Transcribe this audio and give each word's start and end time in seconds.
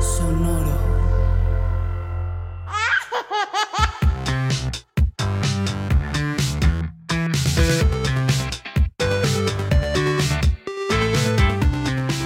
Sonoro. 0.00 0.76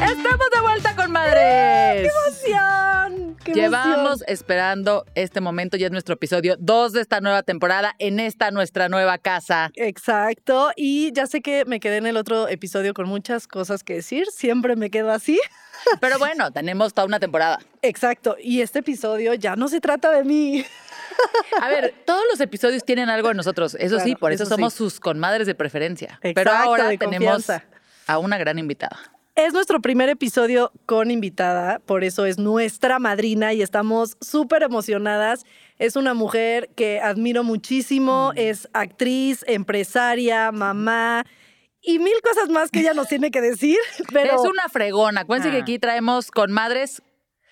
Estamos 0.02 0.46
de 0.52 0.60
vuelta 0.60 0.96
con 0.96 1.12
madres. 1.12 2.10
emoción! 2.10 3.36
¡Qué 3.44 3.52
Llevamos 3.52 3.96
emoción! 3.98 4.24
esperando 4.28 5.04
este 5.14 5.40
momento, 5.40 5.76
ya 5.76 5.86
es 5.86 5.92
nuestro 5.92 6.14
episodio 6.14 6.56
2 6.58 6.92
de 6.92 7.00
esta 7.00 7.20
nueva 7.20 7.42
temporada 7.42 7.94
en 7.98 8.20
esta 8.20 8.50
nuestra 8.50 8.88
nueva 8.88 9.18
casa. 9.18 9.70
Exacto, 9.74 10.70
y 10.76 11.12
ya 11.12 11.26
sé 11.26 11.40
que 11.40 11.64
me 11.64 11.80
quedé 11.80 11.98
en 11.98 12.06
el 12.06 12.16
otro 12.16 12.48
episodio 12.48 12.94
con 12.94 13.08
muchas 13.08 13.46
cosas 13.46 13.84
que 13.84 13.94
decir, 13.94 14.26
siempre 14.26 14.76
me 14.76 14.90
quedo 14.90 15.10
así. 15.12 15.38
Pero 16.00 16.18
bueno, 16.18 16.50
tenemos 16.50 16.94
toda 16.94 17.06
una 17.06 17.20
temporada. 17.20 17.58
Exacto, 17.82 18.36
y 18.40 18.60
este 18.60 18.80
episodio 18.80 19.34
ya 19.34 19.56
no 19.56 19.68
se 19.68 19.80
trata 19.80 20.10
de 20.10 20.24
mí. 20.24 20.64
A 21.60 21.68
ver, 21.68 21.94
todos 22.06 22.22
los 22.30 22.40
episodios 22.40 22.84
tienen 22.84 23.08
algo 23.08 23.28
de 23.28 23.34
nosotros, 23.34 23.76
eso 23.78 23.98
sí, 24.00 24.14
por 24.14 24.32
eso, 24.32 24.44
eso 24.44 24.54
somos 24.54 24.72
sí. 24.72 24.78
sus 24.78 25.00
conmadres 25.00 25.46
de 25.46 25.54
preferencia. 25.54 26.18
Pero 26.22 26.40
Exacto, 26.40 26.68
ahora 26.68 26.88
de 26.88 26.98
tenemos 26.98 27.34
confianza. 27.34 27.64
a 28.06 28.18
una 28.18 28.38
gran 28.38 28.58
invitada. 28.58 28.98
Es 29.34 29.54
nuestro 29.54 29.80
primer 29.80 30.10
episodio 30.10 30.72
con 30.84 31.10
invitada, 31.10 31.78
por 31.78 32.04
eso 32.04 32.26
es 32.26 32.38
nuestra 32.38 32.98
madrina 32.98 33.54
y 33.54 33.62
estamos 33.62 34.18
súper 34.20 34.62
emocionadas. 34.62 35.44
Es 35.78 35.96
una 35.96 36.12
mujer 36.12 36.68
que 36.76 37.00
admiro 37.00 37.42
muchísimo, 37.42 38.32
es 38.36 38.68
actriz, 38.74 39.42
empresaria, 39.48 40.52
mamá 40.52 41.24
y 41.82 41.98
mil 41.98 42.14
cosas 42.22 42.48
más 42.48 42.70
que 42.70 42.80
ella 42.80 42.94
nos 42.94 43.08
tiene 43.08 43.30
que 43.30 43.40
decir, 43.40 43.76
pero 44.12 44.36
Es 44.36 44.48
una 44.50 44.68
fregona. 44.68 45.22
Acuérdense 45.22 45.50
que 45.50 45.58
Ah. 45.58 45.62
aquí 45.62 45.78
traemos 45.78 46.30
con 46.30 46.52
madres, 46.52 47.02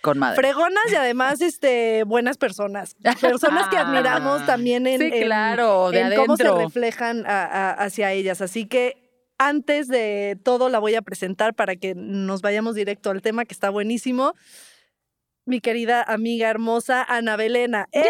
con 0.03 0.19
madres. 0.19 0.39
fregonas 0.39 0.85
y 0.91 0.95
además 0.95 1.41
este, 1.43 2.05
buenas 2.05 2.39
personas. 2.39 2.95
Personas 3.21 3.69
que 3.69 3.77
Ah. 3.77 3.83
admiramos 3.83 4.47
también 4.47 4.87
en, 4.87 5.01
Sí, 5.01 5.11
en- 5.13 5.25
claro, 5.25 5.91
de 5.91 6.01
en 6.01 6.15
cómo 6.17 6.37
se 6.37 6.51
reflejan 6.51 7.27
a- 7.27 7.45
a- 7.45 7.73
hacia 7.73 8.13
ellas. 8.13 8.41
Así 8.41 8.67
que 8.67 9.09
antes 9.39 9.89
de 9.89 10.39
todo 10.45 10.69
la 10.69 10.79
voy 10.79 10.95
a 10.95 11.03
presentar 11.03 11.55
para 11.55 11.75
que 11.77 11.95
nos 11.97 12.43
vayamos 12.43 12.75
directo 12.75 13.11
al 13.11 13.23
tema 13.23 13.45
que 13.47 13.55
está 13.55 13.71
buenísimo. 13.71 14.35
Mi 15.47 15.61
querida 15.61 16.03
amiga 16.03 16.49
hermosa 16.51 17.03
Ana 17.03 17.35
Belena. 17.37 17.89
¡Eh! 17.93 18.05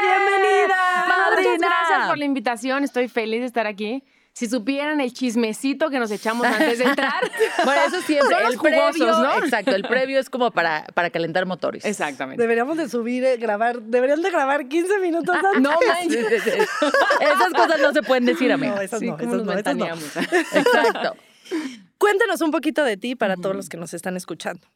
¡Bienvenida! 0.00 1.04
¡Madrina! 1.08 1.50
Muchas 1.52 1.68
gracias 1.68 2.08
por 2.08 2.18
la 2.18 2.24
invitación. 2.24 2.84
Estoy 2.84 3.08
feliz 3.08 3.40
de 3.40 3.46
estar 3.46 3.66
aquí. 3.66 4.04
Si 4.40 4.46
supieran 4.46 5.02
el 5.02 5.12
chismecito 5.12 5.90
que 5.90 5.98
nos 5.98 6.10
echamos 6.10 6.46
antes 6.46 6.78
de 6.78 6.84
entrar. 6.84 7.30
Bueno, 7.62 7.82
eso. 7.88 8.00
Son 8.00 8.42
los 8.42 8.54
el 8.54 8.58
previo, 8.58 8.80
jugosos, 8.90 9.18
¿no? 9.18 9.44
Exacto, 9.44 9.72
el 9.72 9.82
previo 9.82 10.18
es 10.18 10.30
como 10.30 10.50
para, 10.50 10.86
para 10.94 11.10
calentar 11.10 11.44
motores. 11.44 11.84
Exactamente. 11.84 12.42
Deberíamos 12.42 12.78
de 12.78 12.88
subir, 12.88 13.22
eh, 13.22 13.36
grabar, 13.36 13.82
deberían 13.82 14.22
de 14.22 14.30
grabar 14.30 14.66
15 14.66 14.98
minutos 15.00 15.36
antes. 15.36 15.60
No 15.60 15.72
Sí, 15.80 15.86
manches. 15.86 16.42
sí, 16.42 16.50
sí. 16.52 16.58
Esas 17.20 17.52
cosas 17.52 17.82
no 17.82 17.92
se 17.92 18.02
pueden 18.02 18.24
decir, 18.24 18.50
amiga. 18.50 18.76
No, 18.76 18.80
esas 18.80 19.00
Sí, 19.00 19.08
no, 19.08 19.18
¿cómo 19.18 19.52
esas 19.52 19.76
no, 19.76 19.84
esas 19.84 20.16
no. 20.16 20.32
Exacto. 20.58 21.16
Cuéntanos 21.98 22.40
un 22.40 22.50
poquito 22.50 22.82
de 22.82 22.96
ti 22.96 23.16
para 23.16 23.36
todos 23.36 23.54
los 23.54 23.68
que 23.68 23.76
nos 23.76 23.92
están 23.92 24.16
escuchando. 24.16 24.66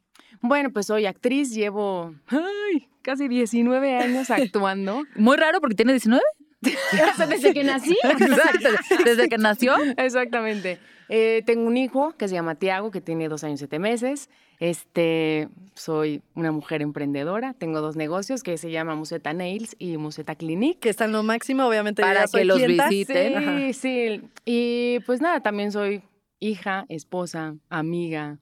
Bueno, 0.43 0.73
pues 0.75 0.89
soy 0.89 1.07
actriz, 1.07 1.55
llevo 1.55 2.15
ay, 2.27 2.87
casi 3.01 3.29
19 3.29 3.97
años 3.97 4.29
actuando. 4.31 5.05
Muy 5.17 5.39
raro 5.39 5.63
porque 5.63 5.75
tiene 5.75 5.93
19. 5.93 6.23
Desde 7.29 7.53
que 7.53 7.65
nací. 7.65 7.97
Exacto. 8.05 8.69
Desde 9.05 9.29
que 9.29 9.39
nació. 9.39 9.75
Exactamente. 9.97 10.79
Eh, 11.09 11.43
tengo 11.45 11.67
un 11.67 11.77
hijo 11.77 12.13
que 12.17 12.29
se 12.29 12.35
llama 12.35 12.55
Tiago, 12.55 12.91
que 12.91 13.01
tiene 13.01 13.29
dos 13.29 13.45
años 13.45 13.57
y 13.57 13.59
siete 13.59 13.79
meses. 13.79 14.31
Este, 14.59 15.49
soy 15.75 16.23
una 16.35 16.53
mujer 16.53 16.81
emprendedora. 16.83 17.55
Tengo 17.55 17.81
dos 17.81 17.97
negocios 17.97 18.43
que 18.43 18.57
se 18.57 18.71
llaman 18.71 18.99
Museta 18.99 19.33
Nails 19.33 19.77
y 19.79 19.97
Museta 19.97 20.35
Clinic. 20.35 20.79
Que 20.79 20.89
están 20.89 21.13
lo 21.13 21.23
máximo, 21.23 21.67
obviamente. 21.67 22.03
Para 22.03 22.27
que 22.27 22.45
los 22.45 22.57
clienta. 22.57 22.89
visiten. 22.89 23.29
Sí, 23.29 23.35
Ajá. 23.35 23.73
sí. 23.73 24.23
Y 24.45 25.01
pues 25.07 25.21
nada, 25.21 25.41
también 25.41 25.73
soy 25.73 26.03
hija, 26.39 26.87
esposa, 26.89 27.57
amiga, 27.69 28.39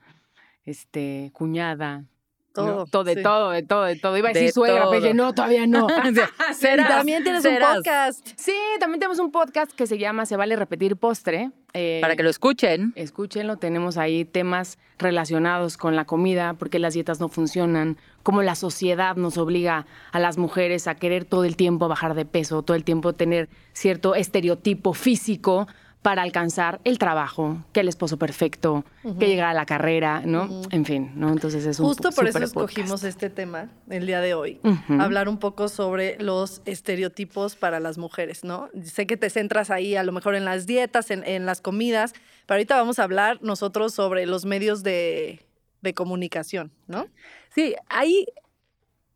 este, 0.64 1.30
cuñada. 1.32 2.04
Todo. 2.52 2.84
Todo, 2.86 3.04
de 3.04 3.14
sí. 3.14 3.22
todo, 3.22 3.50
de 3.50 3.62
todo, 3.62 3.84
de 3.84 3.96
todo. 3.96 4.16
Iba 4.16 4.28
a 4.28 4.32
De 4.32 4.40
decir 4.40 4.52
suegra, 4.52 4.84
pero 4.90 5.00
dije, 5.00 5.14
no, 5.14 5.32
todavía 5.34 5.66
no. 5.66 5.86
Y 6.50 6.54
Serás, 6.54 6.88
también 6.88 7.22
tienes 7.22 7.44
un 7.44 7.58
podcast. 7.58 8.26
sí, 8.36 8.54
también 8.78 9.00
tenemos 9.00 9.18
un 9.18 9.30
podcast 9.30 9.72
que 9.72 9.86
se 9.86 9.98
llama 9.98 10.26
Se 10.26 10.36
vale 10.36 10.56
repetir 10.56 10.96
postre. 10.96 11.50
Eh, 11.74 11.98
Para 12.02 12.16
que 12.16 12.22
lo 12.22 12.28
escuchen. 12.28 12.92
Escúchenlo, 12.96 13.56
tenemos 13.56 13.96
ahí 13.96 14.26
temas 14.26 14.78
relacionados 14.98 15.78
con 15.78 15.96
la 15.96 16.04
comida, 16.04 16.54
porque 16.54 16.78
las 16.78 16.92
dietas 16.92 17.18
no 17.20 17.28
funcionan, 17.28 17.96
cómo 18.22 18.42
la 18.42 18.54
sociedad 18.54 19.16
nos 19.16 19.38
obliga 19.38 19.86
a 20.12 20.19
las 20.20 20.36
mujeres 20.36 20.86
a 20.86 20.94
querer 20.96 21.24
todo 21.24 21.44
el 21.44 21.56
tiempo 21.56 21.88
bajar 21.88 22.14
de 22.14 22.26
peso, 22.26 22.62
todo 22.62 22.76
el 22.76 22.84
tiempo 22.84 23.14
tener 23.14 23.48
cierto 23.72 24.14
estereotipo 24.14 24.92
físico 24.92 25.66
para 26.02 26.22
alcanzar 26.22 26.80
el 26.82 26.98
trabajo, 26.98 27.64
que 27.72 27.78
el 27.80 27.88
esposo 27.88 28.16
perfecto, 28.18 28.84
que 29.20 29.28
llegar 29.28 29.46
a 29.48 29.54
la 29.54 29.66
carrera, 29.66 30.22
¿no? 30.26 30.62
En 30.72 30.84
fin, 30.84 31.12
¿no? 31.14 31.30
Entonces 31.30 31.64
es 31.64 31.78
un 31.78 31.86
Justo 31.86 32.10
por 32.10 32.26
eso 32.26 32.38
escogimos 32.38 32.90
podcast. 32.90 33.04
este 33.04 33.30
tema 33.30 33.68
el 33.88 34.04
día 34.06 34.20
de 34.20 34.34
hoy. 34.34 34.60
Hablar 34.98 35.28
un 35.28 35.38
poco 35.38 35.68
sobre 35.68 36.16
los 36.20 36.60
estereotipos 36.64 37.54
para 37.54 37.78
las 37.78 37.98
mujeres, 37.98 38.42
¿no? 38.42 38.68
Sé 38.82 39.06
que 39.06 39.16
te 39.16 39.30
centras 39.30 39.70
ahí 39.70 39.94
a 39.94 40.02
lo 40.02 40.10
mejor 40.10 40.34
en 40.34 40.44
las 40.44 40.66
dietas, 40.66 41.12
en, 41.12 41.22
en 41.24 41.46
las 41.46 41.60
comidas, 41.60 42.14
pero 42.46 42.56
ahorita 42.56 42.76
vamos 42.76 42.98
a 42.98 43.04
hablar 43.04 43.38
nosotros 43.40 43.94
sobre 43.94 44.26
los 44.26 44.44
medios 44.44 44.82
de, 44.82 45.40
de 45.82 45.94
comunicación, 45.94 46.72
¿no? 46.88 47.06
Sí, 47.54 47.76
ahí 47.88 48.26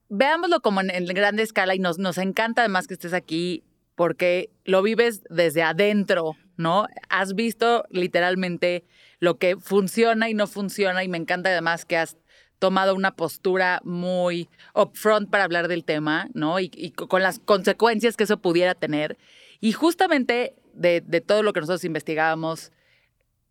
veámoslo 0.08 0.60
como 0.60 0.80
en, 0.82 0.91
en 0.91 1.04
grande 1.06 1.42
escala 1.42 1.74
y 1.74 1.80
nos, 1.80 1.98
nos 1.98 2.16
encanta 2.18 2.62
además 2.62 2.86
que 2.86 2.94
estés 2.94 3.12
aquí 3.12 3.64
porque 3.97 4.50
lo 4.64 4.82
vives 4.82 5.22
desde 5.30 5.62
adentro, 5.64 6.36
¿no? 6.56 6.86
Has 7.08 7.34
visto 7.34 7.84
literalmente 7.90 8.84
lo 9.20 9.38
que 9.38 9.56
funciona 9.56 10.28
y 10.28 10.34
no 10.34 10.46
funciona 10.46 11.04
y 11.04 11.08
me 11.08 11.18
encanta 11.18 11.50
además 11.50 11.84
que 11.84 11.96
has 11.96 12.16
tomado 12.58 12.94
una 12.94 13.16
postura 13.16 13.80
muy 13.84 14.48
upfront 14.74 15.30
para 15.30 15.44
hablar 15.44 15.68
del 15.68 15.84
tema, 15.84 16.28
¿no? 16.32 16.58
Y, 16.60 16.70
y 16.74 16.90
con 16.92 17.22
las 17.22 17.38
consecuencias 17.38 18.16
que 18.16 18.24
eso 18.24 18.38
pudiera 18.38 18.74
tener. 18.74 19.18
Y 19.60 19.72
justamente 19.72 20.54
de, 20.72 21.02
de 21.02 21.20
todo 21.20 21.42
lo 21.42 21.52
que 21.52 21.60
nosotros 21.60 21.84
investigábamos, 21.84 22.72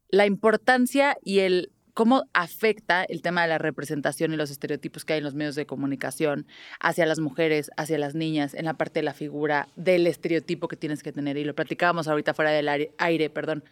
la 0.10 0.26
importancia 0.26 1.18
y 1.24 1.40
el 1.40 1.72
cómo 1.96 2.26
afecta 2.34 3.06
el 3.06 3.22
tema 3.22 3.42
de 3.42 3.48
la 3.48 3.58
representación 3.58 4.34
y 4.34 4.36
los 4.36 4.52
estereotipos 4.52 5.06
que 5.06 5.14
hay 5.14 5.20
en 5.20 5.24
los 5.24 5.34
medios 5.34 5.56
de 5.56 5.66
comunicación 5.66 6.46
hacia 6.82 7.06
las 7.06 7.20
mujeres, 7.20 7.72
hacia 7.78 7.98
las 7.98 8.16
niñas, 8.16 8.54
en 8.54 8.66
la 8.66 8.74
parte 8.74 9.00
de 9.00 9.04
la 9.04 9.14
figura, 9.14 9.70
del 9.78 10.06
estereotipo 10.06 10.68
que 10.68 10.76
tienes 10.76 11.02
que 11.02 11.14
tener. 11.14 11.38
Y 11.38 11.46
lo 11.46 11.56
platicábamos 11.56 12.10
ahorita 12.10 12.34
fuera 12.34 12.52
del 12.52 12.90
aire, 12.98 13.30
perdón. 13.30 13.64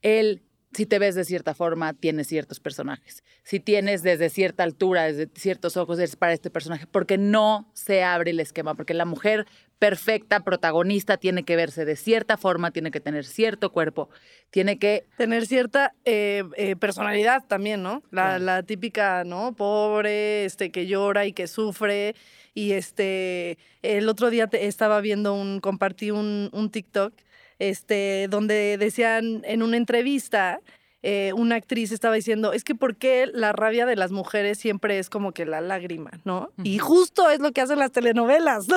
El, 0.00 0.40
si 0.72 0.86
te 0.86 0.98
ves 0.98 1.14
de 1.14 1.24
cierta 1.26 1.52
forma, 1.52 1.92
tienes 1.92 2.28
ciertos 2.28 2.60
personajes. 2.60 3.22
Si 3.42 3.60
tienes 3.60 4.02
desde 4.02 4.30
cierta 4.30 4.62
altura, 4.62 5.04
desde 5.04 5.28
ciertos 5.34 5.76
ojos, 5.76 5.98
eres 5.98 6.16
para 6.16 6.32
este 6.32 6.48
personaje, 6.48 6.86
porque 6.86 7.18
no 7.18 7.70
se 7.74 8.02
abre 8.02 8.30
el 8.30 8.40
esquema, 8.40 8.74
porque 8.74 8.94
la 8.94 9.04
mujer 9.04 9.46
perfecta, 9.80 10.44
protagonista, 10.44 11.16
tiene 11.16 11.42
que 11.42 11.56
verse 11.56 11.84
de 11.84 11.96
cierta 11.96 12.36
forma, 12.36 12.70
tiene 12.70 12.90
que 12.92 13.00
tener 13.00 13.24
cierto 13.24 13.72
cuerpo, 13.72 14.10
tiene 14.50 14.78
que 14.78 15.06
Tener 15.16 15.46
cierta 15.46 15.94
eh, 16.04 16.44
eh, 16.56 16.76
personalidad 16.76 17.44
también, 17.48 17.82
¿no? 17.82 18.02
La, 18.10 18.62
típica, 18.62 19.24
¿no? 19.24 19.54
Pobre, 19.54 20.44
este, 20.44 20.70
que 20.70 20.86
llora 20.86 21.24
y 21.26 21.32
que 21.32 21.46
sufre. 21.48 22.14
Y 22.52 22.72
este, 22.72 23.56
el 23.82 24.08
otro 24.08 24.28
día 24.28 24.48
te- 24.48 24.66
estaba 24.66 25.00
viendo 25.00 25.32
un, 25.34 25.60
compartí 25.60 26.10
un, 26.10 26.50
un 26.52 26.70
TikTok, 26.70 27.14
este, 27.58 28.26
donde 28.28 28.76
decían 28.78 29.42
en 29.44 29.62
una 29.62 29.76
entrevista 29.78 30.60
eh, 31.02 31.32
una 31.34 31.56
actriz 31.56 31.92
estaba 31.92 32.14
diciendo, 32.14 32.52
es 32.52 32.62
que 32.62 32.74
¿por 32.74 32.96
qué 32.96 33.26
la 33.32 33.52
rabia 33.52 33.86
de 33.86 33.96
las 33.96 34.12
mujeres 34.12 34.58
siempre 34.58 34.98
es 34.98 35.08
como 35.08 35.32
que 35.32 35.46
la 35.46 35.60
lágrima, 35.60 36.10
¿no? 36.24 36.50
Y 36.62 36.78
justo 36.78 37.30
es 37.30 37.40
lo 37.40 37.52
que 37.52 37.62
hacen 37.62 37.78
las 37.78 37.92
telenovelas, 37.92 38.68
¿no? 38.68 38.76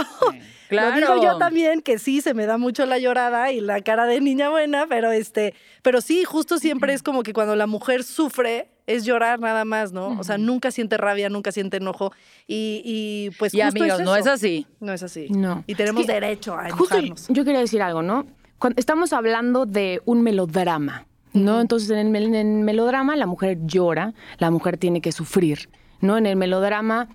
Claro. 0.70 1.00
Lo 1.00 1.16
digo 1.16 1.24
yo 1.24 1.38
también, 1.38 1.81
que 1.81 2.00
sí, 2.00 2.22
se 2.22 2.34
me 2.34 2.46
da 2.46 2.58
mucho 2.58 2.86
la 2.86 2.98
llorada 2.98 3.52
y 3.52 3.60
la 3.62 3.81
cara 3.81 4.06
de 4.06 4.22
niña 4.22 4.50
buena, 4.50 4.88
pero 4.88 5.12
este, 5.12 5.54
pero 5.81 6.02
sí, 6.02 6.24
justo 6.24 6.58
siempre 6.60 6.94
es 6.94 7.04
como 7.04 7.24
que 7.24 7.34
cuando 7.34 7.56
la 7.56 7.68
mujer 7.68 8.04
sufre, 8.04 8.70
es 8.88 9.06
llorar 9.06 9.40
nada 9.40 9.66
más, 9.66 9.92
¿no? 9.94 10.20
O 10.20 10.24
sea, 10.24 10.38
nunca 10.38 10.72
siente 10.72 10.98
rabia, 10.98 11.30
nunca 11.30 11.52
siente 11.52 11.78
enojo. 11.78 12.12
Y, 12.48 12.81
y 12.84 13.30
pues 13.38 13.54
Y 13.54 13.62
justo 13.62 13.80
amigos, 13.80 14.00
es 14.00 14.06
no 14.06 14.16
es 14.16 14.28
así. 14.28 14.68
No 14.80 14.94
es 14.94 15.04
así. 15.04 15.28
No. 15.30 15.64
Y 15.68 15.75
tenemos 15.75 16.02
Es 16.02 16.08
que 16.08 16.14
derecho 16.14 16.56
a 16.56 16.70
Justo 16.72 16.96
enojarnos. 16.96 17.28
yo 17.30 17.46
quería 17.46 17.60
decir 17.60 17.81
algo, 17.81 18.02
¿no? 18.02 18.25
Cuando 18.60 18.80
estamos 18.80 19.14
hablando 19.14 19.66
de 19.66 20.02
un 20.06 20.22
melodrama, 20.22 21.06
¿no? 21.34 21.60
Entonces, 21.62 21.90
en 21.90 21.98
el, 21.98 22.10
mel- 22.10 22.26
en 22.36 22.58
el 22.58 22.64
melodrama 22.64 23.16
la 23.16 23.26
mujer 23.26 23.60
llora, 23.66 24.14
la 24.38 24.52
mujer 24.52 24.78
tiene 24.78 25.02
que 25.02 25.12
sufrir, 25.12 25.70
¿no? 26.02 26.18
En 26.18 26.26
el 26.26 26.36
melodrama, 26.36 27.10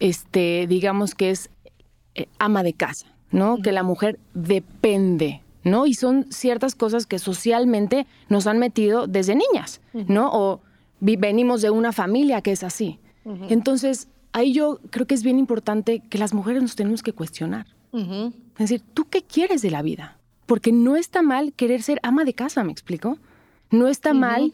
este, 0.00 0.66
digamos 0.68 1.14
que 1.14 1.30
es 1.30 1.50
eh, 2.14 2.26
ama 2.38 2.62
de 2.62 2.72
casa, 2.74 3.06
¿no? 3.30 3.58
Que 3.62 3.72
la 3.72 3.82
mujer 3.82 4.18
depende, 4.34 5.42
¿no? 5.62 5.86
Y 5.86 5.94
son 5.94 6.26
ciertas 6.30 6.74
cosas 6.74 7.06
que 7.06 7.18
socialmente 7.18 8.06
nos 8.28 8.46
han 8.46 8.58
metido 8.58 9.06
desde 9.06 9.34
niñas, 9.34 9.80
¿no? 9.92 10.30
O 10.32 10.60
venimos 11.00 11.60
de 11.62 11.70
una 11.70 11.92
familia 11.92 12.40
que 12.42 12.52
es 12.52 12.62
así. 12.62 12.98
Entonces, 13.48 14.08
ahí 14.32 14.52
yo 14.52 14.78
creo 14.90 15.06
que 15.06 15.14
es 15.14 15.22
bien 15.22 15.38
importante 15.38 16.00
que 16.10 16.18
las 16.18 16.34
mujeres 16.34 16.62
nos 16.62 16.76
tenemos 16.76 17.02
que 17.02 17.12
cuestionar. 17.12 17.66
Es 18.58 18.58
decir, 18.70 18.82
¿tú 18.94 19.06
qué 19.08 19.22
quieres 19.22 19.62
de 19.62 19.70
la 19.70 19.82
vida? 19.82 20.18
Porque 20.46 20.72
no 20.72 20.96
está 20.96 21.22
mal 21.22 21.52
querer 21.54 21.82
ser 21.82 22.00
ama 22.02 22.24
de 22.24 22.34
casa, 22.34 22.62
¿me 22.64 22.72
explico? 22.72 23.18
No 23.70 23.88
está 23.88 24.14
mal 24.14 24.52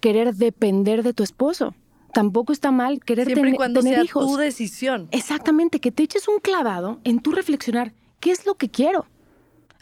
querer 0.00 0.34
depender 0.34 1.02
de 1.02 1.12
tu 1.14 1.22
esposo. 1.22 1.74
Tampoco 2.12 2.52
está 2.52 2.70
mal 2.70 3.00
querer 3.00 3.26
Siempre 3.26 3.40
y 3.42 3.44
tener- 3.46 3.56
cuando 3.56 3.80
tener 3.80 3.94
sea 3.96 4.04
hijos. 4.04 4.26
tu 4.26 4.36
decisión. 4.36 5.08
Exactamente, 5.10 5.80
que 5.80 5.90
te 5.90 6.02
eches 6.04 6.28
un 6.28 6.38
clavado 6.38 7.00
en 7.04 7.20
tu 7.20 7.32
reflexionar, 7.32 7.92
¿qué 8.20 8.30
es 8.30 8.46
lo 8.46 8.54
que 8.54 8.68
quiero? 8.68 9.06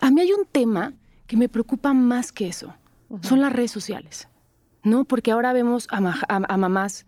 A 0.01 0.11
mí 0.11 0.21
hay 0.23 0.33
un 0.33 0.47
tema 0.51 0.95
que 1.27 1.37
me 1.37 1.49
preocupa 1.49 1.93
más 1.93 2.33
que 2.33 2.49
eso, 2.49 2.75
son 3.21 3.41
las 3.43 3.53
redes 3.53 3.71
sociales, 3.71 4.29
¿no? 4.83 5.05
Porque 5.05 5.31
ahora 5.31 5.53
vemos 5.53 5.87
a, 5.91 6.01
ma- 6.01 6.19
a- 6.29 6.43
a 6.55 6.57
mamás 6.57 7.05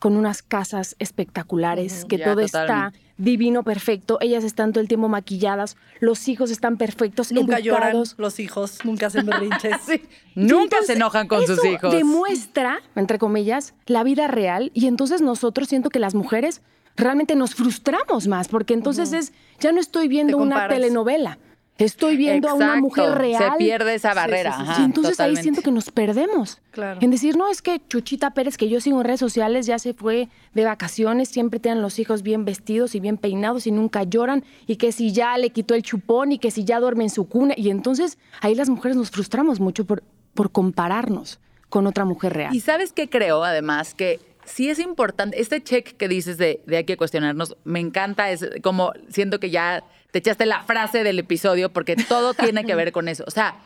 con 0.00 0.16
unas 0.16 0.42
casas 0.42 0.96
espectaculares, 0.98 2.04
que 2.04 2.18
Ya, 2.18 2.24
todo 2.32 2.40
está 2.40 2.92
divino, 3.18 3.62
perfecto, 3.62 4.18
ellas 4.20 4.44
están 4.44 4.72
todo 4.72 4.80
el 4.82 4.88
tiempo 4.88 5.08
maquilladas, 5.08 5.76
los 6.00 6.28
hijos 6.28 6.50
están 6.50 6.76
perfectos, 6.76 7.32
Nunca 7.32 7.58
lloran 7.58 7.96
los 8.16 8.40
hijos, 8.40 8.78
nunca 8.84 9.06
hacen 9.06 9.26
berrinches. 9.26 9.76
Nunca 10.34 10.64
entonces, 10.64 10.86
se 10.86 10.92
enojan 10.92 11.28
con 11.28 11.46
sus 11.46 11.58
eso 11.58 11.66
hijos. 11.66 11.92
Demuestra, 11.92 12.80
entre 12.94 13.18
comillas, 13.18 13.72
la 13.86 14.04
vida 14.04 14.26
real 14.28 14.70
y 14.74 14.86
entonces 14.86 15.22
nosotros 15.22 15.68
siento 15.68 15.88
que 15.88 15.98
las 15.98 16.14
mujeres 16.14 16.60
realmente 16.94 17.36
nos 17.36 17.54
frustramos 17.54 18.26
más 18.26 18.48
porque 18.48 18.74
entonces 18.74 19.12
es 19.12 19.32
ya 19.60 19.72
no 19.72 19.80
estoy 19.80 20.08
viendo 20.08 20.36
una 20.36 20.68
telenovela, 20.68 21.38
estoy 21.84 22.16
viendo 22.16 22.48
a 22.48 22.54
una 22.54 22.76
mujer 22.76 23.12
real. 23.12 23.52
Se 23.52 23.58
pierde 23.58 23.94
esa 23.94 24.14
barrera. 24.14 24.52
sí, 24.52 24.64
sí. 24.64 24.70
ajá, 24.70 24.80
y 24.80 24.84
entonces 24.84 25.12
totalmente. 25.12 25.38
ahí 25.38 25.42
siento 25.42 25.62
que 25.62 25.70
nos 25.70 25.90
perdemos. 25.90 26.60
Claro. 26.70 26.98
En 27.02 27.10
decir, 27.10 27.36
no, 27.36 27.50
es 27.50 27.62
que 27.62 27.80
Chuchita 27.88 28.32
Pérez, 28.32 28.56
que 28.56 28.68
yo 28.68 28.80
sigo 28.80 29.00
en 29.00 29.06
redes 29.06 29.20
sociales, 29.20 29.66
ya 29.66 29.78
se 29.78 29.94
fue 29.94 30.28
de 30.54 30.64
vacaciones, 30.64 31.28
siempre 31.28 31.60
tienen 31.60 31.82
los 31.82 31.98
hijos 31.98 32.22
bien 32.22 32.44
vestidos 32.44 32.94
y 32.94 33.00
bien 33.00 33.16
peinados 33.16 33.66
y 33.66 33.72
nunca 33.72 34.02
lloran, 34.02 34.44
y 34.66 34.76
que 34.76 34.92
si 34.92 35.12
ya 35.12 35.36
le 35.38 35.50
quitó 35.50 35.74
el 35.74 35.82
chupón 35.82 36.32
y 36.32 36.38
que 36.38 36.50
si 36.50 36.64
ya 36.64 36.80
duerme 36.80 37.04
en 37.04 37.10
su 37.10 37.28
cuna. 37.28 37.54
Y 37.56 37.70
entonces 37.70 38.18
ahí 38.40 38.54
las 38.54 38.68
mujeres 38.68 38.96
nos 38.96 39.10
frustramos 39.10 39.60
mucho 39.60 39.84
por, 39.84 40.02
por 40.34 40.50
compararnos 40.50 41.40
con 41.68 41.86
otra 41.86 42.04
mujer 42.04 42.32
real. 42.32 42.54
Y 42.54 42.60
sabes 42.60 42.92
qué 42.92 43.08
creo, 43.08 43.42
además, 43.42 43.94
que 43.94 44.20
sí 44.44 44.70
es 44.70 44.78
importante, 44.78 45.40
este 45.40 45.62
check 45.62 45.96
que 45.96 46.08
dices 46.08 46.38
de, 46.38 46.62
de 46.66 46.78
hay 46.78 46.84
que 46.84 46.96
cuestionarnos, 46.96 47.56
me 47.64 47.80
encanta, 47.80 48.30
es 48.30 48.48
como 48.62 48.92
siento 49.08 49.40
que 49.40 49.50
ya 49.50 49.82
te 50.16 50.20
echaste 50.20 50.46
la 50.46 50.62
frase 50.62 51.04
del 51.04 51.18
episodio, 51.18 51.70
porque 51.70 51.94
todo 51.94 52.32
tiene 52.32 52.64
que 52.64 52.74
ver 52.74 52.90
con 52.90 53.06
eso. 53.06 53.22
O 53.26 53.30
sea, 53.30 53.58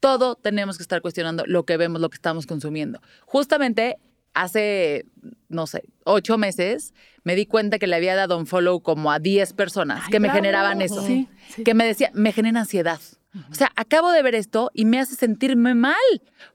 todo 0.00 0.34
tenemos 0.34 0.76
que 0.76 0.82
estar 0.82 1.00
cuestionando 1.00 1.44
lo 1.46 1.64
que 1.64 1.78
vemos, 1.78 1.98
lo 1.98 2.10
que 2.10 2.16
estamos 2.16 2.46
consumiendo. 2.46 3.00
Justamente 3.24 3.96
hace, 4.34 5.06
no 5.48 5.66
sé, 5.66 5.84
ocho 6.04 6.36
meses, 6.36 6.92
me 7.22 7.34
di 7.34 7.46
cuenta 7.46 7.78
que 7.78 7.86
le 7.86 7.96
había 7.96 8.14
dado 8.16 8.36
un 8.36 8.46
follow 8.46 8.82
como 8.82 9.12
a 9.12 9.18
10 9.18 9.54
personas 9.54 10.02
Ay, 10.04 10.10
que 10.10 10.20
me 10.20 10.28
bravo. 10.28 10.42
generaban 10.42 10.82
eso. 10.82 11.06
Sí, 11.06 11.26
sí. 11.48 11.64
Que 11.64 11.72
me 11.72 11.86
decía, 11.86 12.10
me 12.12 12.32
genera 12.32 12.60
ansiedad. 12.60 13.00
O 13.50 13.54
sea, 13.54 13.72
acabo 13.76 14.12
de 14.12 14.22
ver 14.22 14.34
esto 14.34 14.70
y 14.74 14.84
me 14.84 15.00
hace 15.00 15.14
sentirme 15.16 15.74
mal. 15.74 15.96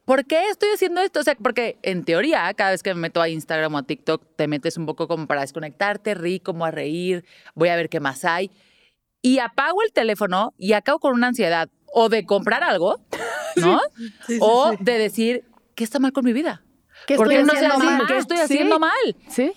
¿Por 0.05 0.25
qué 0.25 0.47
estoy 0.51 0.69
haciendo 0.75 1.01
esto? 1.01 1.21
O 1.21 1.23
sea, 1.23 1.33
porque 1.33 1.79
en 1.81 2.05
teoría, 2.05 2.53
cada 2.53 2.69
vez 2.69 2.83
que 2.83 2.93
me 2.93 3.01
meto 3.01 3.19
a 3.19 3.29
Instagram 3.29 3.73
o 3.73 3.79
a 3.79 3.83
TikTok, 3.83 4.23
te 4.35 4.47
metes 4.47 4.77
un 4.77 4.85
poco 4.85 5.07
como 5.07 5.25
para 5.25 5.41
desconectarte, 5.41 6.13
rí, 6.13 6.39
como 6.39 6.65
a 6.65 6.71
reír, 6.71 7.25
voy 7.55 7.69
a 7.69 7.75
ver 7.75 7.89
qué 7.89 7.99
más 7.99 8.23
hay. 8.25 8.51
Y 9.21 9.39
apago 9.39 9.81
el 9.83 9.91
teléfono 9.91 10.53
y 10.57 10.73
acabo 10.73 10.99
con 10.99 11.13
una 11.13 11.27
ansiedad 11.27 11.69
o 11.93 12.09
de 12.09 12.25
comprar 12.25 12.63
algo, 12.63 12.99
¿no? 13.55 13.79
Sí, 13.97 14.09
sí, 14.27 14.37
o 14.41 14.73
de 14.79 14.97
decir, 14.97 15.43
¿qué 15.75 15.83
está 15.83 15.99
mal 15.99 16.13
con 16.13 16.23
mi 16.25 16.33
vida? 16.33 16.63
¿Qué 17.07 17.15
¿Por 17.15 17.31
estoy 17.31 17.45
no 17.45 17.53
haciendo 17.53 17.75
así? 17.75 17.85
mal? 17.85 18.07
¿Qué 18.07 18.17
estoy 18.17 18.37
Sí. 18.37 18.43
haciendo 18.43 18.79
mal? 18.79 19.15
¿Sí? 19.27 19.51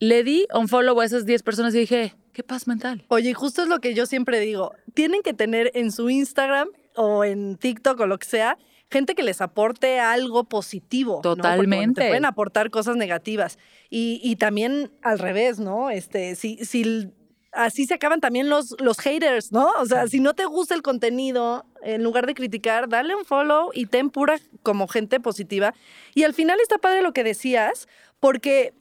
Le 0.00 0.24
di 0.24 0.46
un 0.54 0.68
follow 0.68 1.00
a 1.00 1.04
esas 1.04 1.26
10 1.26 1.42
personas 1.42 1.74
y 1.74 1.78
dije, 1.80 2.14
qué 2.32 2.42
paz 2.42 2.66
mental. 2.66 3.04
Oye, 3.08 3.30
y 3.30 3.32
justo 3.34 3.62
es 3.62 3.68
lo 3.68 3.78
que 3.80 3.94
yo 3.94 4.06
siempre 4.06 4.40
digo. 4.40 4.72
Tienen 4.94 5.22
que 5.22 5.34
tener 5.34 5.70
en 5.74 5.92
su 5.92 6.10
Instagram 6.10 6.68
o 6.96 7.24
en 7.24 7.56
TikTok 7.56 8.00
o 8.00 8.06
lo 8.06 8.18
que 8.18 8.26
sea, 8.26 8.58
gente 8.90 9.14
que 9.14 9.22
les 9.22 9.40
aporte 9.40 9.98
algo 10.00 10.44
positivo. 10.44 11.16
¿no? 11.16 11.36
Totalmente. 11.36 12.00
te 12.02 12.08
pueden 12.08 12.24
aportar 12.24 12.70
cosas 12.70 12.96
negativas. 12.96 13.58
Y, 13.90 14.20
y 14.22 14.36
también 14.36 14.90
al 15.02 15.18
revés, 15.18 15.58
¿no? 15.60 15.90
Este, 15.90 16.34
si, 16.36 16.56
si 16.64 17.10
así 17.54 17.86
se 17.86 17.94
acaban 17.94 18.20
también 18.20 18.48
los, 18.48 18.74
los 18.80 18.98
haters, 18.98 19.52
¿no? 19.52 19.68
O 19.78 19.86
sea, 19.86 20.06
si 20.08 20.20
no 20.20 20.34
te 20.34 20.44
gusta 20.44 20.74
el 20.74 20.82
contenido, 20.82 21.64
en 21.82 22.02
lugar 22.02 22.26
de 22.26 22.34
criticar, 22.34 22.88
dale 22.88 23.14
un 23.14 23.24
follow 23.24 23.70
y 23.72 23.86
ten 23.86 24.10
pura 24.10 24.38
como 24.62 24.88
gente 24.88 25.20
positiva. 25.20 25.74
Y 26.14 26.24
al 26.24 26.34
final 26.34 26.58
está 26.60 26.78
padre 26.78 27.02
lo 27.02 27.12
que 27.12 27.24
decías, 27.24 27.88
porque 28.20 28.74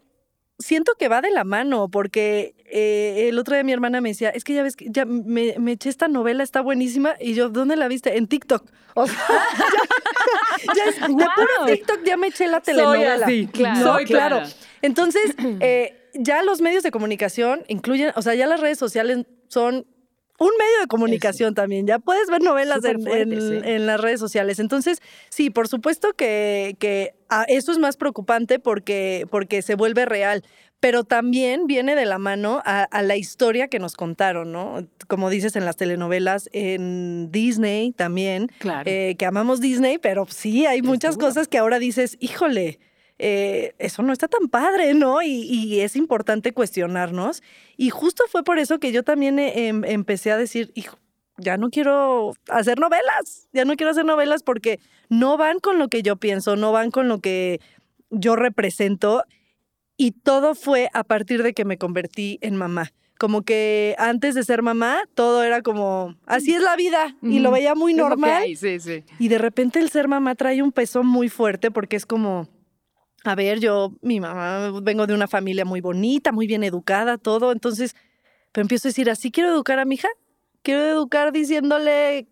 siento 0.60 0.94
que 0.98 1.08
va 1.08 1.22
de 1.22 1.32
la 1.32 1.44
mano, 1.44 1.90
porque 1.90 2.56
eh, 2.66 3.28
el 3.30 3.40
otro 3.40 3.56
día 3.56 3.64
mi 3.64 3.74
hermana 3.74 4.02
me 4.02 4.10
decía, 4.10 4.30
es 4.30 4.44
que 4.44 4.54
ya 4.54 4.64
ves, 4.64 4.76
que 4.76 4.88
ya 4.90 5.06
me, 5.06 5.56
me 5.60 5.74
eché 5.74 5.90
esta 5.90 6.08
novela, 6.08 6.44
está 6.44 6.62
buenísima, 6.62 7.16
y 7.20 7.34
yo, 7.34 7.50
¿dónde 7.50 7.76
la 7.76 7.88
viste? 7.88 8.18
En 8.18 8.28
TikTok. 8.28 8.66
O 8.96 9.08
sea, 9.08 9.18
ya, 10.62 10.74
ya 10.76 10.84
es, 10.86 11.00
de 11.00 11.08
puro 11.08 11.66
TikTok 11.66 12.04
ya 12.04 12.18
me 12.18 12.28
eché 12.28 12.48
la 12.48 12.62
telenovela. 12.62 13.26
así, 13.26 13.48
claro, 13.48 13.80
No, 13.80 13.94
soy 13.94 14.06
claro. 14.06 14.42
Entonces, 14.82 15.36
eh, 15.60 16.03
ya 16.14 16.44
los 16.44 16.62
medios 16.62 16.84
de 16.84 16.92
comunicación 16.92 17.64
incluyen, 17.68 18.12
o 18.16 18.22
sea, 18.22 18.36
ya 18.36 18.48
las 18.48 18.60
redes 18.60 18.78
sociales 18.78 19.26
son 19.48 19.86
un 20.40 20.50
medio 20.60 20.82
de 20.82 20.88
comunicación 20.88 21.54
también. 21.54 21.86
Ya 21.88 22.00
puedes 22.00 22.28
ver 22.30 22.42
novelas 22.42 22.84
en, 22.84 23.02
fuerte, 23.02 23.22
en- 23.36 23.42
sí. 23.42 23.60
en 23.70 23.86
las 23.86 24.02
redes 24.02 24.20
sociales. 24.20 24.60
Entonces, 24.60 25.00
sí, 25.30 25.50
por 25.52 25.68
supuesto 25.68 26.14
que, 26.14 26.76
que 26.80 27.14
ah, 27.30 27.46
eso 27.48 27.72
es 27.72 27.78
más 27.78 27.98
preocupante 27.98 28.60
porque, 28.60 29.28
porque 29.30 29.62
se 29.62 29.76
vuelve 29.76 30.06
real. 30.06 30.44
Pero 30.80 31.06
también 31.06 31.66
viene 31.66 31.96
de 31.96 32.06
la 32.06 32.18
mano 32.18 32.62
a, 32.66 32.84
a 32.84 33.02
la 33.04 33.16
historia 33.16 33.70
que 33.70 33.80
nos 33.80 33.94
contaron, 33.96 34.52
¿no? 34.52 34.86
Como 35.08 35.30
dices 35.30 35.56
en 35.56 35.64
las 35.64 35.78
telenovelas, 35.78 36.50
en 36.52 37.32
Disney 37.32 37.94
también, 37.94 38.48
Claro. 38.58 38.84
eh, 38.92 39.16
que 39.18 39.26
amamos 39.26 39.62
Disney, 39.62 39.98
pero 39.98 40.26
sí, 40.28 40.66
hay 40.66 40.82
muchas 40.82 41.16
cosas 41.16 41.48
que 41.48 41.58
ahora 41.58 41.80
dices, 41.80 42.18
híjole, 42.20 42.80
eh, 43.20 43.76
eso 43.80 44.04
no 44.04 44.12
está 44.14 44.28
tan 44.28 44.48
padre, 44.50 44.94
¿no? 44.94 45.22
Y, 45.22 45.44
y 45.44 45.82
es 45.82 45.96
importante 45.96 46.52
cuestionarnos. 46.54 47.44
Y 47.78 47.90
justo 47.90 48.24
fue 48.30 48.44
por 48.44 48.60
eso 48.60 48.80
que 48.80 48.92
yo 48.92 49.04
también 49.04 49.40
eh, 49.40 49.68
em- 49.68 49.84
empecé 49.86 50.32
a 50.32 50.38
decir, 50.38 50.72
hijo, 50.76 50.98
ya 51.38 51.58
no 51.58 51.70
quiero 51.70 52.34
hacer 52.50 52.80
novelas, 52.80 53.48
ya 53.54 53.66
no 53.66 53.76
quiero 53.76 53.92
hacer 53.92 54.06
novelas 54.06 54.44
porque 54.44 54.80
no 55.10 55.38
van 55.38 55.60
con 55.60 55.80
lo 55.80 55.88
que 55.88 56.02
yo 56.04 56.16
pienso, 56.18 56.56
no 56.56 56.72
van 56.72 56.92
con 56.92 57.08
lo 57.08 57.20
que 57.20 57.60
yo 58.10 58.36
represento. 58.36 59.24
Y 59.98 60.12
todo 60.12 60.56
fue 60.56 60.90
a 60.94 61.04
partir 61.04 61.44
de 61.44 61.54
que 61.54 61.66
me 61.66 61.78
convertí 61.78 62.40
en 62.42 62.56
mamá. 62.56 62.92
Como 63.20 63.44
que 63.44 63.96
antes 64.00 64.34
de 64.36 64.44
ser 64.44 64.64
mamá, 64.64 65.04
todo 65.14 65.44
era 65.44 65.62
como, 65.62 66.16
así 66.26 66.54
es 66.54 66.62
la 66.62 66.76
vida. 66.76 67.16
Y 67.22 67.40
lo 67.40 67.52
veía 67.52 67.74
muy 67.76 67.94
normal. 67.94 68.42
hay, 68.42 68.56
sí, 68.56 68.80
sí. 68.80 69.04
Y 69.20 69.28
de 69.28 69.38
repente 69.38 69.80
el 69.80 69.90
ser 69.90 70.08
mamá 70.08 70.36
trae 70.36 70.62
un 70.64 70.72
peso 70.72 71.04
muy 71.04 71.30
fuerte 71.30 71.70
porque 71.72 71.96
es 71.96 72.06
como, 72.08 72.50
a 73.24 73.36
ver, 73.36 73.60
yo, 73.60 73.94
mi 74.02 74.20
mamá, 74.20 74.72
vengo 74.82 75.08
de 75.08 75.14
una 75.14 75.28
familia 75.28 75.66
muy 75.66 75.82
bonita, 75.82 76.32
muy 76.32 76.48
bien 76.48 76.64
educada, 76.64 77.18
todo. 77.18 77.52
Entonces, 77.52 77.96
pero 78.52 78.64
empiezo 78.64 78.88
a 78.88 78.90
decir, 78.90 79.10
así 79.10 79.32
quiero 79.32 79.50
educar 79.50 79.80
a 79.80 79.86
mi 79.86 79.96
hija. 79.96 80.10
Quiero 80.62 80.82
educar 80.86 81.32
diciéndole 81.32 82.28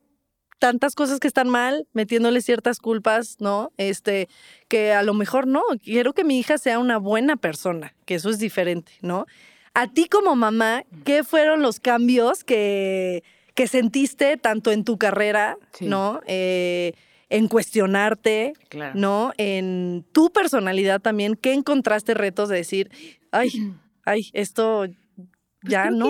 tantas 0.60 0.94
cosas 0.94 1.20
que 1.20 1.28
están 1.28 1.50
mal, 1.50 1.88
metiéndole 1.94 2.42
ciertas 2.42 2.80
culpas, 2.80 3.38
¿no? 3.40 3.72
Este, 3.78 4.30
que 4.68 4.94
a 4.94 5.02
lo 5.04 5.14
mejor 5.14 5.48
no. 5.48 5.62
Quiero 5.84 6.14
que 6.14 6.24
mi 6.24 6.38
hija 6.40 6.58
sea 6.58 6.78
una 6.78 6.98
buena 6.98 7.36
persona, 7.36 7.96
que 8.06 8.16
eso 8.16 8.30
es 8.30 8.38
diferente, 8.38 8.92
¿no? 9.02 9.26
A 9.74 9.88
ti 9.88 10.08
como 10.08 10.36
mamá, 10.36 10.84
¿qué 11.04 11.24
fueron 11.24 11.62
los 11.62 11.80
cambios 11.80 12.44
que, 12.44 13.24
que 13.56 13.68
sentiste 13.68 14.38
tanto 14.38 14.72
en 14.72 14.84
tu 14.84 14.98
carrera, 14.98 15.58
Sí. 15.74 15.86
¿no? 15.88 16.22
Eh, 16.28 16.94
en 17.32 17.48
cuestionarte, 17.48 18.54
Claro. 18.70 18.94
¿no? 18.96 19.32
En 19.38 20.06
tu 20.12 20.32
personalidad 20.32 21.02
también, 21.02 21.36
¿qué 21.36 21.54
encontraste 21.54 22.14
retos 22.14 22.50
de 22.50 22.58
decir, 22.58 22.92
ay, 23.32 23.50
ay, 24.06 24.30
esto 24.34 24.86
Pues 25.16 25.28
ya 25.72 25.90
no? 25.90 26.10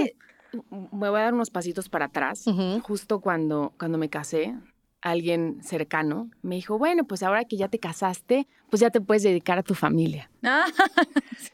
Me 0.72 1.10
voy 1.10 1.20
a 1.20 1.24
dar 1.24 1.34
unos 1.34 1.50
pasitos 1.50 1.88
para 1.88 2.06
atrás. 2.06 2.44
Justo 2.84 3.22
cuando, 3.22 3.74
cuando 3.80 3.98
me 3.98 4.10
casé, 4.10 4.54
alguien 5.02 5.64
cercano 5.64 6.30
me 6.42 6.56
dijo, 6.56 6.78
bueno, 6.78 7.06
pues 7.06 7.24
ahora 7.24 7.46
que 7.46 7.56
ya 7.58 7.70
te 7.70 7.80
casaste, 7.80 8.48
pues 8.70 8.82
ya 8.82 8.90
te 8.90 9.00
puedes 9.00 9.24
dedicar 9.24 9.58
a 9.58 9.64
tu 9.64 9.76
familia. 9.76 10.30
Ah, 10.44 10.66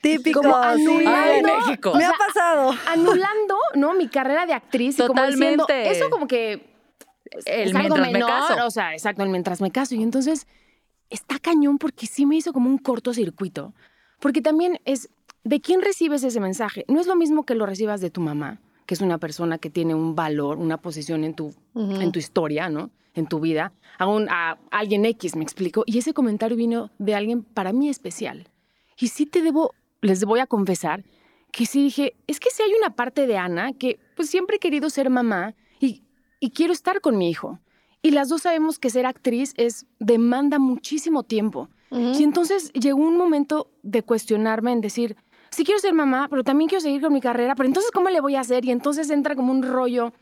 Típico, 0.02 0.42
Como 0.42 0.54
sí. 0.56 0.60
anulando- 0.62 1.10
Ay, 1.14 1.42
México. 1.44 1.94
Me 1.96 2.06
ha 2.06 2.14
pasado. 2.14 2.74
Anulando, 2.88 3.56
¿no? 3.76 3.94
Mi 3.94 4.08
carrera 4.08 4.46
de 4.46 4.54
actriz. 4.54 4.98
y 4.98 5.06
como 5.06 5.24
diciendo, 5.26 5.66
Totalmente. 5.66 5.98
eso 5.98 6.10
como 6.10 6.28
que 6.28 6.77
El 7.46 7.70
es 7.70 7.76
algo 7.76 7.96
mientras 7.96 8.08
me 8.08 8.14
menor, 8.14 8.30
caso. 8.30 8.66
O 8.66 8.72
sea, 8.72 8.94
exacto, 8.94 9.24
el 9.24 9.30
mientras 9.30 9.62
me 9.62 9.72
caso. 9.72 9.96
Y 9.96 10.04
entonces 10.04 10.48
está 11.10 11.40
cañón 11.40 11.78
porque 11.78 12.08
sí 12.08 12.26
me 12.26 12.36
hizo 12.36 12.54
como 12.54 12.70
un 12.70 12.78
cortocircuito. 12.78 13.74
Porque 14.20 14.42
también 14.42 14.80
es, 14.86 15.10
¿de 15.44 15.62
quién 15.62 15.82
recibes 15.82 16.24
ese 16.24 16.40
mensaje? 16.40 16.86
No 16.88 17.00
es 17.00 17.08
lo 17.08 17.16
mismo 17.16 17.46
que 17.46 17.56
lo 17.56 17.66
recibas 17.66 18.02
de 18.02 18.10
tu 18.10 18.22
mamá, 18.22 18.60
que 18.86 18.94
es 18.94 19.02
una 19.02 19.18
persona 19.18 19.58
que 19.58 19.70
tiene 19.70 19.94
un 19.94 20.16
valor, 20.16 20.58
una 20.58 20.78
posición 20.78 21.24
en 21.24 21.34
tu, 21.34 21.54
en 21.76 22.12
tu 22.12 22.20
historia, 22.20 22.70
¿no? 22.70 22.90
En 23.14 23.28
tu 23.28 23.40
vida, 23.40 23.74
a, 23.98 24.06
un, 24.06 24.30
a 24.30 24.60
alguien 24.70 25.04
X, 25.06 25.36
me 25.36 25.44
explico. 25.44 25.84
Y 25.88 25.98
ese 25.98 26.14
comentario 26.14 26.56
vino 26.56 26.92
de 27.00 27.16
alguien 27.16 27.44
para 27.44 27.74
mí 27.74 27.90
especial. 27.90 28.48
Y 29.00 29.08
sí 29.08 29.26
te 29.26 29.42
debo, 29.42 29.74
les 30.02 30.24
voy 30.24 30.40
a 30.40 30.46
confesar, 30.46 31.04
que 31.52 31.66
sí 31.66 31.84
dije, 31.84 32.16
es 32.28 32.40
que 32.40 32.52
sí 32.52 32.62
hay 32.62 32.74
una 32.78 32.96
parte 32.96 33.26
de 33.26 33.38
Ana 33.38 33.74
que 33.74 34.00
pues 34.16 34.30
siempre 34.30 34.58
he 34.58 34.60
querido 34.60 34.90
ser 34.90 35.10
mamá 35.10 35.56
y, 35.80 36.04
y 36.40 36.52
quiero 36.52 36.74
estar 36.74 37.02
con 37.02 37.18
mi 37.18 37.30
hijo. 37.30 37.60
Y 38.02 38.12
las 38.12 38.30
dos 38.30 38.44
sabemos 38.44 38.80
que 38.80 38.90
ser 38.90 39.06
actriz 39.06 39.54
es 39.58 39.86
demanda 40.00 40.60
muchísimo 40.60 41.24
tiempo. 41.24 41.70
Y 41.90 42.24
entonces 42.24 42.72
llegó 42.74 43.00
un 43.00 43.18
momento 43.18 43.72
de 43.82 44.04
cuestionarme 44.04 44.74
en 44.74 44.82
decir, 44.82 45.16
sí 45.52 45.64
quiero 45.64 45.80
ser 45.80 45.94
mamá, 45.94 46.28
pero 46.30 46.44
también 46.44 46.68
quiero 46.68 46.82
seguir 46.82 47.02
con 47.02 47.14
mi 47.14 47.22
carrera, 47.22 47.56
pero 47.56 47.68
entonces 47.68 47.92
¿cómo 47.92 48.10
le 48.10 48.20
voy 48.20 48.36
a 48.36 48.42
hacer? 48.42 48.66
Y 48.66 48.72
entonces 48.72 49.10
entra 49.10 49.36
como 49.36 49.52
un 49.52 49.64
rollo 49.64 50.14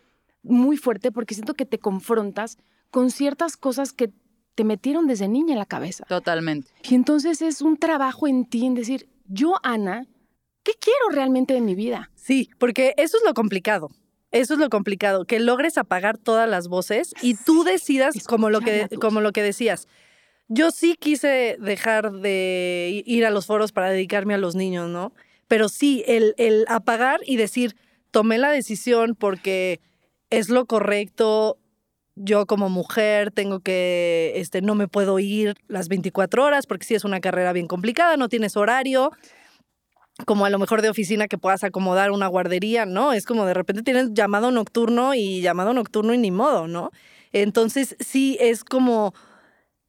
muy 0.44 0.78
fuerte 0.78 1.12
porque 1.12 1.34
siento 1.34 1.56
que 1.56 1.66
te 1.66 1.80
confrontas 1.80 2.58
con 2.92 3.10
ciertas 3.10 3.58
cosas 3.58 3.94
que 3.94 4.14
te 4.54 4.64
metieron 4.64 5.08
desde 5.08 5.28
niña 5.28 5.54
en 5.54 5.60
la 5.60 5.66
cabeza. 5.66 6.06
Totalmente. 6.06 6.70
Y 6.84 6.96
entonces 6.96 7.42
es 7.42 7.62
un 7.62 7.78
trabajo 7.78 8.28
en 8.28 8.46
ti 8.46 8.66
en 8.66 8.76
decir, 8.76 9.10
yo, 9.28 9.56
Ana, 9.64 10.06
¿qué 10.64 10.74
quiero 10.80 11.10
realmente 11.12 11.54
de 11.54 11.62
mi 11.62 11.76
vida? 11.76 12.12
Sí, 12.16 12.50
porque 12.58 12.94
eso 12.98 13.18
es 13.18 13.24
lo 13.26 13.34
complicado. 13.34 13.90
Eso 14.32 14.56
es 14.56 14.60
lo 14.60 14.70
complicado, 14.70 15.26
que 15.26 15.40
logres 15.40 15.78
apagar 15.78 16.18
todas 16.18 16.50
las 16.50 16.68
voces 16.68 17.14
y 17.22 17.36
tú 17.36 17.64
decidas 17.64 18.16
como 18.26 18.50
lo 18.50 18.62
que 18.62 18.90
como 19.00 19.22
lo 19.22 19.32
que 19.32 19.44
decías. 19.44 19.88
Yo 20.48 20.72
sí 20.72 20.96
quise 21.00 21.58
dejar 21.60 22.12
de 22.12 23.04
ir 23.06 23.26
a 23.26 23.32
los 23.32 23.46
foros 23.48 23.72
para 23.72 23.90
dedicarme 23.90 24.34
a 24.34 24.38
los 24.38 24.56
niños, 24.56 24.90
¿no? 24.90 25.14
Pero 25.48 25.70
sí, 25.70 26.04
el, 26.08 26.36
el 26.38 26.66
apagar 26.68 27.22
y 27.26 27.38
decir, 27.38 27.76
tomé 28.12 28.38
la 28.38 28.52
decisión 28.52 29.16
porque 29.16 29.80
es 30.30 30.50
lo 30.50 30.66
correcto, 30.66 31.58
yo 32.16 32.46
como 32.46 32.70
mujer 32.70 33.32
tengo 33.32 33.60
que, 33.60 34.34
este, 34.36 34.62
no 34.62 34.76
me 34.76 34.88
puedo 34.88 35.20
ir 35.20 35.56
las 35.68 35.88
24 35.88 36.44
horas 36.44 36.66
porque 36.66 36.86
sí 36.86 36.96
es 36.96 37.04
una 37.04 37.20
carrera 37.20 37.54
bien 37.54 37.68
complicada, 37.68 38.18
no 38.18 38.30
tienes 38.30 38.56
horario, 38.56 39.12
como 40.26 40.46
a 40.46 40.50
lo 40.50 40.60
mejor 40.60 40.82
de 40.82 40.90
oficina 40.90 41.28
que 41.28 41.38
puedas 41.38 41.64
acomodar 41.64 42.12
una 42.12 42.28
guardería, 42.28 42.86
¿no? 42.86 43.12
Es 43.12 43.26
como 43.26 43.46
de 43.46 43.54
repente 43.54 43.84
tienes 43.84 44.14
llamado 44.14 44.50
nocturno 44.52 45.14
y 45.14 45.42
llamado 45.42 45.74
nocturno 45.74 46.14
y 46.14 46.18
ni 46.18 46.32
modo, 46.32 46.68
¿no? 46.68 46.92
Entonces 47.34 47.98
sí 48.00 48.38
es 48.40 48.64
como 48.64 49.14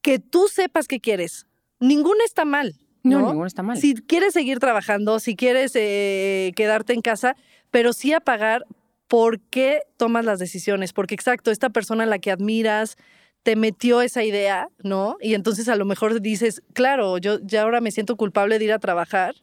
que 0.02 0.18
tú 0.18 0.48
sepas 0.48 0.88
qué 0.88 1.00
quieres. 1.00 1.46
Ninguno 1.78 2.18
está 2.24 2.44
mal. 2.44 2.74
No, 3.04 3.20
No, 3.20 3.26
ninguno 3.28 3.46
está 3.46 3.62
mal. 3.62 3.76
Si 3.78 3.94
quieres 3.94 4.32
seguir 4.32 4.58
trabajando, 4.58 5.20
si 5.20 5.36
quieres 5.36 5.72
eh, 5.76 6.52
quedarte 6.56 6.92
en 6.92 7.02
casa, 7.02 7.36
pero 7.70 7.92
sí 7.92 8.12
apagar 8.12 8.66
por 9.06 9.38
qué 9.38 9.82
tomas 9.96 10.24
las 10.24 10.40
decisiones. 10.40 10.92
Porque 10.92 11.14
exacto, 11.14 11.52
esta 11.52 11.70
persona 11.70 12.02
a 12.02 12.06
la 12.06 12.18
que 12.18 12.32
admiras 12.32 12.96
te 13.44 13.54
metió 13.54 14.02
esa 14.02 14.24
idea, 14.24 14.68
¿no? 14.82 15.18
Y 15.20 15.34
entonces 15.34 15.68
a 15.68 15.76
lo 15.76 15.84
mejor 15.84 16.20
dices, 16.20 16.62
claro, 16.72 17.16
yo 17.18 17.38
ya 17.42 17.62
ahora 17.62 17.80
me 17.80 17.92
siento 17.92 18.16
culpable 18.16 18.58
de 18.58 18.64
ir 18.64 18.72
a 18.72 18.80
trabajar. 18.80 19.36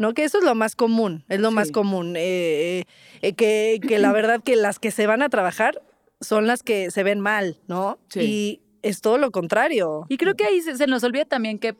¿No? 0.00 0.14
Que 0.14 0.24
eso 0.24 0.38
es 0.38 0.44
lo 0.44 0.54
más 0.54 0.76
común, 0.76 1.24
es 1.28 1.40
lo 1.40 1.50
más 1.50 1.70
común. 1.70 2.14
eh, 2.16 2.84
eh, 3.20 3.34
que, 3.34 3.78
que 3.86 3.98
la 3.98 4.12
verdad 4.12 4.42
que 4.42 4.56
las 4.56 4.78
que 4.78 4.90
se 4.90 5.06
van 5.06 5.20
a 5.20 5.28
trabajar 5.28 5.82
son 6.22 6.46
las 6.46 6.62
que 6.62 6.90
se 6.90 7.02
ven 7.02 7.20
mal, 7.20 7.60
¿no? 7.68 7.98
Sí. 8.08 8.20
Y 8.20 8.60
es 8.80 9.02
todo 9.02 9.18
lo 9.18 9.30
contrario. 9.30 10.06
Y 10.08 10.16
creo 10.16 10.36
que 10.36 10.44
ahí 10.46 10.62
se, 10.62 10.76
se 10.78 10.86
nos 10.86 11.04
olvida 11.04 11.26
también 11.26 11.58
que 11.58 11.76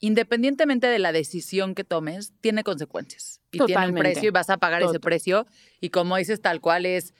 independientemente 0.00 0.86
de 0.86 0.98
la 0.98 1.12
decisión 1.12 1.74
que 1.74 1.84
tomes, 1.84 2.32
tiene 2.40 2.62
consecuencias. 2.62 3.40
Y 3.50 3.58
tiene 3.64 3.88
un 3.88 3.94
precio 3.94 4.28
y 4.28 4.30
vas 4.30 4.50
a 4.50 4.58
pagar 4.58 4.82
ese 4.82 5.00
precio. 5.00 5.46
Y 5.80 5.90
como 5.90 6.16
dices, 6.16 6.40
tal 6.40 6.60
cual 6.60 6.86
es, 6.86 7.14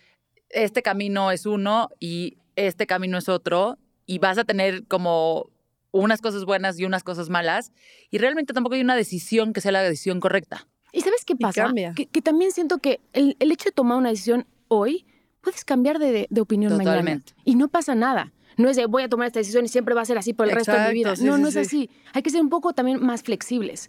este 0.50 0.82
camino 0.82 1.32
es 1.32 1.46
uno 1.46 1.88
y 1.98 2.38
este 2.54 2.86
camino 2.86 3.18
es 3.18 3.28
otro. 3.28 3.78
Y 4.06 4.18
vas 4.18 4.38
a 4.38 4.44
tener 4.44 4.86
como 4.86 5.50
unas 5.90 6.20
cosas 6.20 6.44
buenas 6.44 6.78
y 6.78 6.84
unas 6.84 7.02
cosas 7.02 7.30
malas. 7.30 7.72
Y 8.10 8.18
realmente 8.18 8.52
tampoco 8.52 8.74
hay 8.74 8.80
una 8.80 8.96
decisión 8.96 9.52
que 9.52 9.60
sea 9.60 9.72
la 9.72 9.82
decisión 9.82 10.20
correcta. 10.20 10.66
¿Y 10.92 11.00
sabes 11.00 11.24
qué 11.24 11.36
pasa? 11.36 11.64
cambia. 11.64 11.92
Que, 11.94 12.06
que 12.06 12.22
también 12.22 12.52
siento 12.52 12.78
que 12.78 13.00
el, 13.12 13.36
el 13.40 13.52
hecho 13.52 13.66
de 13.66 13.72
tomar 13.72 13.98
una 13.98 14.10
decisión 14.10 14.46
hoy, 14.68 15.06
puedes 15.40 15.64
cambiar 15.64 15.98
de, 15.98 16.26
de 16.28 16.40
opinión 16.40 16.72
mañana. 16.72 16.96
Totalmente. 16.96 17.32
Y 17.44 17.54
no 17.56 17.68
pasa 17.68 17.94
nada. 17.94 18.32
No 18.56 18.68
es 18.68 18.76
de 18.76 18.86
voy 18.86 19.04
a 19.04 19.08
tomar 19.08 19.28
esta 19.28 19.38
decisión 19.38 19.64
y 19.64 19.68
siempre 19.68 19.94
va 19.94 20.02
a 20.02 20.04
ser 20.04 20.18
así 20.18 20.32
por 20.32 20.48
el 20.48 20.54
resto 20.54 20.72
de 20.72 20.88
mi 20.88 20.94
vida. 20.94 21.10
Exacto, 21.10 21.22
sí, 21.22 21.26
no, 21.26 21.36
sí, 21.36 21.42
no 21.42 21.48
es 21.48 21.54
sí. 21.54 21.60
así. 21.60 21.90
Hay 22.12 22.22
que 22.22 22.30
ser 22.30 22.40
un 22.40 22.48
poco 22.48 22.72
también 22.72 23.04
más 23.04 23.22
flexibles. 23.22 23.88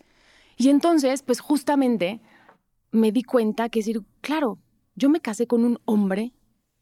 Y 0.58 0.70
entonces, 0.70 1.24
pues 1.24 1.40
justamente 1.40 2.20
me 2.92 3.12
di 3.12 3.24
cuenta 3.24 3.70
que 3.70 3.80
decir, 3.80 4.02
claro, 4.22 4.60
yo 4.96 5.10
me 5.10 5.22
casé 5.22 5.48
con 5.48 5.64
un 5.64 5.80
hombre, 5.86 6.34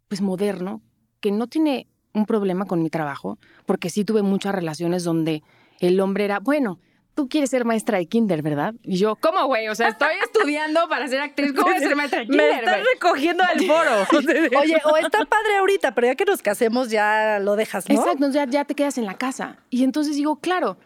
pues 0.08 0.22
moderno, 0.22 0.82
que 1.22 1.32
no 1.32 1.48
tiene 1.48 1.88
un 2.18 2.26
problema 2.26 2.66
con 2.66 2.82
mi 2.82 2.90
trabajo, 2.90 3.38
porque 3.66 3.90
sí 3.90 4.04
tuve 4.04 4.22
muchas 4.22 4.54
relaciones 4.54 5.04
donde 5.04 5.44
el 5.80 6.00
hombre 6.00 6.26
era, 6.26 6.40
bueno, 6.40 6.80
tú 7.18 7.28
quieres 7.28 7.50
ser 7.50 7.66
maestra 7.66 7.98
de 7.98 8.06
kinder, 8.06 8.44
¿verdad? 8.44 8.76
Y 8.84 8.98
yo, 8.98 9.16
¿cómo, 9.16 9.46
güey? 9.48 9.68
O 9.70 9.76
sea, 9.76 9.88
estoy 9.88 10.16
estudiando 10.24 10.88
para 10.88 11.08
ser 11.08 11.20
actriz. 11.20 11.52
¿Cómo 11.52 11.68
voy 11.68 11.78
a 11.78 11.80
ser 11.80 11.96
maestra 11.96 12.20
de 12.20 12.28
kinder, 12.28 12.64
güey? 12.64 12.84
recogiendo 12.94 13.44
del 13.56 13.68
foro. 13.68 13.92
Oye, 14.60 14.82
o 14.86 14.98
está 14.98 15.26
padre 15.26 15.58
ahorita, 15.60 15.96
pero 15.96 16.08
ya 16.08 16.16
que 16.16 16.26
nos 16.26 16.44
casemos 16.44 16.90
ya 16.90 17.40
lo 17.40 17.56
dejas, 17.56 17.90
¿no? 17.90 17.96
Exacto, 17.96 18.30
ya, 18.30 18.46
ya 18.46 18.66
te 18.66 18.76
quedas 18.76 19.00
en 19.00 19.06
la 19.06 19.16
casa. 19.16 19.58
Y 19.72 19.84
entonces 19.84 20.16
digo, 20.16 20.40
claro, 20.40 20.78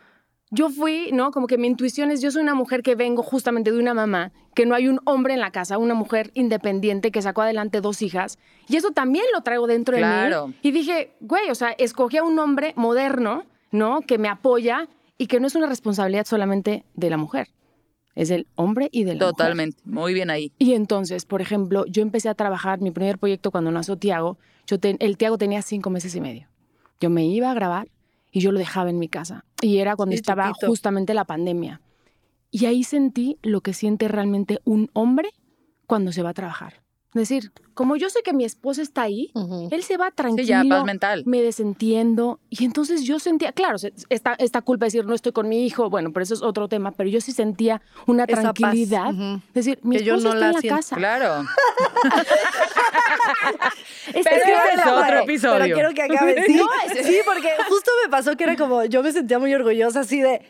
yo 0.51 0.69
fui, 0.69 1.09
¿no? 1.13 1.31
Como 1.31 1.47
que 1.47 1.57
mi 1.57 1.67
intuición 1.67 2.11
es, 2.11 2.21
yo 2.21 2.29
soy 2.29 2.41
una 2.43 2.53
mujer 2.53 2.83
que 2.83 2.95
vengo 2.95 3.23
justamente 3.23 3.71
de 3.71 3.79
una 3.79 3.93
mamá, 3.93 4.31
que 4.53 4.65
no 4.65 4.75
hay 4.75 4.87
un 4.89 4.99
hombre 5.05 5.33
en 5.33 5.39
la 5.39 5.51
casa, 5.51 5.77
una 5.77 5.93
mujer 5.93 6.29
independiente 6.33 7.09
que 7.11 7.21
sacó 7.21 7.41
adelante 7.41 7.79
dos 7.81 8.01
hijas. 8.01 8.37
Y 8.67 8.75
eso 8.75 8.91
también 8.91 9.23
lo 9.33 9.41
traigo 9.41 9.65
dentro 9.65 9.95
Claro. 9.97 10.41
de 10.43 10.47
mí. 10.49 10.55
Y 10.61 10.71
dije, 10.71 11.13
güey, 11.21 11.49
o 11.49 11.55
sea, 11.55 11.69
escogí 11.71 12.17
a 12.17 12.23
un 12.23 12.37
hombre 12.37 12.73
moderno, 12.75 13.45
¿no? 13.71 14.01
Que 14.01 14.17
me 14.17 14.27
apoya 14.27 14.87
y 15.17 15.27
que 15.27 15.39
no 15.39 15.47
es 15.47 15.55
una 15.55 15.67
responsabilidad 15.67 16.25
solamente 16.25 16.83
de 16.95 17.09
la 17.09 17.17
mujer. 17.17 17.47
Es 18.13 18.27
del 18.27 18.45
hombre 18.55 18.89
y 18.91 19.05
de 19.05 19.13
la 19.15 19.19
mujer. 19.19 19.31
Totalmente. 19.31 19.77
Muy 19.85 20.13
bien 20.13 20.29
ahí. 20.29 20.51
Y 20.59 20.73
entonces, 20.73 21.23
por 21.25 21.41
ejemplo, 21.41 21.85
yo 21.85 22.01
empecé 22.01 22.27
a 22.27 22.33
trabajar 22.35 22.81
mi 22.81 22.91
primer 22.91 23.17
proyecto 23.19 23.51
cuando 23.51 23.71
nació 23.71 23.95
Tiago. 23.95 24.37
Yo 24.67 24.79
ten- 24.79 24.97
el 24.99 25.15
Tiago 25.15 25.37
tenía 25.37 25.61
cinco 25.61 25.89
meses 25.89 26.13
y 26.15 26.19
medio. 26.19 26.49
Yo 26.99 27.09
me 27.09 27.25
iba 27.25 27.49
a 27.49 27.53
grabar 27.53 27.87
y 28.33 28.41
yo 28.41 28.51
lo 28.51 28.59
dejaba 28.59 28.89
en 28.89 28.99
mi 28.99 29.07
casa. 29.07 29.45
Y 29.61 29.77
era 29.79 29.95
cuando 29.95 30.13
Sí, 30.13 30.17
estaba 30.19 30.47
chiquito. 30.49 30.67
justamente 30.67 31.13
la 31.13 31.25
pandemia. 31.25 31.81
Y 32.49 32.65
ahí 32.65 32.83
sentí 32.83 33.37
lo 33.43 33.61
que 33.61 33.73
siente 33.73 34.07
realmente 34.07 34.59
un 34.65 34.89
hombre 34.93 35.29
cuando 35.87 36.11
se 36.11 36.21
va 36.23 36.29
a 36.29 36.33
trabajar. 36.33 36.81
Es 37.13 37.27
decir, 37.27 37.51
como 37.73 37.97
yo 37.97 38.09
sé 38.09 38.21
que 38.23 38.31
mi 38.31 38.45
esposa 38.45 38.81
está 38.81 39.01
ahí, 39.01 39.31
él 39.69 39.83
se 39.83 39.97
va 39.97 40.07
Sí, 40.07 40.13
tranquilo, 40.15 40.47
ya, 40.47 40.63
paz 40.69 40.85
mental. 40.85 41.23
me 41.25 41.41
desentiendo. 41.41 42.39
Y 42.49 42.63
entonces 42.63 43.03
yo 43.03 43.19
sentía, 43.19 43.51
claro, 43.51 43.75
esta, 44.09 44.33
esta 44.35 44.61
culpa 44.61 44.85
de 44.85 44.87
decir 44.87 45.05
no 45.05 45.13
estoy 45.13 45.33
con 45.33 45.49
mi 45.49 45.65
hijo, 45.65 45.89
bueno, 45.89 46.13
pero 46.13 46.23
eso 46.23 46.33
es 46.35 46.41
otro 46.41 46.69
tema, 46.69 46.91
pero 46.93 47.09
yo 47.09 47.19
sí 47.19 47.33
sentía 47.33 47.81
una 48.07 48.23
Esa 48.23 48.41
tranquilidad. 48.53 49.09
Es 49.49 49.53
decir, 49.53 49.79
mi 49.83 49.97
Que 49.97 50.03
yo 50.05 50.15
esposa 50.15 50.29
no 50.29 50.33
está 50.35 50.47
en 50.47 50.53
la 50.53 50.59
siento. 50.61 50.75
casa. 50.77 50.95
Claro. 50.95 51.45
Está 54.13 54.29
Pero 54.29 54.43
es 54.45 54.75
casa. 54.81 54.95
otro 54.95 55.19
episodio. 55.19 55.59
Pero 55.75 55.75
quiero 55.75 55.93
que 55.93 56.01
acabe. 56.03 56.43
Sí, 56.45 56.55
No, 56.61 56.67
es- 56.93 57.05
sí, 57.05 57.17
porque 57.25 57.49
justo 57.67 57.91
me 58.03 58.09
pasó 58.09 58.35
que 58.35 58.43
era 58.43 58.55
como, 58.55 58.83
yo 58.85 59.03
me 59.03 59.11
sentía 59.11 59.39
muy 59.39 59.53
orgullosa 59.53 60.01
así 60.01 60.21
de, 60.21 60.41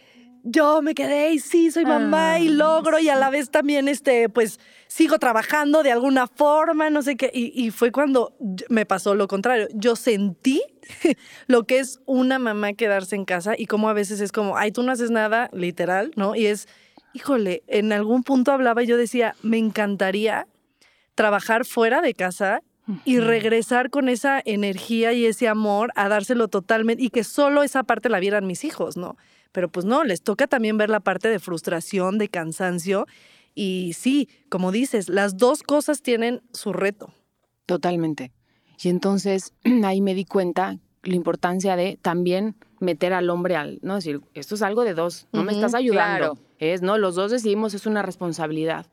yo 0.44 0.82
me 0.82 0.94
quedé 0.96 1.32
y 1.34 1.40
sí, 1.40 1.72
soy 1.72 1.86
mamá 1.86 2.40
y 2.40 2.48
Ah, 2.48 2.52
logro 2.52 3.00
y 3.00 3.10
a 3.10 3.16
la 3.16 3.30
vez 3.30 3.50
también, 3.52 3.88
este, 3.88 4.30
pues, 4.30 4.60
sigo 4.92 5.20
trabajando 5.20 5.84
de 5.84 5.92
alguna 5.94 6.28
forma, 6.28 6.90
no 6.90 7.02
sé 7.02 7.16
qué. 7.16 7.32
Y, 7.34 7.54
y 7.56 7.72
fue 7.72 7.94
cuando 7.94 8.36
me 8.68 8.86
pasó 8.86 9.16
lo 9.16 9.30
contrario. 9.30 9.70
Yo 9.74 9.96
sentí 9.96 10.62
lo 11.48 11.64
que 11.64 11.80
es 11.80 12.02
una 12.06 12.40
mamá 12.40 12.74
quedarse 12.74 13.16
en 13.16 13.24
casa 13.24 13.54
y 13.58 13.68
como 13.68 13.88
a 13.88 13.94
veces 13.94 14.20
es 14.20 14.34
como, 14.34 14.58
ay, 14.58 14.74
tú 14.74 14.84
no 14.84 14.92
haces 14.92 15.10
nada, 15.10 15.50
literal, 15.54 16.12
¿no? 16.18 16.36
Y 16.36 16.48
es, 16.48 16.68
híjole, 17.14 17.64
en 17.68 17.94
algún 17.94 18.24
punto 18.24 18.52
hablaba 18.52 18.84
y 18.84 18.88
yo 18.88 18.98
decía, 18.98 19.34
me 19.42 19.58
encantaría 19.58 20.46
trabajar 21.16 21.64
fuera 21.64 22.02
de 22.02 22.14
casa 22.14 22.62
y 23.06 23.20
regresar 23.20 23.92
con 23.92 24.10
esa 24.10 24.42
energía 24.44 25.14
y 25.14 25.26
ese 25.26 25.48
amor 25.48 25.94
a 25.96 26.10
dárselo 26.10 26.50
totalmente 26.50 27.02
y 27.02 27.12
que 27.12 27.24
solo 27.24 27.64
esa 27.64 27.84
parte 27.84 28.10
la 28.10 28.20
vieran 28.20 28.46
mis 28.46 28.66
hijos, 28.66 28.98
¿no? 28.98 29.16
Pero 29.54 29.70
pues 29.70 29.86
no, 29.86 30.04
les 30.04 30.22
toca 30.22 30.48
también 30.48 30.78
ver 30.78 30.90
la 30.90 31.00
parte 31.00 31.30
de 31.30 31.40
frustración, 31.40 32.18
de 32.18 32.28
cansancio 32.28 33.08
y 33.56 33.94
sí, 33.94 34.30
como 34.50 34.72
dices, 34.72 35.10
las 35.10 35.38
dos 35.38 35.64
cosas 35.64 36.02
tienen 36.02 36.42
su 36.54 36.74
reto. 36.74 37.14
Totalmente. 37.66 38.32
Y 38.82 38.90
entonces 38.90 39.54
ahí 39.84 40.02
me 40.02 40.14
di 40.14 40.26
cuenta 40.26 40.78
la 41.04 41.16
importancia 41.16 41.76
de 41.76 41.98
también 42.02 42.56
meter 42.80 43.14
al 43.14 43.30
hombre 43.30 43.56
al, 43.56 43.80
¿no? 43.82 43.96
decir, 43.96 44.22
esto 44.34 44.56
es 44.56 44.62
algo 44.62 44.84
de 44.84 44.94
dos, 44.94 45.28
no 45.32 45.44
me 45.44 45.52
estás 45.52 45.74
ayudando. 45.74 46.36
claro. 46.36 46.38
Es, 46.60 46.84
¿no? 46.84 46.98
Los 47.00 47.16
dos 47.16 47.32
decidimos, 47.32 47.74
es 47.74 47.88
una 47.88 48.04
responsabilidad. 48.04 48.86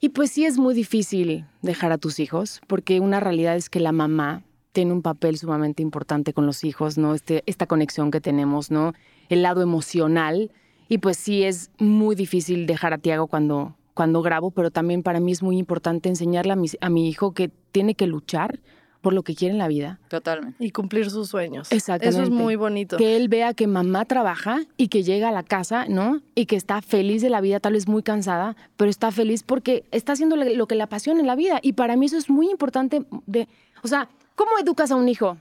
Y 0.00 0.10
pues 0.10 0.30
sí 0.30 0.44
es 0.44 0.58
muy 0.58 0.74
difícil 0.74 1.44
dejar 1.60 1.90
a 1.90 1.98
tus 1.98 2.20
hijos, 2.20 2.60
porque 2.68 3.00
una 3.00 3.18
realidad 3.18 3.56
es 3.56 3.68
que 3.68 3.80
la 3.80 3.90
mamá 3.90 4.44
tiene 4.70 4.92
un 4.92 5.02
papel 5.02 5.38
sumamente 5.38 5.82
importante 5.82 6.32
con 6.32 6.46
los 6.46 6.62
hijos, 6.62 6.98
¿no? 6.98 7.14
Este, 7.14 7.42
esta 7.46 7.66
conexión 7.66 8.12
que 8.12 8.20
tenemos, 8.20 8.70
¿no? 8.70 8.92
El 9.28 9.42
lado 9.42 9.60
emocional. 9.60 10.52
Y 10.88 10.98
pues 10.98 11.16
sí 11.16 11.44
es 11.44 11.70
muy 11.78 12.16
difícil 12.16 12.66
dejar 12.66 12.94
a 12.94 12.98
Tiago 12.98 13.26
cuando, 13.26 13.76
cuando 13.94 14.22
grabo, 14.22 14.50
pero 14.50 14.70
también 14.70 15.02
para 15.02 15.20
mí 15.20 15.32
es 15.32 15.42
muy 15.42 15.58
importante 15.58 16.08
enseñarle 16.08 16.52
a 16.52 16.56
mi, 16.56 16.68
a 16.80 16.88
mi 16.88 17.08
hijo 17.08 17.32
que 17.32 17.50
tiene 17.72 17.94
que 17.94 18.06
luchar 18.06 18.60
por 19.00 19.12
lo 19.12 19.22
que 19.22 19.34
quiere 19.34 19.52
en 19.52 19.58
la 19.58 19.68
vida. 19.68 20.00
Totalmente. 20.08 20.64
Y 20.64 20.70
cumplir 20.70 21.10
sus 21.10 21.28
sueños. 21.28 21.70
Exactamente. 21.70 22.20
Eso 22.20 22.22
es 22.24 22.30
muy 22.30 22.56
bonito. 22.56 22.96
Que 22.96 23.16
él 23.16 23.28
vea 23.28 23.54
que 23.54 23.66
mamá 23.66 24.04
trabaja 24.04 24.62
y 24.76 24.88
que 24.88 25.02
llega 25.02 25.28
a 25.28 25.32
la 25.32 25.42
casa, 25.42 25.86
¿no? 25.88 26.20
Y 26.34 26.46
que 26.46 26.56
está 26.56 26.82
feliz 26.82 27.22
de 27.22 27.30
la 27.30 27.40
vida, 27.40 27.60
tal 27.60 27.74
vez 27.74 27.86
muy 27.86 28.02
cansada, 28.02 28.56
pero 28.76 28.90
está 28.90 29.12
feliz 29.12 29.42
porque 29.42 29.84
está 29.92 30.12
haciendo 30.12 30.36
lo 30.36 30.66
que 30.66 30.74
le 30.74 30.82
apasiona 30.82 31.20
en 31.20 31.26
la 31.26 31.36
vida. 31.36 31.60
Y 31.62 31.74
para 31.74 31.96
mí 31.96 32.06
eso 32.06 32.16
es 32.16 32.28
muy 32.28 32.50
importante. 32.50 33.04
De, 33.26 33.48
o 33.82 33.88
sea, 33.88 34.08
¿cómo 34.34 34.50
educas 34.60 34.90
a 34.90 34.96
un 34.96 35.08
hijo? 35.08 35.38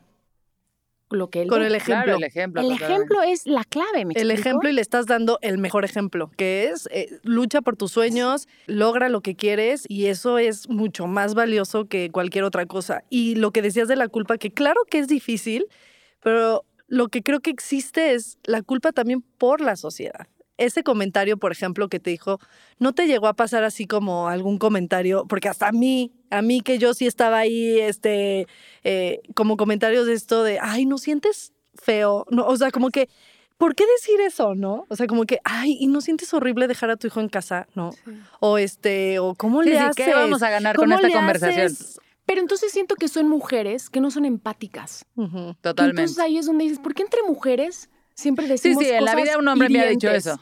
Lo 1.09 1.29
que 1.29 1.41
él 1.43 1.47
Con 1.47 1.61
ve. 1.61 1.67
el 1.67 1.75
ejemplo. 1.75 2.03
Claro, 2.03 2.17
el 2.17 2.23
ejemplo. 2.25 2.61
El 2.61 2.67
totalmente. 2.67 2.93
ejemplo 2.93 3.21
es 3.23 3.45
la 3.47 3.63
clave, 3.63 4.03
¿me 4.05 4.13
el 4.15 4.29
explico? 4.29 4.39
ejemplo 4.41 4.69
y 4.69 4.73
le 4.73 4.81
estás 4.81 5.05
dando 5.05 5.39
el 5.41 5.57
mejor 5.57 5.85
ejemplo, 5.85 6.31
que 6.35 6.65
es 6.69 6.89
eh, 6.91 7.07
lucha 7.23 7.61
por 7.61 7.77
tus 7.77 7.91
sueños, 7.91 8.47
logra 8.65 9.07
lo 9.07 9.21
que 9.21 9.35
quieres 9.35 9.85
y 9.87 10.07
eso 10.07 10.37
es 10.37 10.67
mucho 10.69 11.07
más 11.07 11.33
valioso 11.33 11.85
que 11.85 12.09
cualquier 12.11 12.43
otra 12.43 12.65
cosa. 12.65 13.03
Y 13.09 13.35
lo 13.35 13.51
que 13.51 13.61
decías 13.61 13.87
de 13.87 13.95
la 13.95 14.09
culpa, 14.09 14.37
que 14.37 14.51
claro 14.51 14.81
que 14.89 14.99
es 14.99 15.07
difícil, 15.07 15.67
pero 16.21 16.65
lo 16.87 17.07
que 17.07 17.23
creo 17.23 17.39
que 17.39 17.51
existe 17.51 18.13
es 18.13 18.37
la 18.43 18.61
culpa 18.61 18.91
también 18.91 19.21
por 19.21 19.61
la 19.61 19.75
sociedad. 19.77 20.27
Ese 20.57 20.83
comentario, 20.83 21.37
por 21.37 21.51
ejemplo, 21.51 21.87
que 21.87 21.99
te 21.99 22.09
dijo, 22.09 22.39
¿no 22.79 22.93
te 22.93 23.05
llegó 23.07 23.27
a 23.27 23.33
pasar 23.33 23.63
así 23.63 23.85
como 23.85 24.27
algún 24.27 24.57
comentario? 24.57 25.25
Porque 25.27 25.49
hasta 25.49 25.67
a 25.67 25.71
mí, 25.71 26.11
a 26.31 26.41
mí 26.41 26.61
que 26.61 26.77
yo 26.79 26.93
sí 26.93 27.05
estaba 27.05 27.37
ahí, 27.37 27.79
este, 27.79 28.47
eh, 28.83 29.19
como 29.35 29.55
comentarios 29.57 30.05
de 30.07 30.13
esto 30.13 30.43
de, 30.43 30.59
ay, 30.61 30.85
¿no 30.85 30.97
sientes 30.97 31.53
feo? 31.75 32.25
No, 32.31 32.45
o 32.47 32.57
sea, 32.57 32.71
como 32.71 32.89
que, 32.89 33.07
¿por 33.57 33.75
qué 33.75 33.85
decir 33.99 34.19
eso, 34.21 34.55
no? 34.55 34.85
O 34.89 34.95
sea, 34.95 35.05
como 35.07 35.25
que, 35.25 35.39
ay, 35.43 35.77
¿y 35.79 35.87
no 35.87 36.01
sientes 36.01 36.33
horrible 36.33 36.67
dejar 36.67 36.89
a 36.89 36.95
tu 36.97 37.05
hijo 37.07 37.19
en 37.19 37.29
casa? 37.29 37.67
No. 37.75 37.91
O 38.39 38.57
este, 38.57 39.19
o 39.19 39.35
¿cómo 39.35 39.61
Sí, 39.63 39.69
le 39.69 39.75
sí, 39.75 39.81
haces? 39.83 40.05
¿qué 40.07 40.13
vamos 40.13 40.41
a 40.41 40.49
ganar 40.49 40.75
con 40.75 40.85
¿Cómo 40.85 40.95
esta 40.95 41.07
le 41.07 41.13
conversación? 41.13 41.65
haces? 41.67 41.99
Pero 42.25 42.41
entonces 42.41 42.71
siento 42.71 42.95
que 42.95 43.07
son 43.07 43.29
mujeres 43.29 43.89
que 43.89 44.01
no 44.01 44.11
son 44.11 44.25
empáticas. 44.25 45.05
Totalmente. 45.61 46.01
Entonces 46.01 46.19
ahí 46.19 46.37
es 46.37 46.45
donde 46.47 46.63
dices, 46.65 46.79
¿por 46.79 46.93
qué 46.93 47.03
entre 47.03 47.21
mujeres 47.23 47.89
siempre 48.15 48.45
Sí, 48.47 48.51
decimos 48.51 48.83
sí, 48.83 48.89
en 48.89 49.05
la 49.05 49.15
vida 49.15 49.37
un 49.37 49.47
hombre 49.47 49.69
me 49.69 49.79
ha 49.79 49.85
dicho 49.85 50.07
hirientes? 50.07 50.33
eso. 50.33 50.41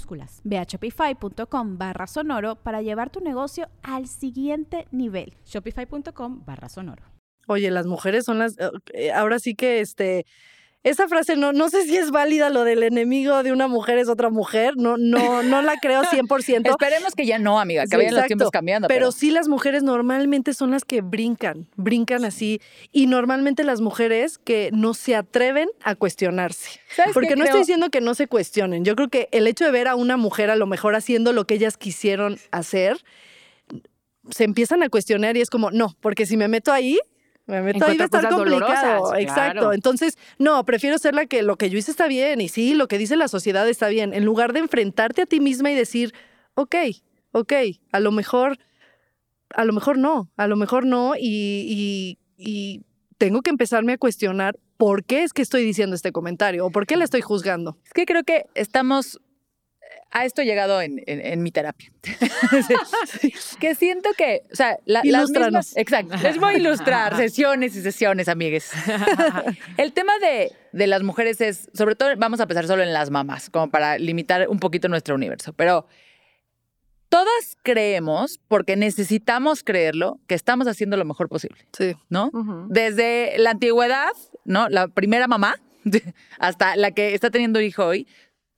Ve 0.43 0.57
a 0.57 0.63
shopify.com 0.63 1.77
barra 1.77 2.07
sonoro 2.07 2.55
para 2.55 2.81
llevar 2.81 3.09
tu 3.09 3.19
negocio 3.21 3.69
al 3.83 4.07
siguiente 4.07 4.87
nivel. 4.91 5.33
Shopify.com 5.45 6.43
barra 6.45 6.69
sonoro. 6.69 7.03
Oye, 7.47 7.71
las 7.71 7.85
mujeres 7.87 8.25
son 8.25 8.39
las. 8.39 8.55
eh, 8.93 9.11
Ahora 9.11 9.39
sí 9.39 9.55
que 9.55 9.79
este. 9.81 10.25
Esa 10.83 11.07
frase 11.07 11.35
no, 11.35 11.53
no 11.53 11.69
sé 11.69 11.83
si 11.83 11.95
es 11.95 12.09
válida 12.09 12.49
lo 12.49 12.63
del 12.63 12.81
enemigo 12.81 13.43
de 13.43 13.51
una 13.51 13.67
mujer 13.67 13.99
es 13.99 14.09
otra 14.09 14.31
mujer. 14.31 14.77
No, 14.77 14.97
no, 14.97 15.43
no 15.43 15.61
la 15.61 15.75
creo 15.79 16.01
100%. 16.01 16.69
Esperemos 16.69 17.13
que 17.13 17.27
ya 17.27 17.37
no, 17.37 17.59
amiga, 17.59 17.83
que 17.83 17.89
Sí, 17.89 17.97
vayan 17.97 18.15
los 18.15 18.25
tiempos 18.25 18.49
cambiando. 18.49 18.87
Pero, 18.87 19.11
sí 19.11 19.29
las 19.29 19.47
mujeres 19.47 19.83
normalmente 19.83 20.55
son 20.55 20.71
las 20.71 20.83
que 20.83 21.01
brincan, 21.01 21.67
brincan 21.75 22.25
así. 22.25 22.61
Y 22.91 23.05
normalmente 23.05 23.63
las 23.63 23.79
mujeres 23.79 24.39
que 24.39 24.71
no 24.73 24.95
se 24.95 25.15
atreven 25.15 25.69
a 25.83 25.93
cuestionarse. 25.93 26.79
¿Sabes 26.95 27.13
Porque 27.13 27.35
no 27.35 27.43
creo? 27.43 27.45
estoy 27.45 27.61
diciendo 27.61 27.91
que 27.91 28.01
no 28.01 28.15
se 28.15 28.27
cuestionen. 28.27 28.83
Yo 28.83 28.95
creo 28.95 29.09
que 29.09 29.29
el 29.31 29.45
hecho 29.45 29.65
de 29.65 29.71
ver 29.71 29.87
a 29.87 29.95
una 29.95 30.17
mujer 30.17 30.49
a 30.49 30.55
lo 30.55 30.65
mejor 30.65 30.95
haciendo 30.95 31.31
lo 31.31 31.45
que 31.45 31.53
ellas 31.53 31.77
quisieron 31.77 32.39
hacer, 32.49 32.97
se 34.31 34.43
empiezan 34.43 34.81
a 34.81 34.89
cuestionar 34.89 35.37
y 35.37 35.41
es 35.41 35.49
como, 35.51 35.69
no, 35.69 35.95
porque 35.99 36.25
si 36.25 36.37
me 36.37 36.47
meto 36.47 36.71
ahí, 36.71 36.99
me 37.51 37.61
meto 37.61 37.85
ahí 37.85 37.97
va 37.97 38.05
a 38.05 38.05
Encuentro 38.05 38.19
estar 38.19 38.33
complicado. 38.33 38.65
dolorosas, 38.71 39.19
Exacto. 39.19 39.59
claro. 39.59 39.73
Entonces, 39.73 40.17
no, 40.39 40.63
prefiero 40.65 40.97
ser 40.97 41.13
la 41.13 41.25
que 41.27 41.43
lo 41.43 41.55
que 41.57 41.69
yo 41.69 41.77
hice 41.77 41.91
está 41.91 42.07
bien 42.07 42.41
y 42.41 42.49
sí, 42.49 42.73
lo 42.73 42.87
que 42.87 42.97
dice 42.97 43.15
la 43.15 43.27
sociedad 43.27 43.67
está 43.69 43.87
bien, 43.89 44.13
en 44.13 44.25
lugar 44.25 44.53
de 44.53 44.59
enfrentarte 44.59 45.21
a 45.21 45.25
ti 45.25 45.39
misma 45.39 45.71
y 45.71 45.75
decir, 45.75 46.13
ok, 46.55 46.75
ok, 47.33 47.53
a 47.91 47.99
lo 47.99 48.11
mejor, 48.11 48.57
a 49.53 49.65
lo 49.65 49.73
mejor 49.73 49.97
no, 49.97 50.29
a 50.37 50.47
lo 50.47 50.55
mejor 50.55 50.85
no 50.85 51.13
y, 51.15 51.27
y- 51.67 52.17
y 52.37 52.81
tengo 53.17 53.41
que 53.43 53.51
empezarme 53.51 53.93
a 53.93 53.97
cuestionar 53.97 54.57
por 54.77 55.03
qué 55.03 55.21
es 55.23 55.31
que 55.33 55.43
estoy 55.43 55.63
diciendo 55.63 55.95
este 55.95 56.11
comentario 56.11 56.65
o 56.65 56.71
por 56.71 56.87
qué 56.87 56.97
la 56.97 57.03
estoy 57.03 57.21
juzgando. 57.21 57.77
Es 57.85 57.93
que 57.93 58.05
creo 58.05 58.23
que 58.23 58.45
estamos. 58.55 59.19
A 60.13 60.25
esto 60.25 60.41
he 60.41 60.45
llegado 60.45 60.81
en, 60.81 61.01
en- 61.07 61.25
en 61.25 61.41
mi 61.43 61.51
terapia. 61.51 61.91
Que 63.59 63.75
siento 63.75 64.09
que, 64.17 64.43
o 64.51 64.55
sea, 64.55 64.77
la, 64.85 65.01
las 65.05 65.29
mismas- 65.29 65.77
Exacto. 65.77 66.15
Les 66.21 66.37
voy 66.39 66.55
a 66.55 66.57
ilustrar 66.57 67.15
sesiones 67.17 67.75
y 67.75 67.81
sesiones, 67.81 68.27
amigues. 68.27 68.71
El 69.77 69.93
tema 69.93 70.13
de, 70.19 70.51
de 70.71 70.87
las 70.87 71.03
mujeres 71.03 71.39
es, 71.41 71.69
sobre 71.73 71.95
todo, 71.95 72.09
vamos 72.17 72.39
a 72.39 72.47
pensar 72.47 72.67
solo 72.67 72.83
en 72.83 72.93
las 72.93 73.09
mamás, 73.09 73.49
como 73.49 73.69
para 73.69 73.97
limitar 73.97 74.47
un 74.49 74.59
poquito 74.59 74.87
nuestro 74.89 75.15
universo. 75.15 75.53
Pero 75.53 75.87
todas 77.09 77.57
creemos, 77.63 78.39
porque 78.47 78.75
necesitamos 78.75 79.63
creerlo, 79.63 80.19
que 80.27 80.35
estamos 80.35 80.67
haciendo 80.67 80.97
lo 80.97 81.05
mejor 81.05 81.29
posible, 81.29 81.67
Sí. 81.77 81.95
¿no? 82.09 82.31
Desde 82.69 83.37
la 83.37 83.51
antigüedad, 83.51 84.11
¿no? 84.45 84.69
La 84.69 84.87
primera 84.87 85.27
mamá, 85.27 85.55
hasta 86.39 86.75
la 86.75 86.91
que 86.91 87.13
está 87.13 87.29
teniendo 87.29 87.61
hijo 87.61 87.85
hoy, 87.85 88.07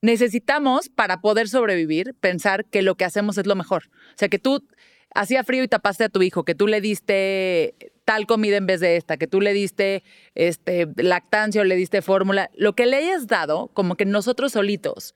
necesitamos, 0.04 0.90
para 0.90 1.22
poder 1.22 1.48
sobrevivir, 1.48 2.14
pensar 2.20 2.66
que 2.66 2.82
lo 2.82 2.96
que 2.96 3.06
hacemos 3.06 3.38
es 3.38 3.48
lo 3.48 3.56
mejor. 3.56 3.86
O 4.10 4.18
sea, 4.18 4.28
que 4.28 4.38
tú 4.38 4.68
hacía 5.16 5.46
frío 5.46 5.64
y 5.64 5.70
tapaste 5.70 6.04
a 6.04 6.10
tu 6.10 6.22
hijo, 6.22 6.44
que 6.44 6.56
tú 6.56 6.68
le 6.68 6.82
diste 6.82 7.74
tal 8.04 8.28
comida 8.28 8.58
en 8.58 8.66
vez 8.66 8.82
de 8.82 8.98
esta, 8.98 9.16
que 9.16 9.28
tú 9.28 9.40
le 9.40 9.54
diste 9.54 10.04
este, 10.36 10.90
lactancia 10.98 11.62
o 11.62 11.64
le 11.64 11.78
diste 11.78 12.02
fórmula, 12.02 12.50
lo 12.54 12.74
que 12.74 12.86
le 12.86 12.98
hayas 12.98 13.28
dado, 13.28 13.70
como 13.70 13.96
que 13.96 14.06
nosotros 14.06 14.52
solitos 14.52 15.16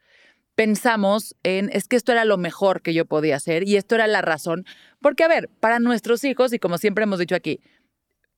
pensamos 0.55 1.35
en, 1.43 1.69
es 1.73 1.89
que 1.89 1.97
esto 1.97 2.13
era 2.13 2.23
lo 2.23 2.37
mejor 2.37 2.81
que 2.81 2.93
yo 2.93 3.05
podía 3.05 3.35
hacer 3.35 3.67
y 3.67 3.75
esto 3.75 3.93
era 3.93 4.07
la 4.07 4.21
razón. 4.21 4.65
Porque, 5.01 5.25
a 5.25 5.27
ver, 5.27 5.49
para 5.59 5.79
nuestros 5.79 6.23
hijos, 6.23 6.53
y 6.53 6.59
como 6.59 6.77
siempre 6.77 7.03
hemos 7.03 7.19
dicho 7.19 7.35
aquí, 7.35 7.59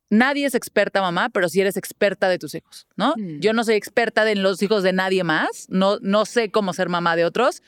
nadie 0.09 0.45
es 0.45 0.55
experta 0.55 1.01
mamá, 1.01 1.29
pero 1.29 1.49
sí 1.49 1.61
eres 1.61 1.77
experta 1.77 2.29
de 2.29 2.39
tus 2.39 2.55
hijos, 2.55 2.87
¿no? 2.95 3.13
Mm. 3.17 3.39
Yo 3.39 3.53
no 3.53 3.63
soy 3.63 3.75
experta 3.75 4.25
de 4.25 4.35
los 4.35 4.61
hijos 4.61 4.83
de 4.83 4.93
nadie 4.93 5.23
más, 5.23 5.67
no, 5.69 5.97
no 6.01 6.25
sé 6.25 6.51
cómo 6.51 6.73
ser 6.73 6.89
mamá 6.89 7.15
de 7.15 7.25
otros, 7.25 7.61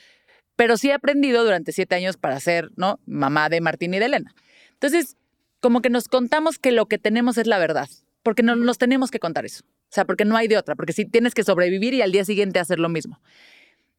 pero 0.55 0.77
sí 0.77 0.89
he 0.89 0.93
aprendido 0.93 1.43
durante 1.43 1.71
siete 1.71 1.95
años 1.95 2.17
para 2.17 2.39
ser, 2.39 2.69
¿no? 2.75 2.99
Mamá 3.05 3.49
de 3.49 3.61
Martín 3.61 3.93
y 3.93 3.99
de 3.99 4.05
Elena. 4.05 4.33
Entonces, 4.73 5.17
como 5.59 5.81
que 5.81 5.89
nos 5.89 6.07
contamos 6.07 6.59
que 6.59 6.71
lo 6.71 6.87
que 6.87 6.97
tenemos 6.97 7.37
es 7.37 7.47
la 7.47 7.59
verdad, 7.59 7.89
porque 8.23 8.43
no, 8.43 8.55
nos 8.55 8.77
tenemos 8.77 9.11
que 9.11 9.19
contar 9.19 9.45
eso. 9.45 9.63
O 9.63 9.93
sea, 9.93 10.05
porque 10.05 10.25
no 10.25 10.37
hay 10.37 10.47
de 10.47 10.57
otra, 10.57 10.75
porque 10.75 10.93
sí 10.93 11.05
tienes 11.05 11.33
que 11.33 11.43
sobrevivir 11.43 11.93
y 11.93 12.01
al 12.01 12.11
día 12.11 12.25
siguiente 12.25 12.59
hacer 12.59 12.79
lo 12.79 12.89
mismo. 12.89 13.19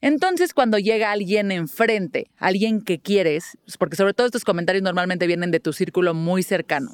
Entonces, 0.00 0.52
cuando 0.52 0.78
llega 0.78 1.12
alguien 1.12 1.52
enfrente, 1.52 2.30
alguien 2.36 2.82
que 2.82 2.98
quieres, 2.98 3.56
porque 3.78 3.94
sobre 3.94 4.14
todo 4.14 4.26
estos 4.26 4.44
comentarios 4.44 4.82
normalmente 4.82 5.28
vienen 5.28 5.52
de 5.52 5.60
tu 5.60 5.72
círculo 5.72 6.12
muy 6.12 6.42
cercano. 6.42 6.90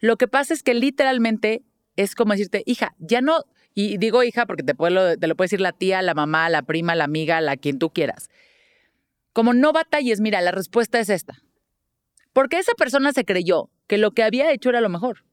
Lo 0.00 0.16
que 0.16 0.28
pasa 0.28 0.54
es 0.54 0.62
que 0.62 0.74
literalmente 0.74 1.62
es 1.96 2.14
como 2.14 2.32
decirte, 2.32 2.62
hija, 2.66 2.94
ya 2.98 3.20
no, 3.20 3.44
y 3.74 3.96
digo 3.98 4.22
hija 4.22 4.46
porque 4.46 4.62
te, 4.62 4.74
puedo, 4.74 5.16
te 5.18 5.26
lo 5.26 5.36
puede 5.36 5.46
decir 5.46 5.60
la 5.60 5.72
tía, 5.72 6.02
la 6.02 6.14
mamá, 6.14 6.48
la 6.50 6.62
prima, 6.62 6.94
la 6.94 7.04
amiga, 7.04 7.40
la 7.40 7.56
quien 7.56 7.78
tú 7.78 7.90
quieras. 7.90 8.28
Como 9.32 9.52
no 9.54 9.72
batalles, 9.72 10.20
mira, 10.20 10.40
la 10.40 10.50
respuesta 10.50 10.98
es 10.98 11.08
esta. 11.10 11.42
Porque 12.32 12.58
esa 12.58 12.72
persona 12.74 13.12
se 13.12 13.24
creyó 13.24 13.70
que 13.86 13.96
lo 13.98 14.10
que 14.12 14.22
había 14.22 14.50
hecho 14.52 14.70
era 14.70 14.80
lo 14.80 14.88
mejor. 14.88 15.24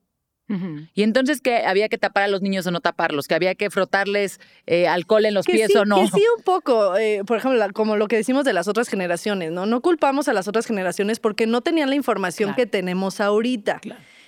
Y 0.94 1.02
entonces 1.02 1.42
que 1.42 1.66
había 1.66 1.90
que 1.90 1.98
tapar 1.98 2.24
a 2.24 2.28
los 2.28 2.42
niños 2.44 2.68
o 2.68 2.72
no 2.72 2.80
taparlos, 2.80 3.28
que 3.28 3.34
había 3.34 3.56
que 3.56 3.72
frotarles 3.72 4.40
eh, 4.68 4.88
alcohol 4.88 5.26
en 5.26 5.34
los 5.34 5.48
Que 5.48 5.54
pies 5.54 5.72
sí, 5.72 5.78
o 5.78 5.86
no. 5.86 5.96
que 5.96 6.08
sí 6.10 6.24
un 6.38 6.44
poco, 6.44 6.96
eh, 6.96 7.24
por 7.26 7.38
ejemplo, 7.38 7.66
como 7.74 7.96
lo 7.96 8.08
que 8.08 8.18
decimos 8.18 8.46
de 8.46 8.54
las 8.54 8.68
otras 8.68 8.88
generaciones, 8.88 9.52
¿no? 9.52 9.66
No 9.66 9.82
culpamos 9.82 10.28
a 10.28 10.34
las 10.34 10.48
otras 10.48 10.68
generaciones 10.68 11.20
porque 11.20 11.48
no 11.48 11.62
tenían 11.62 11.90
la 11.90 11.96
información 11.96 12.50
Claro. 12.50 12.58
que 12.58 12.66
tenemos 12.68 13.20
ahorita. 13.20 13.82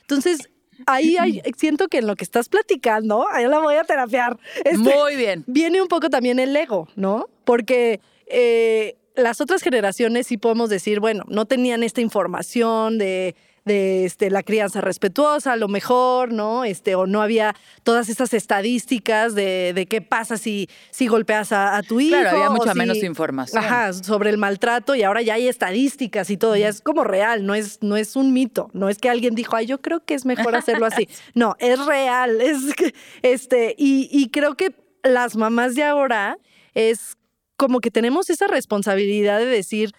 Entonces, 0.07 0.49
ahí 0.85 1.17
hay- 1.17 1.41
siento 1.57 1.87
que 1.87 1.97
en 1.99 2.07
lo 2.07 2.15
que 2.15 2.23
estás 2.23 2.47
platicando, 2.49 3.25
ahí 3.31 3.45
la 3.47 3.59
voy 3.59 3.75
a 3.75 3.83
terapiar. 3.83 4.37
Este, 4.63 4.77
Muy 4.77 5.15
bien. 5.15 5.43
viene 5.47 5.81
un 5.81 5.87
poco 5.87 6.09
también 6.09 6.39
el 6.39 6.55
ego, 6.55 6.87
¿no? 6.95 7.27
Porque 7.43 7.99
eh, 8.27 8.95
las 9.17 9.41
otras 9.41 9.62
generaciones 9.62 10.28
sí 10.28 10.38
podemos 10.38 10.69
decir, 10.69 10.99
bueno, 10.99 11.23
no 11.28 11.45
tenían 11.45 11.84
esta 11.84 12.01
información 12.01 12.97
de, 12.97 13.36
de 13.65 14.06
este, 14.06 14.30
la 14.30 14.43
crianza 14.43 14.82
respetuosa, 14.82 15.54
a 15.54 15.56
lo 15.56 15.67
mejor, 15.67 16.32
¿no? 16.34 16.63
Este, 16.65 16.95
o 16.95 17.08
no 17.08 17.21
había 17.21 17.56
todas 17.84 18.10
estas 18.10 18.34
estadísticas 18.34 19.34
de, 19.36 19.73
de 19.73 19.86
qué 19.86 20.01
pasa 20.01 20.38
si, 20.38 20.69
si 20.91 21.08
golpeas 21.08 21.51
a, 21.51 21.78
a 21.78 21.84
tu 21.84 21.99
hijo. 21.99 22.17
Claro, 22.19 22.38
había 22.38 22.49
mucha 22.49 22.73
si- 22.73 22.78
menos 22.78 22.97
información. 23.04 23.63
Ajá, 23.63 23.93
sobre 23.93 24.30
el 24.30 24.38
maltrato 24.38 24.95
y 24.95 25.04
ahora 25.04 25.21
ya 25.21 25.36
hay 25.36 25.47
estadísticas 25.47 26.30
y 26.30 26.38
todo, 26.38 26.56
ya 26.56 26.67
es 26.69 26.82
como 26.82 27.04
real, 27.04 27.45
no 27.45 27.56
es, 27.56 27.80
no 27.82 27.97
es 27.97 28.15
un 28.15 28.34
mito, 28.34 28.69
no 28.73 28.89
es 28.89 28.97
que 28.97 29.10
alguien 29.10 29.34
dijo, 29.36 29.56
ay, 29.56 29.65
yo 29.65 29.82
creo 29.82 30.04
que 30.06 30.13
es 30.13 30.25
mejor 30.25 30.56
hacerlo 30.56 30.86
así. 30.86 31.08
No, 31.34 31.56
es 31.60 31.84
real, 31.86 32.41
es 32.41 32.73
que, 32.75 32.93
este, 33.21 33.75
y, 33.78 34.10
y 34.12 34.30
creo 34.30 34.56
que 34.56 34.73
las 35.04 35.36
mamás 35.36 35.75
de 35.75 35.84
ahora 35.84 36.38
es 36.73 37.17
como 37.57 37.79
que 37.79 37.91
tenemos 37.91 38.29
esa 38.29 38.47
responsabilidad 38.47 39.39
de 39.39 39.45
decir, 39.45 39.91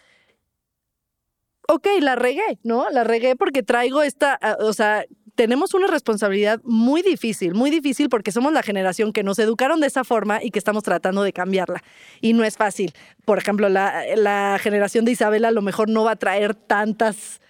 ok, 1.69 1.87
la 2.01 2.15
regué, 2.15 2.59
¿no? 2.63 2.89
La 2.91 3.05
regué 3.05 3.37
porque 3.37 3.63
traigo 3.63 4.03
esta, 4.03 4.39
ah, 4.41 4.57
o 4.61 4.73
sea, 4.73 5.05
tenemos 5.35 5.75
una 5.75 5.87
responsabilidad 5.87 6.61
muy 6.65 7.03
difícil, 7.03 7.55
muy 7.55 7.71
difícil 7.71 8.09
porque 8.09 8.33
somos 8.33 8.53
la 8.53 8.63
generación 8.63 9.13
que 9.13 9.23
nos 9.23 9.39
educaron 9.39 9.81
de 9.81 9.87
esa 9.87 10.03
forma 10.03 10.43
y 10.43 10.51
que 10.51 10.59
estamos 10.59 10.83
tratando 10.83 11.23
de 11.23 11.33
cambiarla. 11.33 11.83
Y 12.21 12.33
no 12.33 12.43
es 12.43 12.57
fácil. 12.57 12.93
Por 13.25 13.39
ejemplo, 13.39 13.69
la, 13.69 14.03
la 14.17 14.59
generación 14.61 15.05
de 15.05 15.13
Isabela 15.13 15.49
a 15.49 15.53
lo 15.53 15.63
mejor 15.63 15.89
no 15.89 16.05
va 16.05 16.13
a 16.13 16.17
traer 16.17 16.55
tantas... 16.55 17.41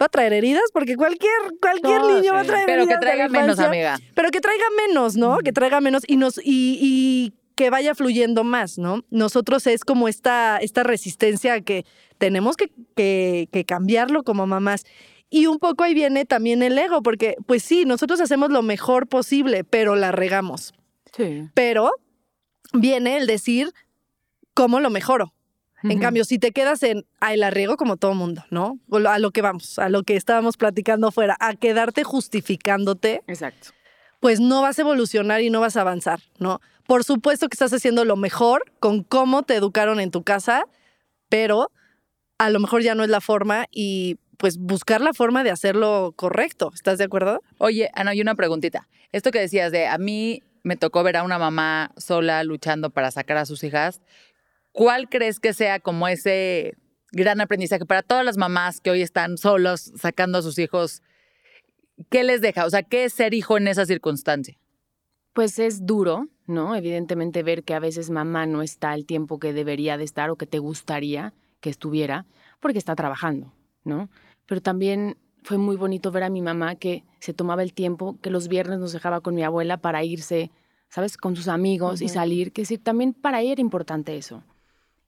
Va 0.00 0.06
a 0.06 0.08
traer 0.08 0.32
heridas 0.32 0.62
porque 0.72 0.96
cualquier, 0.96 1.30
cualquier 1.60 2.00
No, 2.00 2.14
niño 2.14 2.32
va 2.32 2.40
a 2.40 2.44
traer 2.44 2.64
Pero 2.64 2.86
que 2.86 2.92
heridas 2.94 3.00
de 3.00 3.06
la 3.06 3.12
traiga 3.12 3.28
menos, 3.28 3.58
amiga. 3.58 3.98
Pero 4.14 4.30
que 4.30 4.40
traiga 4.40 4.64
menos, 4.88 5.16
¿no? 5.16 5.38
Que 5.38 5.52
traiga 5.52 5.82
menos 5.82 6.04
y 6.06 6.16
nos 6.16 6.38
y, 6.38 6.78
y 6.80 7.32
que 7.60 7.68
vaya 7.68 7.94
fluyendo 7.94 8.42
más, 8.42 8.78
¿no? 8.78 9.04
Nosotros 9.10 9.66
es 9.66 9.84
como 9.84 10.08
esta, 10.08 10.56
esta 10.56 10.82
resistencia 10.82 11.60
que 11.60 11.84
tenemos 12.16 12.56
que, 12.56 12.70
que, 12.96 13.50
que 13.52 13.66
cambiarlo 13.66 14.22
como 14.22 14.46
mamás. 14.46 14.86
Y 15.28 15.44
un 15.44 15.58
poco 15.58 15.84
ahí 15.84 15.92
viene 15.92 16.24
también 16.24 16.62
el 16.62 16.78
ego, 16.78 17.02
porque 17.02 17.36
pues 17.44 17.62
sí, 17.62 17.84
nosotros 17.84 18.18
hacemos 18.22 18.48
lo 18.48 18.62
mejor 18.62 19.08
posible, 19.08 19.62
pero 19.62 19.94
la 19.94 20.10
regamos. 20.10 20.72
Sí. 21.14 21.50
Pero 21.52 21.90
viene 22.72 23.18
el 23.18 23.26
decir, 23.26 23.74
¿cómo 24.54 24.80
lo 24.80 24.88
mejoro? 24.88 25.34
En 25.82 25.98
cambio, 25.98 26.24
si 26.24 26.38
te 26.38 26.52
quedas 26.52 26.82
en, 26.82 27.04
ay, 27.20 27.36
la 27.36 27.50
riego 27.50 27.76
como 27.76 27.98
todo 27.98 28.14
mundo, 28.14 28.42
¿no? 28.50 28.78
A 29.06 29.18
lo 29.18 29.32
que 29.32 29.42
vamos, 29.42 29.78
a 29.78 29.90
lo 29.90 30.02
que 30.02 30.16
estábamos 30.16 30.56
platicando 30.56 31.08
afuera, 31.08 31.36
a 31.40 31.54
quedarte 31.56 32.04
justificándote, 32.04 33.20
Exacto. 33.26 33.68
Pues 34.20 34.38
no 34.38 34.62
vas 34.62 34.78
a 34.78 34.82
evolucionar 34.82 35.40
y 35.40 35.50
no 35.50 35.60
vas 35.60 35.76
a 35.76 35.80
avanzar, 35.80 36.20
¿no? 36.38 36.60
Por 36.86 37.04
supuesto 37.04 37.48
que 37.48 37.54
estás 37.54 37.72
haciendo 37.72 38.04
lo 38.04 38.16
mejor 38.16 38.72
con 38.78 39.02
cómo 39.02 39.42
te 39.42 39.54
educaron 39.54 40.00
en 40.00 40.10
tu 40.10 40.22
casa, 40.22 40.64
pero 41.28 41.70
a 42.38 42.50
lo 42.50 42.60
mejor 42.60 42.82
ya 42.82 42.94
no 42.94 43.02
es 43.02 43.10
la 43.10 43.20
forma 43.20 43.66
y 43.70 44.18
pues 44.36 44.58
buscar 44.58 45.00
la 45.00 45.12
forma 45.12 45.44
de 45.44 45.50
hacerlo 45.50 46.14
correcto. 46.16 46.70
¿Estás 46.74 46.98
de 46.98 47.04
acuerdo? 47.04 47.42
Oye, 47.58 47.90
Ana, 47.94 48.14
y 48.14 48.20
una 48.20 48.34
preguntita. 48.34 48.88
Esto 49.12 49.30
que 49.30 49.40
decías 49.40 49.72
de 49.72 49.86
a 49.86 49.98
mí 49.98 50.42
me 50.62 50.76
tocó 50.76 51.02
ver 51.02 51.16
a 51.16 51.22
una 51.22 51.38
mamá 51.38 51.92
sola 51.96 52.42
luchando 52.44 52.90
para 52.90 53.10
sacar 53.10 53.36
a 53.36 53.46
sus 53.46 53.62
hijas. 53.64 54.00
¿Cuál 54.72 55.08
crees 55.08 55.40
que 55.40 55.52
sea 55.52 55.80
como 55.80 56.08
ese 56.08 56.74
gran 57.12 57.40
aprendizaje 57.40 57.84
para 57.86 58.02
todas 58.02 58.24
las 58.24 58.36
mamás 58.36 58.80
que 58.80 58.90
hoy 58.90 59.02
están 59.02 59.36
solos 59.36 59.92
sacando 59.96 60.38
a 60.38 60.42
sus 60.42 60.58
hijos? 60.58 61.02
¿Qué 62.08 62.24
les 62.24 62.40
deja? 62.40 62.64
O 62.64 62.70
sea, 62.70 62.82
¿qué 62.82 63.04
es 63.04 63.12
ser 63.12 63.34
hijo 63.34 63.56
en 63.56 63.68
esa 63.68 63.86
circunstancia? 63.86 64.56
Pues 65.32 65.58
es 65.58 65.86
duro, 65.86 66.28
¿no? 66.46 66.74
Evidentemente 66.74 67.42
ver 67.42 67.62
que 67.62 67.74
a 67.74 67.78
veces 67.78 68.10
mamá 68.10 68.46
no 68.46 68.62
está 68.62 68.94
el 68.94 69.06
tiempo 69.06 69.38
que 69.38 69.52
debería 69.52 69.96
de 69.96 70.04
estar 70.04 70.30
o 70.30 70.36
que 70.36 70.46
te 70.46 70.58
gustaría 70.58 71.32
que 71.60 71.70
estuviera 71.70 72.26
porque 72.58 72.78
está 72.78 72.94
trabajando, 72.96 73.52
¿no? 73.84 74.08
Pero 74.46 74.60
también 74.60 75.16
fue 75.42 75.58
muy 75.58 75.76
bonito 75.76 76.10
ver 76.10 76.24
a 76.24 76.30
mi 76.30 76.42
mamá 76.42 76.74
que 76.74 77.04
se 77.20 77.32
tomaba 77.32 77.62
el 77.62 77.72
tiempo, 77.72 78.18
que 78.20 78.30
los 78.30 78.48
viernes 78.48 78.78
nos 78.78 78.92
dejaba 78.92 79.20
con 79.20 79.34
mi 79.34 79.42
abuela 79.42 79.76
para 79.76 80.04
irse, 80.04 80.50
¿sabes? 80.88 81.16
Con 81.16 81.36
sus 81.36 81.48
amigos 81.48 82.02
y 82.02 82.08
salir, 82.08 82.52
que 82.52 82.64
sí, 82.64 82.78
también 82.78 83.12
para 83.14 83.40
ella 83.40 83.52
era 83.52 83.60
importante 83.60 84.16
eso. 84.16 84.42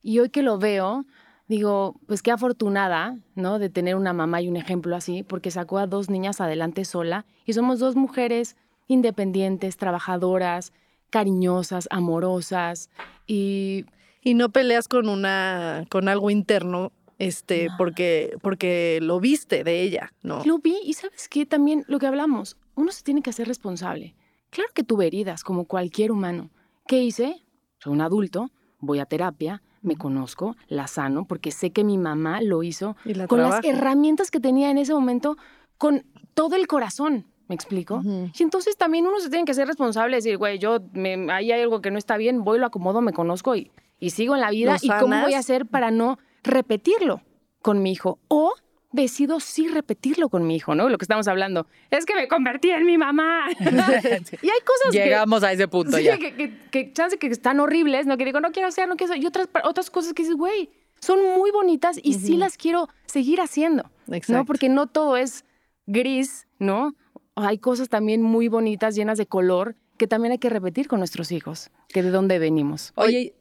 Y 0.03 0.19
hoy 0.19 0.31
que 0.31 0.43
lo 0.43 0.59
veo, 0.59 1.05
digo, 1.53 1.97
pues 2.07 2.23
qué 2.23 2.31
afortunada, 2.31 3.19
¿no? 3.35 3.59
De 3.59 3.69
tener 3.69 3.95
una 3.97 4.15
mamá 4.15 4.41
y 4.41 4.49
un 4.49 4.57
ejemplo 4.57 4.97
así, 4.97 5.23
porque 5.23 5.51
sacó 5.51 5.77
a 5.79 5.87
dos 5.87 6.09
niñas 6.09 6.41
adelante 6.41 6.87
sola 6.87 7.27
y 7.45 7.53
somos 7.53 7.79
dos 7.79 7.95
mujeres 7.95 8.57
independientes, 8.89 9.77
trabajadoras, 9.77 10.73
cariñosas, 11.11 11.89
amorosas 11.91 12.89
y 13.27 13.85
Y 14.25 14.35
no 14.35 14.49
peleas 14.49 14.89
con 14.89 15.09
una, 15.09 15.85
con 15.91 16.09
algo 16.09 16.31
interno, 16.31 16.93
este, 17.19 17.69
porque, 17.77 18.37
porque 18.41 19.01
lo 19.03 19.21
viste 19.21 19.63
de 19.63 19.83
ella, 19.83 20.13
¿no? 20.23 20.43
lo 20.45 20.59
vi 20.59 20.77
y 20.85 20.95
sabes 20.95 21.29
qué, 21.29 21.45
también 21.45 21.85
lo 21.87 21.99
que 21.99 22.07
hablamos, 22.07 22.57
uno 22.77 22.93
se 22.93 23.03
tiene 23.03 23.21
que 23.21 23.31
hacer 23.31 23.47
responsable. 23.47 24.15
Claro 24.51 24.71
que 24.75 24.85
tuve 24.85 25.07
heridas 25.07 25.43
como 25.45 25.67
cualquier 25.67 26.13
humano. 26.13 26.51
¿Qué 26.87 27.03
hice? 27.03 27.43
Soy 27.79 27.93
un 27.93 28.01
adulto, 28.01 28.51
voy 28.79 29.01
a 29.01 29.07
terapia, 29.07 29.61
me 29.83 29.97
conozco, 29.97 30.57
la 30.69 30.87
sano, 30.87 31.25
porque 31.27 31.51
sé 31.51 31.71
que 31.71 31.85
mi 31.85 31.99
mamá 31.99 32.41
lo 32.41 32.63
hizo 32.63 32.97
Y 33.05 33.15
la 33.15 33.27
con 33.27 33.43
las 33.43 33.65
herramientas 33.65 34.31
que 34.31 34.41
tenía 34.41 34.71
en 34.71 34.79
ese 34.79 34.95
momento, 34.95 35.37
con 35.79 36.05
todo 36.35 36.57
el 36.57 36.67
corazón. 36.67 37.27
¿Me 37.49 37.55
explico? 37.55 38.01
Y 38.05 38.43
entonces 38.43 38.79
también 38.79 39.07
uno 39.07 39.21
se 39.21 39.29
tiene 39.29 39.45
que 39.45 39.53
ser 39.53 39.67
responsable, 39.67 40.17
decir, 40.17 40.39
güey, 40.39 40.59
yo, 40.59 40.79
me, 40.93 41.31
ahí 41.31 41.53
hay 41.53 41.61
algo 41.61 41.83
que 41.83 41.91
no 41.91 41.99
está 41.99 42.17
bien, 42.17 42.45
voy, 42.45 42.59
lo 42.59 42.67
acomodo, 42.67 43.03
me 43.03 43.13
conozco 43.13 43.55
y, 43.57 43.71
y 43.99 44.11
sigo 44.11 44.35
en 44.35 44.41
la 44.41 44.51
vida. 44.51 44.77
¿Y 44.81 44.89
cómo 44.89 45.21
voy 45.21 45.35
a 45.35 45.39
hacer 45.39 45.67
para 45.67 45.91
no 45.91 46.19
repetirlo 46.43 47.21
con 47.61 47.83
mi 47.83 47.93
hijo? 47.93 48.19
O 48.29 48.55
decido 48.93 49.41
sí 49.41 49.69
repetirlo 49.69 50.29
con 50.29 50.47
mi 50.47 50.57
hijo, 50.57 50.75
¿no? 50.75 50.89
Lo 50.89 50.99
que 50.99 51.05
estamos 51.05 51.29
hablando. 51.29 51.67
Es 51.91 52.05
que 52.07 52.15
me 52.15 52.29
convertí 52.29 52.71
en 52.71 52.85
mi 52.87 52.99
mamá. 52.99 53.47
y 53.61 53.65
hay 53.65 54.61
cosas 54.65 54.93
que... 54.93 54.99
Llegamos 55.05 55.43
a 55.43 55.53
ese 55.53 55.69
punto 55.69 55.97
Sí, 55.97 56.05
ya. 56.05 56.19
que, 56.19 56.35
que, 56.35 56.59
que 56.71 56.93
chance 56.93 57.19
que 57.19 57.27
están 57.29 57.61
horribles, 57.61 58.07
¿no? 58.07 58.17
Que 58.17 58.25
digo, 58.25 58.41
no 58.41 58.53
quiero 58.53 58.69
hacer, 58.69 58.89
no 58.89 58.97
quiero 58.97 59.13
hacer. 59.13 59.23
Y 59.23 59.27
otras, 59.27 59.49
otras 59.65 59.91
cosas 59.91 60.13
que 60.13 60.23
dices, 60.23 60.37
güey, 60.37 60.71
son 61.01 61.19
muy 61.37 61.51
bonitas 61.51 61.99
y 62.03 62.15
sí 62.15 62.37
las 62.37 62.57
quiero 62.57 62.89
seguir 63.07 63.41
haciendo. 63.41 63.91
Exacto. 64.09 64.33
¿no? 64.35 64.45
Porque 64.45 64.69
no 64.69 64.87
todo 64.87 65.17
es 65.17 65.45
gris, 65.87 66.47
¿no? 66.59 66.95
Hay 67.35 67.59
cosas 67.59 67.89
también 67.89 68.23
muy 68.23 68.49
bonitas, 68.49 68.95
llenas 68.95 69.19
de 69.19 69.27
color, 69.27 69.75
que 69.97 70.07
también 70.07 70.33
hay 70.33 70.39
que 70.39 70.51
repetir 70.51 70.87
con 70.87 70.99
nuestros 70.99 71.33
hijos, 71.33 71.71
que 71.89 72.03
de 72.03 72.11
dónde 72.11 72.39
venimos. 72.39 72.93
Oye, 72.97 73.35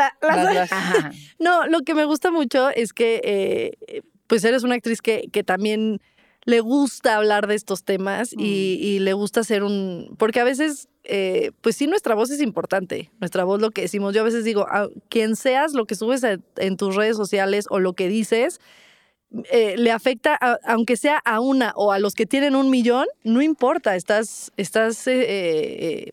Ah, 0.00 0.12
las-. 0.22 0.70
No, 1.40 1.66
lo 1.66 1.80
que 1.80 1.94
me 1.94 2.04
gusta 2.04 2.30
mucho 2.30 2.70
es 2.70 2.92
que, 2.92 3.20
eh, 3.24 4.02
pues 4.28 4.44
eres 4.44 4.62
una 4.62 4.76
actriz 4.76 5.02
que, 5.02 5.28
que 5.32 5.42
también 5.42 6.00
le 6.44 6.60
gusta 6.60 7.16
hablar 7.16 7.46
de 7.48 7.56
estos 7.56 7.82
temas 7.84 8.32
y, 8.32 8.78
y 8.80 9.00
le 9.00 9.12
gusta 9.12 9.40
hacer 9.40 9.62
un... 9.64 10.14
Porque 10.18 10.40
a 10.40 10.44
veces, 10.44 10.88
eh, 11.04 11.50
pues 11.60 11.76
sí, 11.76 11.86
nuestra 11.88 12.14
voz 12.14 12.30
es 12.30 12.40
importante. 12.40 13.10
Nuestra 13.20 13.44
voz, 13.44 13.60
lo 13.60 13.70
que 13.70 13.82
decimos. 13.82 14.14
Yo 14.14 14.22
a 14.22 14.24
veces 14.24 14.44
digo, 14.44 14.62
a 14.70 14.88
quien 15.10 15.36
seas, 15.36 15.74
lo 15.74 15.84
que 15.84 15.94
subes 15.94 16.24
a- 16.24 16.38
en 16.56 16.76
tus 16.78 16.94
redes 16.94 17.16
sociales 17.16 17.66
o 17.68 17.80
lo 17.80 17.92
que 17.92 18.08
dices, 18.08 18.60
eh, 19.52 19.74
le 19.76 19.90
afecta, 19.90 20.38
a- 20.40 20.58
aunque 20.64 20.96
sea 20.96 21.18
a 21.18 21.40
una 21.40 21.72
o 21.76 21.92
a 21.92 21.98
los 21.98 22.14
que 22.14 22.24
tienen 22.24 22.56
un 22.56 22.70
millón, 22.70 23.06
no 23.24 23.42
importa, 23.42 23.94
estás, 23.94 24.50
estás 24.56 25.02
eh, 25.06 26.12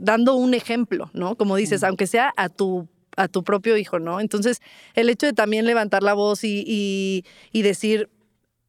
dando 0.00 0.36
un 0.36 0.54
ejemplo, 0.54 1.10
¿no? 1.12 1.34
Como 1.34 1.56
dices, 1.56 1.82
aunque 1.82 2.06
sea 2.06 2.32
a 2.36 2.48
tu 2.48 2.86
a 3.16 3.28
tu 3.28 3.42
propio 3.42 3.76
hijo, 3.76 3.98
¿no? 3.98 4.20
Entonces, 4.20 4.60
el 4.94 5.08
hecho 5.08 5.26
de 5.26 5.32
también 5.32 5.66
levantar 5.66 6.02
la 6.02 6.14
voz 6.14 6.44
y, 6.44 7.24
y- 7.52 7.62
decir, 7.62 8.08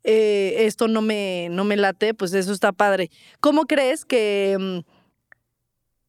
eh, 0.03 0.65
esto 0.65 0.87
no 0.87 1.01
me, 1.01 1.49
no 1.51 1.65
me 1.65 1.77
late, 1.77 2.13
pues 2.13 2.33
eso 2.33 2.53
está 2.53 2.71
padre. 2.71 3.11
¿Cómo 3.39 3.65
crees 3.65 4.05
que, 4.05 4.55
mm, 4.59 4.79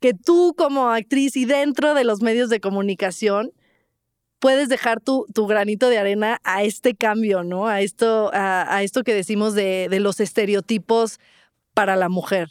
que 0.01 0.14
tú 0.14 0.55
como 0.57 0.90
actriz 0.90 1.37
y 1.37 1.44
dentro 1.44 1.94
de 1.94 2.05
los 2.05 2.22
medios 2.22 2.48
de 2.48 2.61
comunicación 2.61 3.53
puedes 4.38 4.68
dejar 4.68 5.01
tu, 5.01 5.27
tu 5.35 5.46
granito 5.46 5.88
de 5.88 5.98
arena 5.98 6.40
a 6.44 6.62
este 6.62 6.94
cambio, 6.94 7.42
¿no? 7.42 7.66
A 7.66 7.81
esto, 7.81 8.31
a, 8.33 8.72
a 8.74 8.83
esto 8.85 9.03
que 9.03 9.14
decimos 9.14 9.55
de, 9.55 9.88
de 9.90 10.01
los 10.01 10.20
estereotipos 10.20 11.18
para 11.74 11.96
la 11.96 12.09
mujer. 12.09 12.48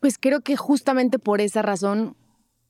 Pues 0.00 0.16
creo 0.18 0.40
que 0.42 0.56
justamente 0.56 1.18
por 1.18 1.40
esa 1.40 1.62
razón 1.62 2.16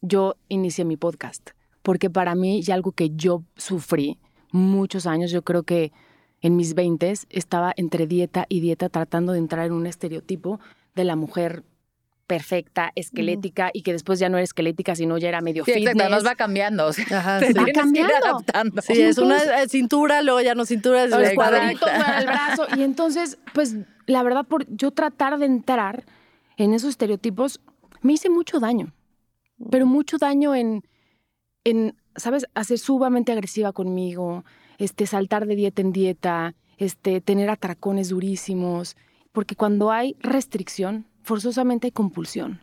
yo 0.00 0.36
inicié 0.48 0.84
mi 0.86 0.96
podcast, 0.96 1.50
porque 1.88 2.10
para 2.10 2.34
mí 2.34 2.60
y 2.62 2.70
algo 2.70 2.92
que 2.92 3.08
yo 3.16 3.44
sufrí 3.56 4.18
muchos 4.52 5.06
años, 5.06 5.30
yo 5.30 5.40
creo 5.40 5.62
que 5.62 5.90
en 6.42 6.54
mis 6.54 6.74
20 6.74 7.14
estaba 7.30 7.72
entre 7.78 8.06
dieta 8.06 8.44
y 8.50 8.60
dieta 8.60 8.90
tratando 8.90 9.32
de 9.32 9.38
entrar 9.38 9.64
en 9.64 9.72
un 9.72 9.86
estereotipo 9.86 10.60
de 10.94 11.04
la 11.04 11.16
mujer 11.16 11.64
perfecta, 12.26 12.92
esquelética 12.94 13.70
y 13.72 13.80
que 13.80 13.92
después 13.92 14.18
ya 14.18 14.28
no 14.28 14.36
era 14.36 14.44
esquelética, 14.44 14.94
sino 14.96 15.16
ya 15.16 15.30
era 15.30 15.40
medio 15.40 15.64
Sí, 15.64 15.72
fitness. 15.72 15.94
exacto, 15.94 16.14
nos 16.14 16.26
va 16.26 16.34
cambiando. 16.34 16.88
O 16.88 16.92
sea, 16.92 17.06
Ajá, 17.20 17.38
te 17.40 17.46
ir 17.52 17.72
cambiando. 17.72 18.14
adaptando. 18.22 18.82
Sí, 18.82 19.00
es 19.00 19.16
una 19.16 19.38
cintura, 19.66 20.20
luego 20.20 20.42
ya 20.42 20.54
no 20.54 20.66
cintura, 20.66 21.04
es 21.04 21.10
los 21.10 21.30
cuadritos 21.30 21.88
para 21.88 22.18
el 22.18 22.26
brazo. 22.26 22.66
Y 22.76 22.82
entonces, 22.82 23.38
pues, 23.54 23.76
la 24.04 24.22
verdad, 24.22 24.44
por 24.44 24.66
yo 24.68 24.90
tratar 24.90 25.38
de 25.38 25.46
entrar 25.46 26.04
en 26.58 26.74
esos 26.74 26.90
estereotipos, 26.90 27.62
me 28.02 28.12
hice 28.12 28.28
mucho 28.28 28.60
daño. 28.60 28.92
Pero 29.70 29.86
mucho 29.86 30.18
daño 30.18 30.54
en, 30.54 30.84
en 31.70 31.94
¿sabes? 32.18 32.46
Hacer 32.54 32.78
sumamente 32.78 33.32
agresiva 33.32 33.72
conmigo, 33.72 34.44
este, 34.78 35.06
saltar 35.06 35.46
de 35.46 35.56
dieta 35.56 35.82
en 35.82 35.92
dieta, 35.92 36.54
este, 36.76 37.20
tener 37.20 37.50
atracones 37.50 38.10
durísimos. 38.10 38.96
Porque 39.32 39.56
cuando 39.56 39.90
hay 39.90 40.16
restricción, 40.20 41.06
forzosamente 41.22 41.86
hay 41.86 41.92
compulsión. 41.92 42.60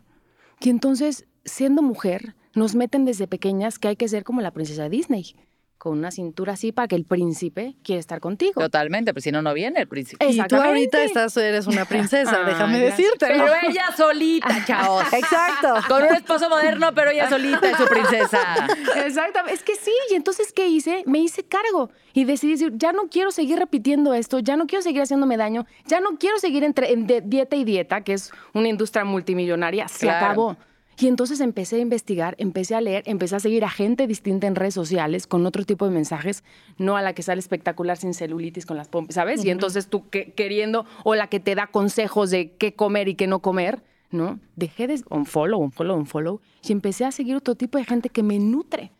Y 0.60 0.70
entonces, 0.70 1.26
siendo 1.44 1.82
mujer, 1.82 2.34
nos 2.54 2.74
meten 2.74 3.04
desde 3.04 3.26
pequeñas 3.26 3.78
que 3.78 3.88
hay 3.88 3.96
que 3.96 4.08
ser 4.08 4.24
como 4.24 4.40
la 4.40 4.50
princesa 4.50 4.88
Disney, 4.88 5.36
con 5.78 5.98
una 5.98 6.10
cintura 6.10 6.54
así 6.54 6.72
para 6.72 6.88
que 6.88 6.96
el 6.96 7.04
príncipe 7.04 7.76
quiera 7.84 8.00
estar 8.00 8.20
contigo. 8.20 8.60
Totalmente, 8.60 9.12
pero 9.12 9.22
si 9.22 9.30
no, 9.30 9.42
no 9.42 9.52
viene 9.54 9.80
el 9.80 9.88
príncipe. 9.88 10.26
Y 10.26 10.38
tú 10.48 10.56
ahorita 10.56 11.02
estás, 11.04 11.36
eres 11.36 11.66
una 11.66 11.84
princesa, 11.84 12.42
déjame 12.44 12.80
decirte. 12.80 13.26
Pero 13.26 13.46
ella 13.68 13.84
solita, 13.96 14.48
chavos. 14.66 15.04
Exacto. 15.12 15.74
Con 15.88 16.02
un 16.04 16.14
esposo 16.14 16.48
moderno, 16.48 16.92
pero 16.94 17.10
ella 17.10 17.28
solita 17.28 17.70
es 17.70 17.76
su 17.76 17.86
princesa. 17.86 18.66
Exactamente, 19.04 19.54
es 19.54 19.62
que 19.62 19.76
sí, 19.76 19.92
y 20.10 20.14
entonces 20.14 20.52
¿qué 20.52 20.66
hice? 20.68 21.02
Me 21.06 21.18
hice 21.18 21.44
cargo 21.44 21.90
y 22.12 22.24
decidí 22.24 22.52
decir, 22.52 22.72
ya 22.76 22.92
no 22.92 23.08
quiero 23.08 23.30
seguir 23.30 23.58
repitiendo 23.58 24.14
esto, 24.14 24.38
ya 24.38 24.56
no 24.56 24.66
quiero 24.66 24.82
seguir 24.82 25.02
haciéndome 25.02 25.36
daño, 25.36 25.66
ya 25.86 26.00
no 26.00 26.16
quiero 26.18 26.38
seguir 26.38 26.64
entre 26.64 26.92
en 26.92 27.06
dieta 27.06 27.56
y 27.56 27.64
dieta, 27.64 28.00
que 28.02 28.14
es 28.14 28.32
una 28.54 28.68
industria 28.68 29.04
multimillonaria, 29.04 29.88
se 29.88 30.06
Claro. 30.06 30.26
acabó. 30.26 30.56
Y 30.98 31.08
entonces 31.08 31.40
empecé 31.40 31.76
a 31.76 31.78
investigar, 31.80 32.34
empecé 32.38 32.74
a 32.74 32.80
leer, 32.80 33.02
empecé 33.06 33.36
a 33.36 33.40
seguir 33.40 33.64
a 33.64 33.68
gente 33.70 34.06
distinta 34.06 34.46
en 34.46 34.54
redes 34.54 34.74
sociales 34.74 35.26
con 35.26 35.44
otro 35.44 35.64
tipo 35.64 35.84
de 35.84 35.90
mensajes, 35.90 36.42
no 36.78 36.96
a 36.96 37.02
la 37.02 37.12
que 37.12 37.22
sale 37.22 37.38
espectacular 37.38 37.96
sin 37.98 38.14
celulitis 38.14 38.64
con 38.64 38.76
las 38.78 38.88
pompas, 38.88 39.14
¿sabes? 39.14 39.44
Y 39.44 39.50
entonces 39.50 39.88
tú 39.88 40.08
que- 40.08 40.32
queriendo, 40.32 40.86
o 41.04 41.14
la 41.14 41.26
que 41.28 41.38
te 41.40 41.54
da 41.54 41.66
consejos 41.66 42.30
de 42.30 42.52
qué 42.52 42.74
comer 42.74 43.08
y 43.08 43.14
qué 43.14 43.26
no 43.26 43.40
comer, 43.40 43.82
¿no? 44.10 44.40
Dejé 44.54 44.86
de 44.86 45.02
un 45.10 45.26
follow, 45.26 45.60
un 45.60 45.72
follow, 45.72 45.96
un 45.96 46.06
follow, 46.06 46.40
y 46.66 46.72
empecé 46.72 47.04
a 47.04 47.12
seguir 47.12 47.36
otro 47.36 47.54
tipo 47.56 47.76
de 47.76 47.84
gente 47.84 48.08
que 48.08 48.22
me 48.22 48.38
nutre. 48.38 48.92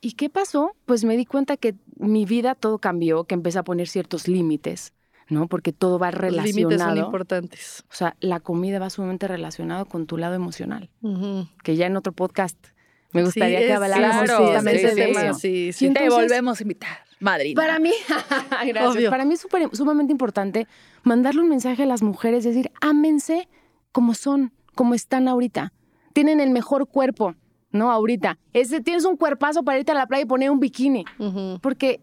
¿Y 0.00 0.12
qué 0.12 0.30
pasó? 0.30 0.74
Pues 0.86 1.04
me 1.04 1.16
di 1.16 1.26
cuenta 1.26 1.56
que 1.56 1.74
mi 1.98 2.24
vida 2.24 2.54
todo 2.54 2.78
cambió, 2.78 3.24
que 3.24 3.34
empecé 3.34 3.58
a 3.58 3.62
poner 3.64 3.86
ciertos 3.86 4.26
límites, 4.28 4.92
¿no? 5.32 5.48
Porque 5.48 5.72
todo 5.72 5.98
va 5.98 6.10
Los 6.12 6.20
límites 6.22 6.44
son 6.54 6.70
relacionado. 6.70 7.06
importantes. 7.06 7.84
O 7.90 7.94
sea, 7.94 8.16
la 8.20 8.38
comida 8.40 8.78
va 8.78 8.90
sumamente 8.90 9.26
relacionado 9.26 9.86
con 9.86 10.06
tu 10.06 10.16
lado 10.18 10.34
emocional, 10.34 10.90
que 11.64 11.76
ya 11.76 11.86
en 11.86 11.96
otro 11.96 12.12
podcast 12.12 12.56
me 13.12 13.24
gustaría 13.24 13.60
Sí, 13.60 13.66
que 13.66 13.72
habláramos 13.72 14.24
claro, 14.24 14.44
justamente 14.46 14.88
sí, 14.90 14.94
de 14.96 15.04
sí. 15.04 15.10
eso. 15.10 15.34
sí, 15.34 15.72
sí. 15.72 15.86
Y 15.86 15.92
Te 15.92 16.04
entonces- 16.04 16.14
volvemos 16.28 16.60
a 16.60 16.62
invitar. 16.62 16.98
Madrid. 17.20 17.54
Para 17.54 17.78
mí, 17.78 17.92
gracias. 18.66 18.96
Obvio. 18.96 19.10
Para 19.10 19.24
mí 19.24 19.34
es 19.34 19.46
sumamente 19.72 20.12
importante 20.12 20.66
mandarle 21.04 21.42
un 21.42 21.48
mensaje 21.48 21.82
a 21.84 21.86
las 21.86 22.02
mujeres, 22.02 22.42
decir, 22.44 22.70
ámense 22.80 23.48
como 23.92 24.14
son, 24.14 24.52
como 24.74 24.94
están 24.94 25.28
ahorita. 25.28 25.72
Tienen 26.14 26.40
el 26.40 26.50
mejor 26.50 26.88
cuerpo, 26.88 27.34
¿no? 27.70 27.92
Ahorita. 27.92 28.38
Ese, 28.52 28.80
tienes 28.80 29.04
un 29.04 29.16
cuerpazo 29.16 29.62
para 29.62 29.78
irte 29.78 29.92
a 29.92 29.94
la 29.94 30.06
playa 30.06 30.24
y 30.24 30.26
poner 30.26 30.50
un 30.50 30.58
bikini. 30.58 31.04
Porque 31.60 32.00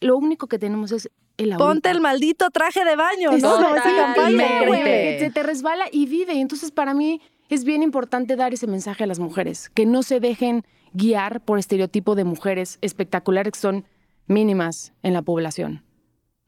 lo 0.00 0.16
único 0.16 0.46
que 0.46 0.58
tenemos 0.58 0.92
es 0.92 1.10
el. 1.38 1.56
Ponte 1.56 1.90
el 1.90 2.00
maldito 2.00 2.50
traje 2.50 2.84
de 2.84 2.96
baño, 2.96 3.32
¿no? 3.32 3.38
Totalmente. 3.38 3.88
Esa 3.88 4.14
campaña, 4.14 4.66
güey. 4.66 4.82
Que 4.82 5.16
se 5.20 5.30
te 5.30 5.42
resbala 5.42 5.86
y 5.90 6.06
vive. 6.06 6.34
Y 6.34 6.40
entonces 6.40 6.70
para 6.70 6.92
mí 6.92 7.22
es 7.48 7.64
bien 7.64 7.82
importante 7.82 8.36
dar 8.36 8.52
ese 8.52 8.66
mensaje 8.66 9.04
a 9.04 9.06
las 9.06 9.18
mujeres, 9.18 9.70
que 9.70 9.86
no 9.86 10.02
se 10.02 10.20
dejen 10.20 10.64
guiar 10.92 11.40
por 11.40 11.58
estereotipo 11.58 12.14
de 12.14 12.24
mujeres 12.24 12.78
espectaculares 12.82 13.52
que 13.52 13.58
son 13.58 13.84
mínimas 14.26 14.92
en 15.02 15.14
la 15.14 15.22
población. 15.22 15.84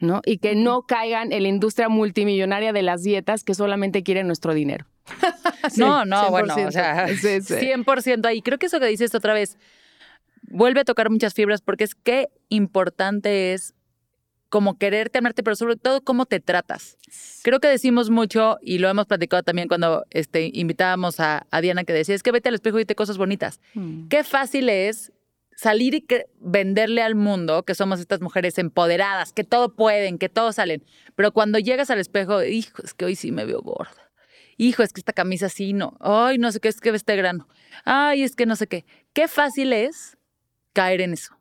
¿no? 0.01 0.23
Y 0.25 0.39
que 0.39 0.55
no 0.55 0.83
caigan 0.83 1.33
en 1.33 1.43
la 1.43 1.49
industria 1.49 1.89
multimillonaria 1.89 2.73
de 2.73 2.83
las 2.83 3.03
dietas 3.03 3.45
que 3.45 3.55
solamente 3.55 4.03
quieren 4.03 4.27
nuestro 4.27 4.55
dinero. 4.55 4.87
no, 5.77 6.05
no, 6.05 6.31
bueno, 6.31 6.55
100%. 6.55 6.67
o 6.67 6.73
sea, 6.73 7.09
Sí, 7.09 7.43
sí. 7.43 7.55
100% 7.55 8.27
ahí. 8.27 8.41
Creo 8.43 8.59
que 8.59 8.67
eso 8.67 8.81
que 8.81 8.87
dices 8.87 9.15
otra 9.15 9.35
vez 9.35 9.59
vuelve 10.43 10.81
a 10.81 10.85
tocar 10.85 11.11
muchas 11.11 11.35
fibras 11.35 11.61
porque 11.61 11.85
es 11.85 11.95
que 11.95 12.29
importante 12.49 13.53
es 13.53 13.75
como 14.51 14.77
quererte, 14.77 15.19
amarte, 15.19 15.43
pero 15.43 15.57
sobre 15.57 15.77
todo 15.77 16.03
cómo 16.03 16.27
te 16.27 16.41
tratas. 16.41 16.99
Creo 17.43 17.59
que 17.61 17.69
decimos 17.69 18.11
mucho 18.11 18.59
y 18.61 18.79
lo 18.79 18.89
hemos 18.91 19.07
platicado 19.07 19.43
también 19.43 19.69
cuando 19.69 20.05
este, 20.11 20.51
invitábamos 20.53 21.19
a, 21.21 21.47
a 21.51 21.61
Diana 21.63 21.85
que 21.85 21.93
decía, 21.95 22.15
es 22.15 22.23
que 22.23 22.33
vete 22.33 22.51
al 22.51 22.57
espejo 22.57 22.77
y 22.79 22.83
dite 22.83 22.95
cosas 22.95 23.17
bonitas. 23.17 23.61
Qué 24.11 24.23
fácil 24.25 24.69
es 24.69 25.13
salir 25.57 25.95
y 25.95 26.01
que- 26.03 26.27
venderle 26.41 27.03
al 27.03 27.15
mundo 27.15 27.63
que 27.65 27.75
somos 27.75 28.01
estas 28.01 28.21
mujeres 28.21 28.59
empoderadas, 28.59 29.33
que 29.33 29.45
todo 29.45 29.75
pueden, 29.75 30.19
que 30.19 30.29
todo 30.29 30.53
salen. 30.53 30.85
Pero 31.17 31.33
cuando 31.33 31.59
llegas 31.59 31.91
al 31.91 31.99
espejo, 32.01 32.43
hijo, 32.43 32.83
es 32.83 32.93
que 32.95 33.05
hoy 33.05 33.15
sí 33.17 33.31
me 33.33 33.45
veo 33.45 33.61
gorda. 33.63 34.11
Hijo, 34.57 34.83
es 34.83 34.93
que 34.93 35.01
esta 35.01 35.13
camisa 35.13 35.49
sí 35.49 35.73
no. 35.73 35.97
Ay, 36.01 36.39
no 36.39 36.51
sé 36.53 36.61
qué, 36.61 36.69
es 36.69 36.81
que 36.81 36.91
este 36.91 37.17
grano. 37.17 37.47
Ay, 37.85 38.23
es 38.25 38.37
que 38.37 38.45
no 38.47 38.57
sé 38.57 38.67
qué. 38.67 38.85
Qué 39.15 39.27
fácil 39.29 39.73
es 39.73 40.19
caer 40.73 41.01
en 41.03 41.13
eso. 41.15 41.35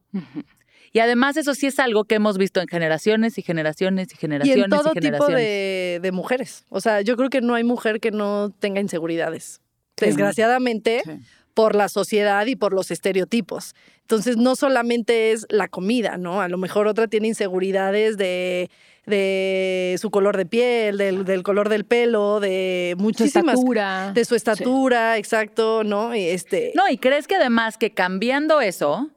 Y 0.91 0.99
además 0.99 1.37
eso 1.37 1.53
sí 1.55 1.67
es 1.67 1.79
algo 1.79 2.03
que 2.05 2.15
hemos 2.15 2.37
visto 2.37 2.59
en 2.61 2.67
generaciones 2.67 3.37
y 3.37 3.41
generaciones 3.41 4.09
y 4.11 4.15
Y 4.15 4.17
generaciones 4.17 4.63
en 4.65 4.69
todo 4.69 4.91
tipo 4.91 4.93
generaciones. 4.93 5.37
de, 5.37 5.99
de 6.01 6.11
mujeres. 6.11 6.65
O 6.69 6.81
sea, 6.81 7.01
yo 7.01 7.15
creo 7.17 7.29
que 7.29 7.41
no 7.41 7.53
hay 7.55 7.63
mujer 7.63 7.99
que 7.99 8.11
no 8.11 8.51
tenga 8.59 8.81
inseguridades. 8.81 9.61
Sí. 9.97 10.05
Desgraciadamente, 10.05 11.01
Sí. 11.05 11.11
por 11.53 11.75
la 11.75 11.89
sociedad 11.89 12.45
y 12.47 12.55
por 12.55 12.73
los 12.73 12.89
estereotipos. 12.91 13.75
Entonces, 14.01 14.37
no 14.37 14.55
solamente 14.55 15.31
es 15.33 15.45
la 15.49 15.67
comida, 15.67 16.17
¿no? 16.17 16.41
A 16.41 16.47
lo 16.47 16.57
mejor 16.57 16.87
otra 16.87 17.07
tiene 17.07 17.27
inseguridades 17.27 18.17
de, 18.17 18.69
de 19.05 19.97
su 19.99 20.09
color 20.09 20.37
de 20.37 20.45
piel, 20.45 20.97
del, 20.97 21.25
del 21.25 21.43
color 21.43 21.67
del 21.69 21.83
pelo, 21.85 22.39
de 22.39 22.95
Su 22.97 23.03
muchísimas... 23.03 23.55
estatura. 23.55 24.11
De 24.13 24.25
su 24.25 24.35
estatura, 24.35 25.17
exacto, 25.17 25.83
¿no? 25.83 26.15
Y 26.15 26.23
Este, 26.23 26.71
No, 26.75 26.87
y 26.89 26.97
crees 26.97 27.27
que 27.27 27.35
además 27.35 27.77
que 27.77 27.91
cambiando 27.91 28.61
eso, 28.61 29.09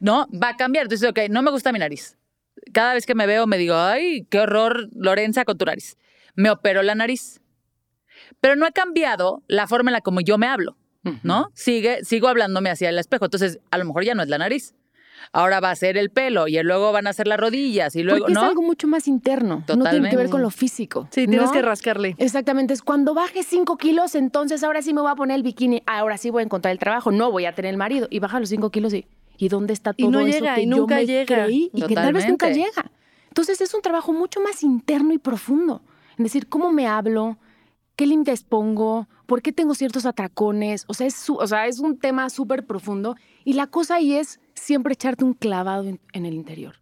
¿no? 0.00 0.26
Va 0.30 0.50
a 0.50 0.56
cambiar. 0.56 0.84
Entonces, 0.84 1.08
ok, 1.08 1.20
no 1.30 1.42
me 1.42 1.50
gusta 1.50 1.72
mi 1.72 1.78
nariz. 1.78 2.16
Cada 2.72 2.94
vez 2.94 3.06
que 3.06 3.14
me 3.14 3.26
veo 3.26 3.46
me 3.46 3.58
digo, 3.58 3.76
ay, 3.76 4.26
qué 4.30 4.40
horror, 4.40 4.88
Lorenza, 4.94 5.44
con 5.44 5.56
tu 5.58 5.64
nariz. 5.64 5.96
Me 6.34 6.50
opero 6.50 6.82
la 6.82 6.94
nariz. 6.94 7.40
Pero 8.40 8.56
no 8.56 8.66
he 8.66 8.72
cambiado 8.72 9.42
la 9.46 9.66
forma 9.66 9.90
en 9.90 9.94
la 9.94 10.00
como 10.00 10.20
yo 10.20 10.38
me 10.38 10.46
hablo, 10.46 10.76
¿no? 11.22 11.50
Sigue, 11.54 12.04
sigo 12.04 12.28
hablándome 12.28 12.70
hacia 12.70 12.88
el 12.88 12.98
espejo. 12.98 13.24
Entonces, 13.24 13.58
a 13.70 13.78
lo 13.78 13.84
mejor 13.84 14.04
ya 14.04 14.14
no 14.14 14.22
es 14.22 14.28
la 14.28 14.38
nariz. 14.38 14.74
Ahora 15.32 15.60
va 15.60 15.70
a 15.70 15.76
ser 15.76 15.96
el 15.96 16.10
pelo 16.10 16.48
y 16.48 16.62
luego 16.62 16.92
van 16.92 17.06
a 17.06 17.12
ser 17.12 17.26
las 17.26 17.38
rodillas 17.38 17.96
y 17.96 18.02
luego, 18.02 18.20
Porque 18.20 18.34
¿no? 18.34 18.40
es 18.40 18.48
algo 18.48 18.62
mucho 18.62 18.86
más 18.86 19.08
interno. 19.08 19.64
No 19.76 19.90
tiene 19.90 20.08
que 20.08 20.16
ver 20.16 20.30
con 20.30 20.42
lo 20.42 20.50
físico. 20.50 21.08
sí, 21.10 21.26
tienes 21.26 21.46
¿no? 21.46 21.52
que 21.52 21.62
rascarle. 21.62 22.14
Exactamente, 22.18 22.74
es 22.74 22.82
cuando 22.82 23.14
baje 23.14 23.42
5 23.42 23.76
kilos, 23.76 24.14
entonces 24.14 24.62
ahora 24.62 24.80
sí 24.82 24.94
me 24.94 25.00
voy 25.00 25.10
a 25.10 25.14
poner 25.14 25.36
el 25.36 25.42
bikini, 25.42 25.82
ahora 25.86 26.16
sí 26.16 26.30
voy 26.30 26.42
a 26.42 26.44
encontrar 26.44 26.72
el 26.72 26.78
trabajo, 26.78 27.10
no 27.10 27.30
voy 27.30 27.46
a 27.46 27.54
tener 27.54 27.70
el 27.70 27.76
marido. 27.76 28.06
Y 28.10 28.20
baja 28.20 28.40
los 28.40 28.48
5 28.48 28.70
kilos 28.70 28.94
y, 28.94 29.06
¿y 29.38 29.48
dónde 29.48 29.72
está 29.72 29.94
Y 29.96 30.02
todo 30.02 30.10
no 30.12 30.20
eso 30.20 30.40
llega, 30.40 30.54
que 30.56 30.62
y 30.62 30.64
yo 30.68 30.76
nunca 30.76 30.96
me 30.96 31.06
llega. 31.06 31.44
creí 31.44 31.70
y 31.72 31.82
que 31.82 31.94
tal 31.94 32.12
vez 32.12 32.28
nunca 32.28 32.50
llega? 32.50 32.90
Entonces 33.28 33.60
es 33.62 33.72
un 33.72 33.80
trabajo 33.82 34.12
mucho 34.12 34.40
más 34.40 34.62
interno 34.62 35.12
y 35.14 35.18
profundo. 35.18 35.80
Es 36.12 36.24
decir, 36.24 36.48
¿cómo 36.48 36.72
me 36.72 36.86
hablo? 36.86 37.38
¿Qué 37.96 38.06
límites 38.06 38.42
pongo? 38.44 39.08
¿Por 39.26 39.40
qué 39.42 39.52
tengo 39.52 39.74
ciertos 39.74 40.04
atracones? 40.06 40.84
O 40.88 40.94
sea, 40.94 41.06
es, 41.06 41.14
su- 41.14 41.36
o 41.36 41.46
sea, 41.46 41.66
es 41.66 41.78
un 41.78 41.98
tema 41.98 42.28
súper 42.30 42.66
profundo. 42.66 43.16
Y 43.44 43.54
la 43.54 43.66
cosa 43.68 43.96
ahí 43.96 44.14
es 44.14 44.40
siempre 44.54 44.92
echarte 44.94 45.24
un 45.24 45.34
clavado 45.34 45.84
en- 45.84 46.00
en 46.12 46.26
el 46.26 46.34
interior. 46.34 46.76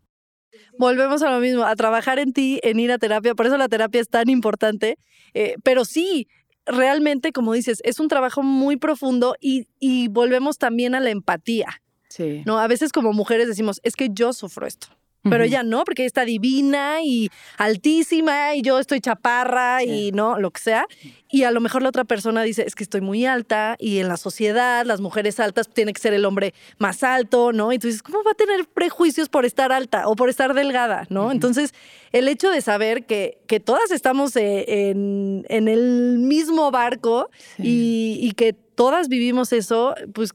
Volvemos 0.79 1.23
a 1.23 1.31
lo 1.31 1.41
mismo, 1.41 1.65
a 1.65 1.75
trabajar 1.77 2.19
en 2.19 2.33
ti, 2.33 2.61
en 2.63 2.81
ir 2.81 2.93
a 2.93 2.99
terapia. 2.99 3.35
Por 3.35 3.47
eso 3.47 3.57
la 3.59 3.69
terapia 3.69 4.01
es 4.01 4.09
tan 4.09 4.29
importante. 4.29 4.99
Eh, 5.35 5.57
pero 5.63 5.85
sí, 5.85 6.29
realmente, 6.67 7.33
como 7.33 7.53
dices, 7.53 7.81
es 7.85 8.01
un 8.01 8.09
trabajo 8.09 8.43
muy 8.43 8.77
profundo 8.77 9.37
y, 9.41 9.67
y 9.79 10.09
volvemos 10.09 10.59
también 10.59 10.95
a 10.95 11.01
la 11.01 11.11
empatía. 11.11 11.83
Sí. 12.09 12.43
¿no? 12.47 12.59
A 12.59 12.67
veces 12.67 12.93
como 12.93 13.13
mujeres 13.13 13.49
decimos, 13.49 13.81
es 13.83 13.97
que 13.97 14.09
yo 14.11 14.33
sufro 14.33 14.67
esto. 14.67 14.89
Pero 15.31 15.45
ella 15.45 15.63
no, 15.63 15.85
porque 15.85 16.03
ella 16.03 16.09
está 16.09 16.25
divina 16.25 17.03
y 17.03 17.31
altísima 17.59 18.55
y 18.55 18.63
yo 18.63 18.79
estoy 18.79 19.01
chaparra 19.01 19.83
y 19.83 20.13
no, 20.13 20.39
lo 20.39 20.51
que 20.51 20.61
sea. 20.61 20.87
Y 21.29 21.43
a 21.43 21.51
lo 21.51 21.61
mejor 21.61 21.83
la 21.83 21.89
otra 21.89 22.05
persona 22.05 22.43
dice, 22.43 22.65
es 22.67 22.75
que 22.75 22.85
estoy 22.85 23.01
muy 23.01 23.27
alta 23.27 23.77
y 23.79 23.99
en 23.99 24.09
la 24.09 24.17
sociedad 24.17 24.85
las 24.87 25.01
mujeres 25.01 25.41
altas 25.41 25.69
tiene 25.69 25.93
que 25.93 26.01
ser 26.01 26.15
el 26.15 26.25
hombre 26.25 26.55
más 26.79 27.03
alto, 27.03 27.53
¿no? 27.53 27.73
Y 27.73 27.79
tú 27.79 27.89
dices, 27.89 28.03
¿cómo 28.03 28.23
va 28.23 28.33
a 28.33 28.35
tener 28.35 28.67
prejuicios 28.67 29.29
por 29.29 29.45
estar 29.45 29.73
alta 29.73 30.09
o 30.09 30.17
por 30.17 30.29
estar 30.29 30.55
delgada, 30.55 31.07
¿no? 31.11 31.33
Entonces, 31.33 31.75
el 32.13 32.29
hecho 32.29 32.51
de 32.51 32.61
saber 32.61 33.07
que, 33.07 33.39
que 33.47 33.61
todas 33.61 33.91
estamos 33.91 34.37
eh, 34.37 34.91
en, 34.91 35.45
en 35.49 35.69
el 35.69 36.19
mismo 36.19 36.71
barco 36.71 37.31
y, 37.59 38.19
y 38.21 38.33
que 38.33 38.53
todas 38.53 39.09
vivimos 39.09 39.53
eso, 39.53 39.95
pues 40.13 40.33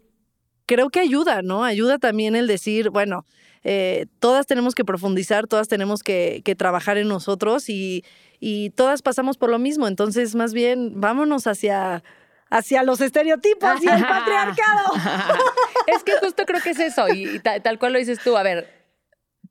creo 0.74 0.90
que 0.90 1.02
ayuda, 1.02 1.42
¿no? 1.42 1.66
Ayuda 1.66 1.98
también 1.98 2.34
el 2.38 2.48
decir, 2.48 2.92
bueno, 2.92 3.26
eh, 3.64 4.06
todas 4.20 4.48
tenemos 4.48 4.74
que 4.74 4.86
profundizar, 4.86 5.46
todas 5.48 5.68
tenemos 5.68 6.02
que, 6.02 6.42
que 6.46 6.56
trabajar 6.56 6.98
en 6.98 7.10
nosotros 7.10 7.68
y, 7.68 8.06
y 8.40 8.70
todas 8.70 9.02
pasamos 9.02 9.38
por 9.38 9.50
lo 9.50 9.60
mismo. 9.60 9.86
Entonces, 9.90 10.34
más 10.34 10.54
bien, 10.54 10.94
vámonos 11.02 11.46
hacia, 11.46 12.04
hacia 12.50 12.84
los 12.84 13.02
estereotipos 13.02 13.84
y 13.84 13.88
el 13.90 14.02
patriarcado. 14.08 14.94
Es 15.88 16.04
que 16.06 16.14
justo 16.22 16.46
creo 16.46 16.62
que 16.62 16.70
es 16.70 16.80
eso, 16.80 17.10
y, 17.10 17.28
y 17.36 17.40
ta- 17.40 17.60
tal 17.60 17.78
cual 17.78 17.92
lo 17.92 18.00
dices 18.00 18.20
tú. 18.24 18.38
A 18.38 18.44
ver, 18.44 18.70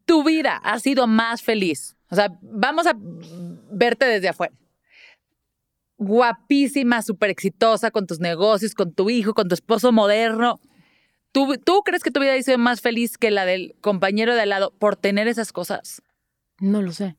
tu 0.06 0.24
vida 0.24 0.56
ha 0.64 0.78
sido 0.80 1.06
más 1.06 1.42
feliz. 1.42 1.96
O 2.08 2.14
sea, 2.16 2.28
vamos 2.40 2.86
a 2.86 2.94
verte 2.96 4.06
desde 4.06 4.28
afuera. 4.30 4.54
Guapísima, 5.98 7.02
súper 7.02 7.28
exitosa 7.28 7.90
con 7.90 8.06
tus 8.06 8.20
negocios, 8.20 8.72
con 8.74 8.94
tu 8.94 9.10
hijo, 9.10 9.34
con 9.34 9.48
tu 9.48 9.54
esposo 9.54 9.92
moderno. 9.92 10.58
¿Tú, 11.32 11.56
¿Tú 11.64 11.82
crees 11.84 12.02
que 12.02 12.10
tu 12.10 12.20
vida 12.20 12.34
ha 12.34 12.42
sido 12.42 12.58
más 12.58 12.80
feliz 12.80 13.16
que 13.18 13.30
la 13.30 13.44
del 13.46 13.74
compañero 13.80 14.34
de 14.34 14.40
al 14.42 14.48
lado 14.48 14.72
por 14.78 14.96
tener 14.96 15.28
esas 15.28 15.52
cosas? 15.52 16.02
No 16.58 16.82
lo 16.82 16.92
sé. 16.92 17.16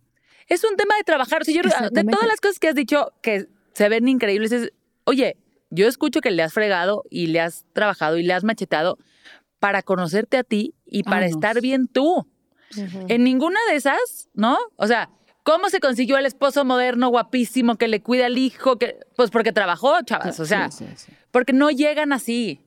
Es 0.48 0.64
un 0.66 0.76
tema 0.76 0.96
de 0.98 1.04
trabajar. 1.04 1.44
Yo, 1.46 1.62
de 1.92 2.04
todas 2.04 2.28
las 2.28 2.42
cosas 2.42 2.60
que 2.60 2.68
has 2.68 2.76
dicho 2.76 3.12
que 3.22 3.48
se 3.74 3.88
ven 3.90 4.08
increíbles, 4.10 4.52
es, 4.52 4.74
oye, 5.06 5.38
yo 5.70 5.88
escucho 5.88 6.20
que 6.20 6.32
le 6.32 6.44
has 6.44 6.54
fregado 6.54 7.04
y 7.10 7.28
le 7.28 7.40
has 7.40 7.66
trabajado 7.74 8.18
y 8.18 8.24
le 8.24 8.34
has 8.34 8.44
machetado 8.44 8.98
para 9.60 9.82
conocerte 9.82 10.38
a 10.38 10.44
ti 10.44 10.74
y 10.86 11.04
para 11.04 11.26
Años. 11.28 11.38
estar 11.38 11.62
bien 11.62 11.88
tú. 11.88 12.28
En 13.08 13.24
ninguna 13.24 13.60
de 13.70 13.76
esas, 13.78 14.30
¿no? 14.34 14.58
O 14.76 14.88
sea, 14.88 15.10
¿cómo 15.44 15.70
se 15.70 15.80
consiguió 15.80 16.18
el 16.18 16.26
esposo 16.26 16.66
moderno, 16.66 17.10
guapísimo, 17.10 17.78
que 17.78 17.88
le 17.88 18.02
cuida 18.02 18.26
al 18.26 18.38
hijo? 18.38 18.78
Que, 18.78 18.98
pues 19.16 19.30
porque 19.30 19.52
trabajó, 19.54 20.02
chavas. 20.04 20.40
O 20.40 20.46
sea, 20.46 20.70
Sí, 20.72 20.86
sí, 20.88 20.94
sí. 20.98 21.12
porque 21.32 21.54
no 21.54 21.70
llegan 21.70 22.12
así. 22.12 22.60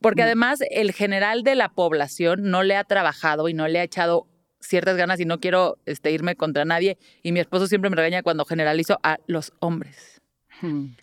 Porque 0.00 0.22
No. 0.22 0.26
además 0.26 0.60
el 0.70 0.92
general 0.92 1.42
de 1.42 1.54
la 1.54 1.68
población 1.70 2.50
no 2.50 2.62
le 2.62 2.76
ha 2.76 2.84
trabajado 2.84 3.48
y 3.48 3.54
no 3.54 3.68
le 3.68 3.80
ha 3.80 3.82
echado 3.82 4.26
ciertas 4.60 4.96
ganas 4.96 5.20
y 5.20 5.24
no 5.26 5.40
quiero 5.40 5.76
este, 5.86 6.10
irme 6.10 6.36
contra 6.36 6.64
nadie. 6.64 6.96
Y 7.22 7.32
mi 7.32 7.40
esposo 7.40 7.66
siempre 7.66 7.90
me 7.90 7.96
regaña 7.96 8.22
cuando 8.22 8.44
generalizo 8.44 8.98
a 9.02 9.18
los 9.26 9.52
hombres. 9.60 10.22
Hmm. 10.60 10.94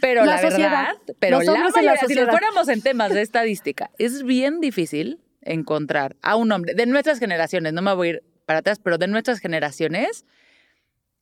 Pero 0.00 0.24
La 0.24 0.36
la, 0.36 0.40
sociedad. 0.40 0.70
verdad, 0.70 1.14
pero 1.18 1.42
la 1.42 1.52
mayoría, 1.52 1.96
si 2.06 2.14
nos 2.14 2.30
fuéramos 2.30 2.68
en 2.68 2.80
temas 2.80 3.12
de 3.12 3.20
estadística, 3.22 3.90
es 3.98 4.22
bien 4.22 4.60
difícil 4.60 5.20
encontrar 5.42 6.16
a 6.22 6.36
un 6.36 6.50
hombre 6.52 6.74
de 6.74 6.86
nuestras 6.86 7.18
generaciones, 7.18 7.72
no 7.74 7.82
me 7.82 7.92
voy 7.94 8.06
a 8.06 8.10
ir 8.12 8.22
para 8.46 8.60
atrás, 8.60 8.78
pero 8.82 8.96
de 8.98 9.08
nuestras 9.08 9.38
generaciones, 9.40 10.24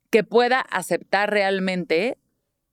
que 0.09 0.23
pueda 0.23 0.59
aceptar 0.61 1.29
realmente 1.31 2.17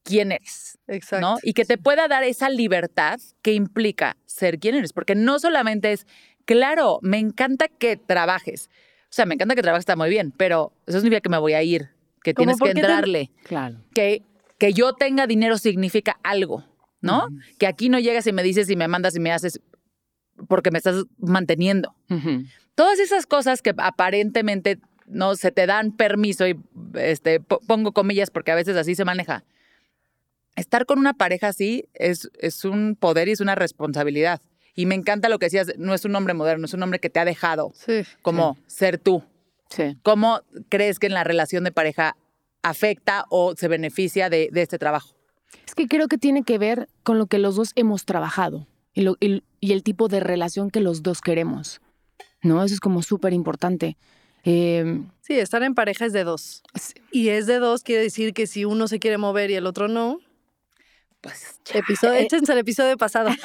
quién 0.06 0.32
eres. 0.32 0.78
Exacto. 0.88 1.20
¿no? 1.26 1.36
Y 1.42 1.52
que 1.52 1.64
te 1.64 1.76
pueda 1.78 2.08
dar 2.08 2.22
esa 2.24 2.48
libertad 2.48 3.18
que 3.42 3.52
implica 3.52 4.16
ser 4.26 4.58
quien 4.58 4.74
eres, 4.76 4.92
porque 4.92 5.14
no 5.14 5.38
solamente 5.38 5.92
es, 5.92 6.06
claro, 6.44 6.98
me 7.02 7.18
encanta 7.18 7.68
que 7.68 7.96
trabajes, 7.96 8.70
o 9.04 9.08
sea, 9.16 9.26
me 9.26 9.34
encanta 9.34 9.54
que 9.54 9.62
trabajes, 9.62 9.82
está 9.82 9.96
muy 9.96 10.08
bien, 10.10 10.32
pero 10.36 10.72
eso 10.86 10.98
significa 11.00 11.20
que 11.20 11.28
me 11.28 11.38
voy 11.38 11.54
a 11.54 11.62
ir, 11.62 11.90
que 12.22 12.34
¿Cómo 12.34 12.46
tienes 12.54 12.60
que 12.60 12.74
te- 12.74 12.80
entrarle, 12.80 13.30
Claro. 13.44 13.76
que, 13.94 14.22
que 14.58 14.72
yo 14.72 14.92
tenga 14.94 15.26
dinero 15.26 15.58
significa 15.58 16.18
algo, 16.22 16.64
¿no? 17.00 17.28
Que 17.58 17.66
aquí 17.66 17.88
no 17.88 17.98
llegas 17.98 18.26
y 18.26 18.32
me 18.32 18.42
dices 18.42 18.68
y 18.70 18.76
me 18.76 18.88
mandas 18.88 19.14
y 19.16 19.20
me 19.20 19.30
haces 19.32 19.60
porque 20.48 20.70
me 20.70 20.78
estás 20.78 21.04
manteniendo. 21.18 21.94
Todas 22.74 22.98
esas 22.98 23.26
cosas 23.26 23.62
que 23.62 23.72
aparentemente 23.78 24.78
no 25.06 25.34
se 25.36 25.50
te 25.52 25.66
dan 25.66 25.92
permiso 25.96 26.46
y 26.48 26.58
este 26.94 27.38
po- 27.40 27.60
pongo 27.66 27.92
comillas 27.92 28.30
porque 28.30 28.50
a 28.50 28.54
veces 28.54 28.76
así 28.76 28.94
se 28.94 29.04
maneja. 29.04 29.44
Estar 30.56 30.86
con 30.86 30.98
una 30.98 31.14
pareja 31.14 31.48
así 31.48 31.84
es, 31.94 32.28
es 32.40 32.64
un 32.64 32.96
poder 32.98 33.28
y 33.28 33.32
es 33.32 33.40
una 33.40 33.54
responsabilidad. 33.54 34.40
Y 34.74 34.86
me 34.86 34.94
encanta 34.94 35.28
lo 35.28 35.38
que 35.38 35.46
decías, 35.46 35.72
no 35.78 35.94
es 35.94 36.04
un 36.04 36.14
hombre 36.16 36.34
moderno, 36.34 36.66
es 36.66 36.74
un 36.74 36.82
hombre 36.82 36.98
que 36.98 37.08
te 37.10 37.20
ha 37.20 37.24
dejado 37.24 37.72
Sí. 37.74 38.02
como 38.22 38.56
ser 38.66 38.98
tú. 38.98 39.22
Sí. 39.70 39.96
¿Cómo 40.02 40.40
crees 40.68 40.98
que 40.98 41.06
en 41.06 41.14
la 41.14 41.24
relación 41.24 41.64
de 41.64 41.72
pareja 41.72 42.16
afecta 42.62 43.24
o 43.30 43.54
se 43.56 43.68
beneficia 43.68 44.28
de, 44.30 44.48
de 44.52 44.62
este 44.62 44.78
trabajo? 44.78 45.14
Es 45.66 45.74
que 45.74 45.86
creo 45.88 46.08
que 46.08 46.18
tiene 46.18 46.42
que 46.42 46.58
ver 46.58 46.88
con 47.02 47.18
lo 47.18 47.26
que 47.26 47.38
los 47.38 47.56
dos 47.56 47.72
hemos 47.74 48.04
trabajado 48.04 48.66
y, 48.94 49.02
lo- 49.02 49.16
y- 49.20 49.42
y 49.60 49.72
el 49.72 49.82
tipo 49.82 50.08
de 50.08 50.20
relación 50.20 50.70
que 50.70 50.80
los 50.80 51.02
dos 51.02 51.20
queremos. 51.20 51.80
¿No? 52.42 52.62
Eso 52.64 52.74
es 52.74 52.80
como 52.80 53.02
súper 53.02 53.32
importante. 53.32 53.96
Eh, 54.44 55.02
Sí, 55.22 55.34
estar 55.40 55.62
en 55.64 55.74
pareja 55.74 56.06
es 56.06 56.12
de 56.12 56.22
dos. 56.22 56.62
Sí. 56.74 56.94
Y 57.10 57.28
es 57.30 57.46
de 57.46 57.58
dos 57.58 57.82
quiere 57.82 58.02
decir 58.02 58.32
que 58.32 58.46
si 58.46 58.64
uno 58.64 58.86
se 58.86 59.00
quiere 59.00 59.18
mover 59.18 59.50
y 59.50 59.54
el 59.54 59.66
otro 59.66 59.88
no. 59.88 60.20
Pues 61.20 61.58
Episodio, 61.72 62.14
échense 62.20 62.52
el 62.52 62.58
episodio 62.58 62.96
pasado. 62.96 63.30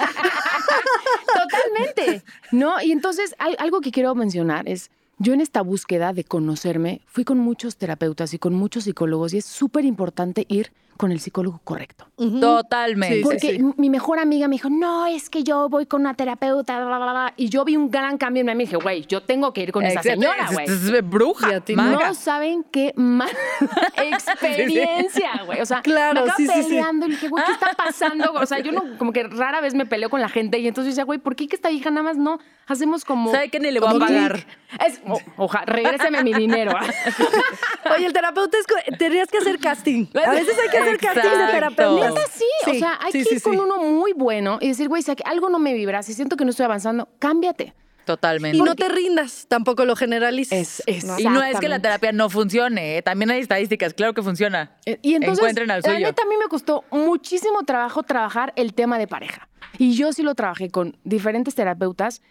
Totalmente. 1.34 2.24
No, 2.52 2.82
y 2.82 2.92
entonces 2.92 3.36
al- 3.40 3.56
algo 3.60 3.82
que 3.82 3.92
quiero 3.92 4.14
mencionar 4.16 4.68
es, 4.68 4.92
yo 5.18 5.34
en 5.34 5.42
esta 5.42 5.62
búsqueda 5.62 6.14
de 6.14 6.24
conocerme, 6.24 7.02
fui 7.06 7.24
con 7.24 7.38
muchos 7.40 7.78
terapeutas 7.78 8.34
y 8.34 8.40
con 8.40 8.54
muchos 8.54 8.84
psicólogos 8.86 9.34
y 9.34 9.38
es 9.38 9.46
súper 9.46 9.86
importante 9.86 10.46
ir 10.50 10.72
con 11.02 11.12
el 11.12 11.20
psicólogo 11.20 11.60
correcto. 11.64 12.06
Totalmente. 12.40 13.16
Sí, 13.18 13.22
Porque 13.24 13.40
sí. 13.40 13.60
mi 13.78 13.90
mejor 13.90 14.20
amiga 14.20 14.48
me 14.48 14.54
dijo, 14.54 14.70
no, 14.70 15.08
es 15.08 15.32
que 15.32 15.44
yo 15.44 15.68
voy 15.68 15.88
con 15.88 16.02
una 16.02 16.14
terapeuta, 16.14 16.78
bla, 16.78 16.98
bla, 16.98 17.12
bla", 17.12 17.34
y 17.38 17.50
yo 17.50 17.66
vi 17.66 17.76
un 17.76 17.90
gran 17.90 18.20
cambio 18.20 18.42
en 18.42 18.46
mí. 18.48 18.54
Me 18.54 18.64
dije, 18.66 18.76
güey, 18.78 19.06
yo 19.08 19.24
tengo 19.24 19.52
que 19.52 19.62
ir 19.64 19.72
con 19.72 19.84
esa 19.84 20.04
señora, 20.04 20.48
güey. 20.54 20.66
es- 20.68 21.10
bruja. 21.10 21.50
Y 21.52 21.54
a 21.56 21.60
ti. 21.62 21.76
No 21.76 22.14
saben 22.14 22.64
qué 22.72 22.94
mala 22.96 23.32
experiencia, 23.98 25.42
güey. 25.46 25.60
O 25.62 25.66
sea, 25.66 25.82
Claro, 25.82 26.14
me 26.14 26.20
acabo 26.32 26.38
sí, 26.38 26.48
sí, 26.48 26.54
sí. 26.64 26.70
peleando 26.70 27.06
y 27.06 27.10
le 27.10 27.16
dije, 27.16 27.28
güey, 27.30 27.44
¿qué 27.46 27.52
está 27.54 27.72
pasando? 27.78 28.34
O 28.34 28.46
sea, 28.46 28.60
yo 28.60 28.72
no, 28.72 28.84
como 28.98 29.12
que 29.14 29.24
rara 29.24 29.62
vez 29.62 29.74
me 29.74 29.86
peleo 29.86 30.10
con 30.10 30.22
la 30.22 30.30
gente 30.30 30.60
y 30.60 30.68
entonces 30.68 30.90
yo 30.90 30.92
decía, 30.92 31.04
güey, 31.06 31.20
¿por 31.20 31.36
qué 31.36 31.48
que 31.48 31.56
esta 31.56 31.72
hija 31.72 31.90
nada 31.90 32.04
más 32.04 32.18
no 32.18 32.40
hacemos 32.68 33.04
como. 33.06 33.32
¿Sabe 33.32 33.50
qué 33.50 33.60
ni 33.60 33.72
le 33.72 33.80
voy 33.80 33.96
a 33.96 34.00
pagar? 34.00 34.46
Es, 34.86 35.02
o- 35.08 35.20
oja, 35.38 35.64
regréseme 35.66 36.24
mi 36.24 36.34
dinero. 36.34 36.72
Oye, 37.96 38.06
el 38.06 38.14
terapeuta 38.14 38.58
es, 38.58 38.98
tendrías 38.98 39.28
que 39.30 39.40
hacer 39.40 39.60
casting. 39.60 40.06
A 40.26 40.32
veces 40.32 40.56
hay 40.64 40.70
que 40.70 40.78
hacer 40.78 40.91
casting 40.98 41.22
de 41.22 41.28
Exacto. 41.30 41.52
terapeuta. 41.54 42.10
Neta, 42.10 42.22
sí, 42.34 42.46
o 42.68 42.72
Sí, 42.72 42.80
sea, 42.80 43.00
hay 43.02 43.12
sí, 43.12 43.20
que 43.20 43.26
sí, 43.26 43.36
ir 43.36 43.42
con 43.42 43.54
sí. 43.54 43.60
uno 43.60 43.78
muy 43.78 44.14
bueno 44.14 44.58
y 44.62 44.70
decir, 44.70 44.88
güey, 44.88 45.02
si 45.04 45.12
aquí 45.12 45.24
algo 45.26 45.50
no 45.50 45.60
me 45.60 45.74
vibra, 45.74 46.04
si 46.04 46.14
siento 46.14 46.36
que 46.38 46.44
no 46.46 46.52
estoy 46.52 46.66
avanzando, 46.66 47.10
cámbiate. 47.20 47.74
Totalmente. 48.06 48.58
Y 48.58 48.62
no 48.62 48.76
te 48.76 48.90
rindas, 48.90 49.46
tampoco 49.48 49.86
lo 49.86 49.96
generalices. 49.96 50.82
Es-. 50.88 51.04
Y 51.20 51.26
no 51.26 51.44
es 51.44 51.60
que 51.60 51.70
la 51.70 51.80
terapia 51.80 52.12
no 52.12 52.30
funcione, 52.32 52.98
¿eh? 52.98 53.02
también 53.04 53.30
hay 53.32 53.42
estadísticas, 53.42 53.94
claro 53.94 54.14
que 54.16 54.24
funciona. 54.24 54.76
Eh, 54.86 54.98
Y 55.04 55.14
entonces, 55.14 55.38
Encuentren 55.40 55.70
al 55.72 55.82
la 55.84 55.94
suyo. 55.94 56.08
neta, 56.08 56.24
a 56.24 56.26
mí 56.26 56.36
me 56.38 56.48
costó 56.50 56.84
muchísimo 56.90 57.64
trabajo 57.64 58.02
trabajar 58.04 58.54
el 58.56 58.74
tema 58.74 58.98
de 58.98 59.08
pareja. 59.08 59.48
Y 59.78 59.94
yo 59.94 60.14
sí 60.14 60.24
lo 60.24 60.34
trabajé 60.36 60.70
con 60.72 60.98
diferentes 61.04 61.54
terapeutas 61.56 62.22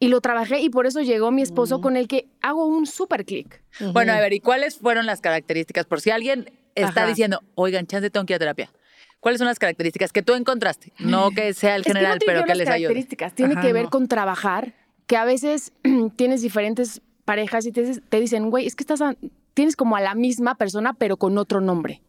y 0.00 0.08
lo 0.08 0.20
trabajé 0.22 0.60
y 0.60 0.70
por 0.70 0.86
eso 0.86 1.02
llegó 1.02 1.30
mi 1.30 1.42
esposo 1.42 1.80
con 1.80 1.96
el 1.96 2.08
que 2.08 2.28
hago 2.40 2.64
un 2.66 2.86
súper 2.86 3.24
clic. 3.24 3.62
Bueno, 3.92 4.12
a 4.14 4.20
ver, 4.20 4.32
¿y 4.32 4.40
cuáles 4.40 4.78
fueron 4.78 5.06
las 5.06 5.20
características? 5.20 5.84
Por 5.86 6.00
si 6.00 6.10
alguien 6.10 6.50
está 6.82 7.02
Ajá. 7.02 7.08
diciendo, 7.10 7.40
oigan, 7.54 7.86
chance 7.86 8.10
tengo 8.10 8.26
que 8.26 8.32
ir 8.32 8.36
a 8.36 8.38
terapia. 8.38 8.70
¿Cuáles 9.20 9.38
son 9.38 9.46
las 9.48 9.58
características 9.58 10.12
que 10.12 10.22
tú 10.22 10.34
encontraste? 10.34 10.92
No 10.98 11.30
que 11.30 11.52
sea 11.54 11.74
el 11.76 11.80
Es 11.82 11.86
que 11.86 11.92
no 11.94 11.98
general, 11.98 12.18
pero 12.24 12.44
que 12.44 12.54
les 12.54 12.68
ayude. 12.68 12.86
características, 12.88 13.34
tiene 13.34 13.54
Ajá, 13.54 13.62
que 13.62 13.72
ver 13.72 13.84
no. 13.84 13.90
con 13.90 14.06
trabajar, 14.08 14.74
que 15.06 15.16
a 15.16 15.24
veces 15.24 15.72
tienes 16.16 16.40
diferentes 16.42 17.00
parejas 17.24 17.66
y 17.66 17.72
te, 17.72 18.00
te 18.00 18.20
dicen, 18.20 18.50
güey, 18.50 18.66
es 18.66 18.76
que 18.76 18.82
estás 18.84 19.00
a- 19.02 19.16
tienes 19.54 19.74
como 19.76 19.96
a 19.96 20.00
la 20.00 20.14
misma 20.14 20.54
persona, 20.54 20.94
pero 20.94 21.16
con 21.16 21.36
otro 21.36 21.60
nombre. 21.60 22.00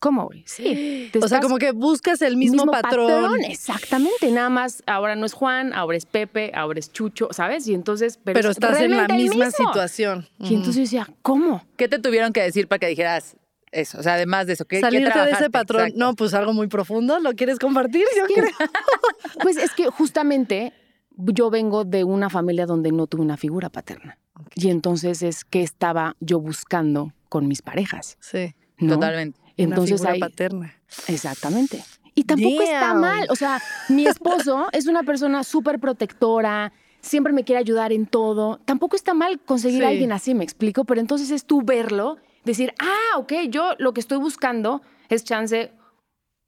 ¿Cómo, 0.00 0.26
güey? 0.26 0.44
Sí. 0.46 1.10
O 1.22 1.26
sea, 1.28 1.40
como 1.40 1.58
que 1.58 1.70
buscas 1.72 2.22
el 2.22 2.36
mismo, 2.36 2.66
patrón. 2.66 3.40
Exactamente, 3.44 4.30
nada 4.30 4.48
más 4.48 4.82
ahora 4.86 5.14
no 5.16 5.26
es 5.26 5.32
Juan, 5.32 5.72
ahora 5.72 5.96
es 5.96 6.06
Pepe, 6.06 6.52
ahora 6.54 6.78
es 6.80 6.92
Chucho, 6.92 7.28
¿sabes? 7.32 7.66
Y 7.68 7.74
entonces, 7.74 8.18
pero, 8.22 8.34
Pero 8.34 8.50
es 8.50 8.56
estás 8.56 8.80
en 8.80 8.96
la 8.96 9.06
misma 9.08 9.46
mismo. 9.46 9.50
situación. 9.68 10.28
Y 10.40 10.54
entonces 10.54 10.74
yo 10.76 10.80
decía, 10.82 11.08
¿cómo? 11.22 11.64
¿Qué 11.76 11.88
te 11.88 11.98
tuvieron 11.98 12.32
que 12.32 12.42
decir 12.42 12.66
para 12.68 12.78
que 12.80 12.86
dijeras 12.88 13.36
eso? 13.72 13.98
O 13.98 14.02
sea, 14.02 14.14
además 14.14 14.46
de 14.46 14.54
eso, 14.54 14.64
¿qué, 14.64 14.76
qué 14.76 14.80
Salirte 14.80 15.18
de 15.18 15.30
ese 15.30 15.50
patrón. 15.50 15.82
Exacto. 15.82 15.98
No, 15.98 16.14
pues 16.14 16.34
algo 16.34 16.52
muy 16.52 16.68
profundo. 16.68 17.18
¿Lo 17.18 17.32
quieres 17.34 17.58
compartir? 17.58 18.04
Yo 18.16 18.24
creo. 18.34 18.50
Pues 19.42 19.56
es 19.56 19.72
que 19.72 19.86
justamente 19.86 20.72
yo 21.16 21.50
vengo 21.50 21.84
de 21.84 22.04
una 22.04 22.30
familia 22.30 22.66
donde 22.66 22.92
no 22.92 23.06
tuve 23.06 23.22
una 23.22 23.36
figura 23.36 23.68
paterna. 23.68 24.18
Y 24.54 24.70
entonces 24.70 25.22
es 25.22 25.44
que 25.44 25.62
estaba 25.62 26.16
yo 26.20 26.40
buscando 26.40 27.12
con 27.28 27.46
mis 27.46 27.62
parejas. 27.62 28.16
Sí. 28.20 28.54
¿no? 28.78 28.94
Totalmente. 28.94 29.38
Entonces 29.56 30.00
una 30.00 30.12
figura 30.12 30.28
paterna. 30.28 30.74
exactamente. 31.08 31.84
Y 32.14 32.24
tampoco 32.24 32.62
está 32.62 32.94
mal. 32.94 33.26
O 33.30 33.36
sea, 33.36 33.60
mi 33.88 34.06
esposo 34.06 34.68
es 34.72 34.86
una 34.86 35.02
persona 35.02 35.44
súper 35.44 35.78
protectora, 35.78 36.72
siempre 37.00 37.32
me 37.32 37.44
quiere 37.44 37.60
ayudar 37.60 37.92
en 37.92 38.06
todo. 38.06 38.60
Tampoco 38.64 38.96
está 38.96 39.14
mal 39.14 39.40
conseguir 39.40 39.84
a 39.84 39.88
alguien 39.88 40.12
así, 40.12 40.34
me 40.34 40.44
explico, 40.44 40.84
pero 40.84 41.00
entonces 41.00 41.30
es 41.30 41.44
tú 41.44 41.62
verlo, 41.62 42.18
decir, 42.52 42.74
ah, 42.78 43.18
ok, 43.18 43.32
yo 43.50 43.74
lo 43.78 43.92
que 43.92 44.00
estoy 44.00 44.18
buscando 44.18 44.82
es 45.08 45.24
chance 45.24 45.72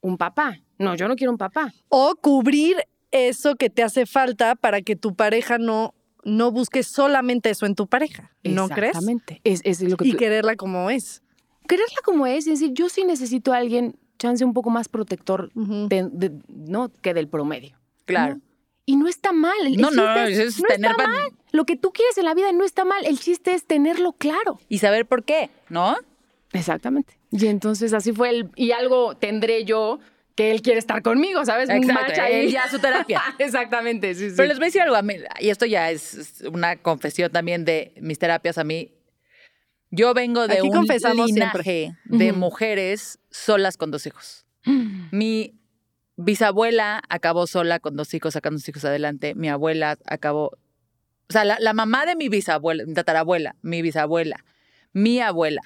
un 0.02 0.16
papá. 0.16 0.60
No, 0.78 0.94
yo 0.94 1.08
no 1.08 1.16
quiero 1.16 1.30
un 1.32 1.38
papá. 1.38 1.72
O 1.88 2.14
cubrir 2.16 2.76
eso 3.10 3.56
que 3.56 3.70
te 3.70 3.82
hace 3.82 4.06
falta 4.06 4.54
para 4.54 4.82
que 4.82 4.96
tu 4.96 5.14
pareja 5.14 5.58
no, 5.58 5.94
no 6.24 6.50
busque 6.52 6.82
solamente 6.82 7.50
eso 7.50 7.66
en 7.66 7.74
tu 7.74 7.86
pareja. 7.86 8.30
¿No 8.44 8.68
crees? 8.68 8.90
Exactamente. 8.90 9.40
Es, 9.44 9.60
es 9.64 9.82
lo 9.82 9.96
que 9.96 10.08
Y 10.08 10.12
tú- 10.12 10.16
quererla 10.18 10.56
como 10.56 10.90
es. 10.90 11.22
quererla 11.68 11.98
como 12.04 12.26
es, 12.26 12.46
y 12.46 12.50
decir, 12.50 12.72
yo 12.72 12.88
sí 12.88 13.04
necesito 13.04 13.52
a 13.52 13.58
alguien, 13.58 13.96
chance 14.18 14.44
un 14.44 14.52
poco 14.54 14.70
más 14.70 14.88
protector 14.88 15.50
Ujú. 15.54 15.88
de- 15.88 16.08
de- 16.12 16.32
¿no? 16.48 16.90
que 17.02 17.14
del 17.14 17.28
promedio. 17.28 17.78
Claro. 18.06 18.36
¿no? 18.36 18.40
Y 18.86 18.96
no 18.96 19.08
está 19.08 19.32
mal. 19.32 19.54
El, 19.66 19.76
No, 19.76 19.90
no, 19.90 20.12
eso 20.26 20.42
es, 20.42 20.56
es 20.56 20.60
no 20.60 20.68
tener 20.68 20.90
está 20.90 21.06
mal. 21.06 21.30
Lo 21.52 21.64
que 21.64 21.76
tú 21.76 21.92
quieres 21.92 22.16
en 22.18 22.24
la 22.24 22.34
vida 22.34 22.52
no 22.52 22.64
está 22.64 22.84
mal. 22.84 23.04
El 23.04 23.18
chiste 23.18 23.54
es 23.54 23.64
tenerlo 23.64 24.12
claro. 24.12 24.58
Y 24.68 24.78
saber 24.78 25.06
por 25.06 25.24
qué, 25.24 25.50
¿no? 25.68 25.96
Exactamente. 26.52 27.18
Y 27.30 27.46
entonces 27.46 27.92
así 27.92 28.12
fue 28.12 28.30
el. 28.30 28.50
Y 28.56 28.72
algo 28.72 29.14
tendré 29.16 29.64
yo 29.64 30.00
que 30.34 30.50
él 30.50 30.62
quiere 30.62 30.78
estar 30.78 31.02
conmigo, 31.02 31.44
¿sabes? 31.44 31.68
Exacto, 31.68 32.20
ahí. 32.22 32.46
él 32.46 32.50
ya 32.52 32.68
su 32.68 32.78
terapia. 32.78 33.22
Exactamente, 33.38 34.14
sí, 34.14 34.30
sí. 34.30 34.34
Pero 34.36 34.48
les 34.48 34.58
voy 34.58 34.64
a 34.64 34.68
decir 34.68 34.80
algo, 34.80 34.96
a 34.96 35.02
mí, 35.02 35.16
y 35.38 35.50
esto 35.50 35.66
ya 35.66 35.90
es 35.90 36.42
una 36.50 36.76
confesión 36.76 37.30
también 37.30 37.64
de 37.64 37.92
mis 38.00 38.18
terapias 38.18 38.56
a 38.56 38.64
mí. 38.64 38.92
Yo 39.90 40.14
vengo 40.14 40.46
de 40.46 40.58
Aquí 40.58 40.68
un 40.68 40.86
linaje 41.26 41.28
siempre. 41.28 41.94
de 42.04 42.32
mujeres 42.32 43.18
solas 43.30 43.76
con 43.76 43.90
dos 43.90 44.06
hijos. 44.06 44.46
Mi 45.10 45.59
bisabuela 46.24 47.02
acabó 47.08 47.46
sola 47.46 47.80
con 47.80 47.96
dos 47.96 48.12
hijos, 48.14 48.34
sacando 48.34 48.58
sus 48.58 48.68
hijos 48.68 48.84
adelante. 48.84 49.34
Mi 49.34 49.48
abuela 49.48 49.98
acabó. 50.06 50.46
O 51.28 51.32
sea, 51.32 51.44
la, 51.44 51.58
la 51.60 51.72
mamá 51.72 52.06
de 52.06 52.16
mi 52.16 52.28
bisabuela, 52.28 52.84
mi 52.86 52.94
tatarabuela, 52.94 53.56
mi 53.62 53.82
bisabuela, 53.82 54.44
mi 54.92 55.20
abuela, 55.20 55.62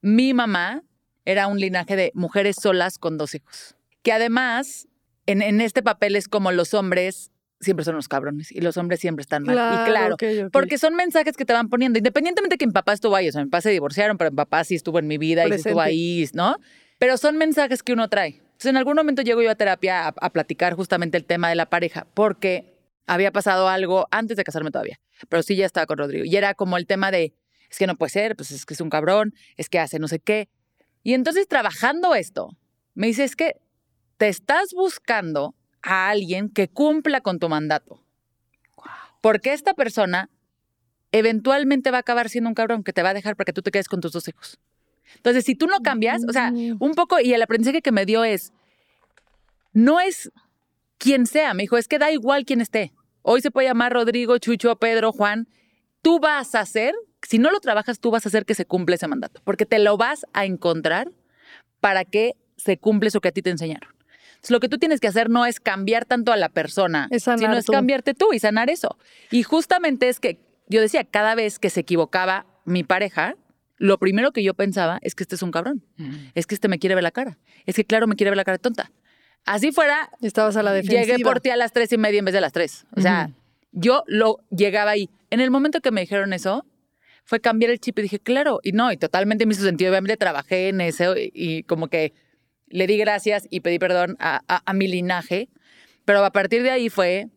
mi 0.00 0.34
mamá 0.34 0.82
era 1.24 1.46
un 1.46 1.58
linaje 1.58 1.96
de 1.96 2.12
mujeres 2.14 2.56
solas 2.60 2.98
con 2.98 3.18
dos 3.18 3.34
hijos. 3.34 3.76
Que 4.02 4.12
además, 4.12 4.88
en, 5.26 5.42
en 5.42 5.60
este 5.60 5.82
papel 5.82 6.16
es 6.16 6.28
como 6.28 6.52
los 6.52 6.74
hombres 6.74 7.30
siempre 7.60 7.84
son 7.84 7.96
los 7.96 8.08
cabrones 8.08 8.52
y 8.52 8.60
los 8.60 8.76
hombres 8.76 9.00
siempre 9.00 9.22
están 9.22 9.42
mal. 9.42 9.54
y 9.54 9.90
claro, 9.90 10.14
ok, 10.14 10.22
ok. 10.44 10.50
porque 10.52 10.78
son 10.78 10.94
mensajes 10.94 11.36
que 11.36 11.44
te 11.44 11.52
van 11.52 11.68
poniendo, 11.68 11.98
independientemente 11.98 12.54
de 12.54 12.58
que 12.58 12.66
mi 12.66 12.72
papá 12.72 12.92
estuvo 12.92 13.16
ahí, 13.16 13.28
o 13.28 13.32
sea, 13.32 13.42
mi 13.42 13.50
papá 13.50 13.62
se 13.62 13.70
divorciaron, 13.70 14.18
pero 14.18 14.30
mi 14.30 14.36
papá 14.36 14.62
sí 14.64 14.74
estuvo 14.74 14.98
en 14.98 15.06
mi 15.06 15.18
vida 15.18 15.46
y 15.46 15.48
sí 15.48 15.54
estuvo 15.56 15.80
ahí, 15.80 16.28
¿no? 16.34 16.56
Pero 16.98 17.16
son 17.16 17.36
mensajes 17.36 17.82
que 17.82 17.92
uno 17.92 18.08
trae. 18.08 18.42
Entonces, 18.56 18.70
en 18.70 18.78
algún 18.78 18.96
momento 18.96 19.20
llego 19.20 19.42
yo 19.42 19.50
a 19.50 19.54
terapia 19.54 20.08
a, 20.08 20.14
a 20.18 20.30
platicar 20.30 20.72
justamente 20.72 21.18
el 21.18 21.26
tema 21.26 21.50
de 21.50 21.56
la 21.56 21.68
pareja, 21.68 22.06
porque 22.14 22.74
había 23.06 23.30
pasado 23.30 23.68
algo 23.68 24.08
antes 24.10 24.36
de 24.38 24.44
casarme 24.44 24.70
todavía, 24.70 24.98
pero 25.28 25.42
sí 25.42 25.56
ya 25.56 25.66
estaba 25.66 25.84
con 25.84 25.98
Rodrigo. 25.98 26.24
Y 26.24 26.34
era 26.36 26.54
como 26.54 26.78
el 26.78 26.86
tema 26.86 27.10
de, 27.10 27.34
es 27.70 27.78
que 27.78 27.86
no 27.86 27.96
puede 27.96 28.10
ser, 28.10 28.34
pues 28.34 28.50
es 28.50 28.64
que 28.64 28.72
es 28.72 28.80
un 28.80 28.88
cabrón, 28.88 29.34
es 29.58 29.68
que 29.68 29.78
hace 29.78 29.98
no 29.98 30.08
sé 30.08 30.20
qué. 30.20 30.48
Y 31.02 31.12
entonces 31.12 31.46
trabajando 31.48 32.14
esto, 32.14 32.56
me 32.94 33.08
dice, 33.08 33.24
es 33.24 33.36
que 33.36 33.56
te 34.16 34.28
estás 34.28 34.70
buscando 34.74 35.54
a 35.82 36.08
alguien 36.08 36.48
que 36.48 36.68
cumpla 36.68 37.20
con 37.20 37.38
tu 37.38 37.50
mandato. 37.50 38.02
Porque 39.20 39.52
esta 39.52 39.74
persona 39.74 40.30
eventualmente 41.12 41.90
va 41.90 41.98
a 41.98 42.00
acabar 42.00 42.28
siendo 42.28 42.48
un 42.48 42.54
cabrón 42.54 42.82
que 42.82 42.92
te 42.92 43.02
va 43.02 43.10
a 43.10 43.14
dejar 43.14 43.36
para 43.36 43.44
que 43.44 43.52
tú 43.52 43.62
te 43.62 43.70
quedes 43.70 43.88
con 43.88 44.00
tus 44.00 44.12
dos 44.12 44.26
hijos. 44.28 44.58
Entonces, 45.16 45.44
si 45.44 45.54
tú 45.54 45.66
no 45.66 45.80
cambias, 45.80 46.22
o 46.28 46.32
sea, 46.32 46.52
un 46.52 46.94
poco, 46.94 47.20
y 47.20 47.32
el 47.32 47.42
aprendizaje 47.42 47.82
que 47.82 47.92
me 47.92 48.04
dio 48.04 48.24
es, 48.24 48.52
no 49.72 50.00
es 50.00 50.30
quien 50.98 51.26
sea, 51.26 51.54
me 51.54 51.64
dijo, 51.64 51.76
es 51.76 51.88
que 51.88 51.98
da 51.98 52.10
igual 52.10 52.44
quién 52.44 52.60
esté. 52.60 52.92
Hoy 53.22 53.40
se 53.40 53.50
puede 53.50 53.68
llamar 53.68 53.92
Rodrigo, 53.92 54.38
Chucho, 54.38 54.76
Pedro, 54.76 55.12
Juan. 55.12 55.48
Tú 56.02 56.20
vas 56.20 56.54
a 56.54 56.60
hacer, 56.60 56.94
si 57.22 57.38
no 57.38 57.50
lo 57.50 57.60
trabajas, 57.60 57.98
tú 57.98 58.10
vas 58.10 58.24
a 58.24 58.28
hacer 58.28 58.44
que 58.44 58.54
se 58.54 58.66
cumpla 58.66 58.94
ese 58.94 59.08
mandato, 59.08 59.40
porque 59.44 59.66
te 59.66 59.78
lo 59.78 59.96
vas 59.96 60.26
a 60.32 60.44
encontrar 60.44 61.10
para 61.80 62.04
que 62.04 62.34
se 62.56 62.78
cumple 62.78 63.08
eso 63.08 63.20
que 63.20 63.28
a 63.28 63.32
ti 63.32 63.42
te 63.42 63.50
enseñaron. 63.50 63.90
Entonces, 64.36 64.50
lo 64.50 64.60
que 64.60 64.68
tú 64.68 64.78
tienes 64.78 65.00
que 65.00 65.08
hacer 65.08 65.30
no 65.30 65.46
es 65.46 65.60
cambiar 65.60 66.04
tanto 66.04 66.32
a 66.32 66.36
la 66.36 66.48
persona, 66.48 67.08
Es 67.10 67.24
sino 67.24 67.56
es 67.56 67.66
cambiarte 67.66 68.14
tú 68.14 68.32
y 68.32 68.38
sanar 68.38 68.70
eso. 68.70 68.96
Y 69.30 69.42
justamente 69.42 70.08
es 70.08 70.20
que 70.20 70.38
yo 70.68 70.80
decía, 70.80 71.04
cada 71.04 71.34
vez 71.34 71.58
que 71.58 71.70
se 71.70 71.80
equivocaba 71.80 72.46
mi 72.64 72.84
pareja, 72.84 73.36
lo 73.78 73.98
primero 73.98 74.32
que 74.32 74.42
yo 74.42 74.54
pensaba 74.54 74.98
es 75.02 75.14
que 75.14 75.22
este 75.24 75.34
es 75.34 75.42
un 75.42 75.50
cabrón, 75.50 75.84
es 76.34 76.46
que 76.46 76.54
este 76.54 76.68
me 76.68 76.78
quiere 76.78 76.94
ver 76.94 77.04
la 77.04 77.10
cara, 77.10 77.38
es 77.66 77.76
que 77.76 77.84
claro 77.84 78.06
me 78.06 78.16
quiere 78.16 78.30
ver 78.30 78.36
la 78.36 78.44
cara 78.44 78.58
tonta. 78.58 78.90
Así 79.44 79.70
fuera, 79.70 80.10
Estabas 80.22 80.56
a 80.56 80.62
la 80.62 80.72
defensiva. 80.72 81.02
llegué 81.02 81.22
por 81.22 81.40
ti 81.40 81.50
a 81.50 81.56
las 81.56 81.72
tres 81.72 81.92
y 81.92 81.98
media 81.98 82.18
en 82.18 82.24
vez 82.24 82.34
de 82.34 82.40
las 82.40 82.52
tres. 82.52 82.84
O 82.96 83.00
sea, 83.00 83.30
yo 83.72 84.02
lo 84.08 84.40
llegaba 84.50 84.90
ahí. 84.92 85.08
En 85.30 85.40
el 85.40 85.50
momento 85.52 85.80
que 85.80 85.90
me 85.92 86.00
dijeron 86.00 86.32
eso, 86.32 86.64
fue 87.24 87.40
cambiar 87.40 87.70
el 87.70 87.78
chip 87.78 87.98
y 87.98 88.02
dije, 88.02 88.18
claro, 88.18 88.58
y 88.64 88.72
no, 88.72 88.90
y 88.90 88.96
totalmente 88.96 89.46
me 89.46 89.54
hizo 89.54 89.62
sentido. 89.62 89.90
Obviamente 89.90 90.16
trabajé 90.16 90.68
en 90.70 90.80
eso 90.80 91.16
y, 91.16 91.30
y 91.34 91.62
como 91.64 91.86
que 91.88 92.12
le 92.68 92.86
di 92.88 92.96
gracias 92.98 93.46
y 93.50 93.60
pedí 93.60 93.78
perdón 93.78 94.16
a, 94.18 94.42
a- 94.48 94.62
a 94.64 94.72
mi 94.72 94.88
linaje. 94.88 95.48
Pero 96.04 96.24
a 96.24 96.30
partir 96.32 96.62
de 96.64 96.70
ahí 96.70 96.88
fue, 96.88 97.28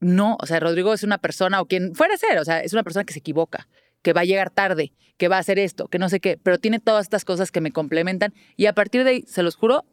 no, 0.00 0.36
o 0.40 0.46
sea, 0.46 0.58
Rodrigo 0.60 0.92
es 0.94 1.02
una 1.02 1.18
persona, 1.18 1.60
o 1.60 1.66
quien 1.66 1.94
fuera 1.94 2.14
a 2.14 2.18
ser, 2.18 2.38
o 2.38 2.44
sea, 2.44 2.60
es 2.62 2.72
una 2.72 2.82
persona 2.84 3.04
que 3.04 3.12
se 3.12 3.18
equivoca, 3.20 3.68
que 4.02 4.12
va 4.12 4.22
a 4.22 4.24
llegar 4.24 4.50
tarde, 4.50 4.92
que 5.16 5.28
va 5.28 5.36
a 5.36 5.40
hacer 5.40 5.58
esto, 5.58 5.88
que 5.88 5.98
no 5.98 6.08
sé 6.08 6.20
qué, 6.20 6.38
pero 6.42 6.58
tiene 6.58 6.78
todas 6.80 7.06
estas 7.06 7.24
cosas 7.24 7.50
que 7.50 7.60
me 7.60 7.72
complementan. 7.72 8.32
Y 8.56 8.66
a 8.66 8.72
partir 8.72 9.04
de 9.04 9.10
ahí, 9.10 9.22
se 9.26 9.42
los 9.42 9.56
juro, 9.56 9.84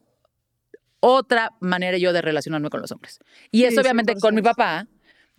otra 0.99 1.51
manera 1.59 1.97
yo 1.97 2.13
de 2.13 2.21
relacionarme 2.21 2.69
con 2.69 2.81
los 2.81 2.91
hombres. 2.91 3.19
Y 3.51 3.59
Sí, 3.59 3.65
eso 3.65 3.81
obviamente 3.81 4.15
con 4.15 4.33
mi 4.35 4.41
100%. 4.41 4.43
papá, 4.43 4.87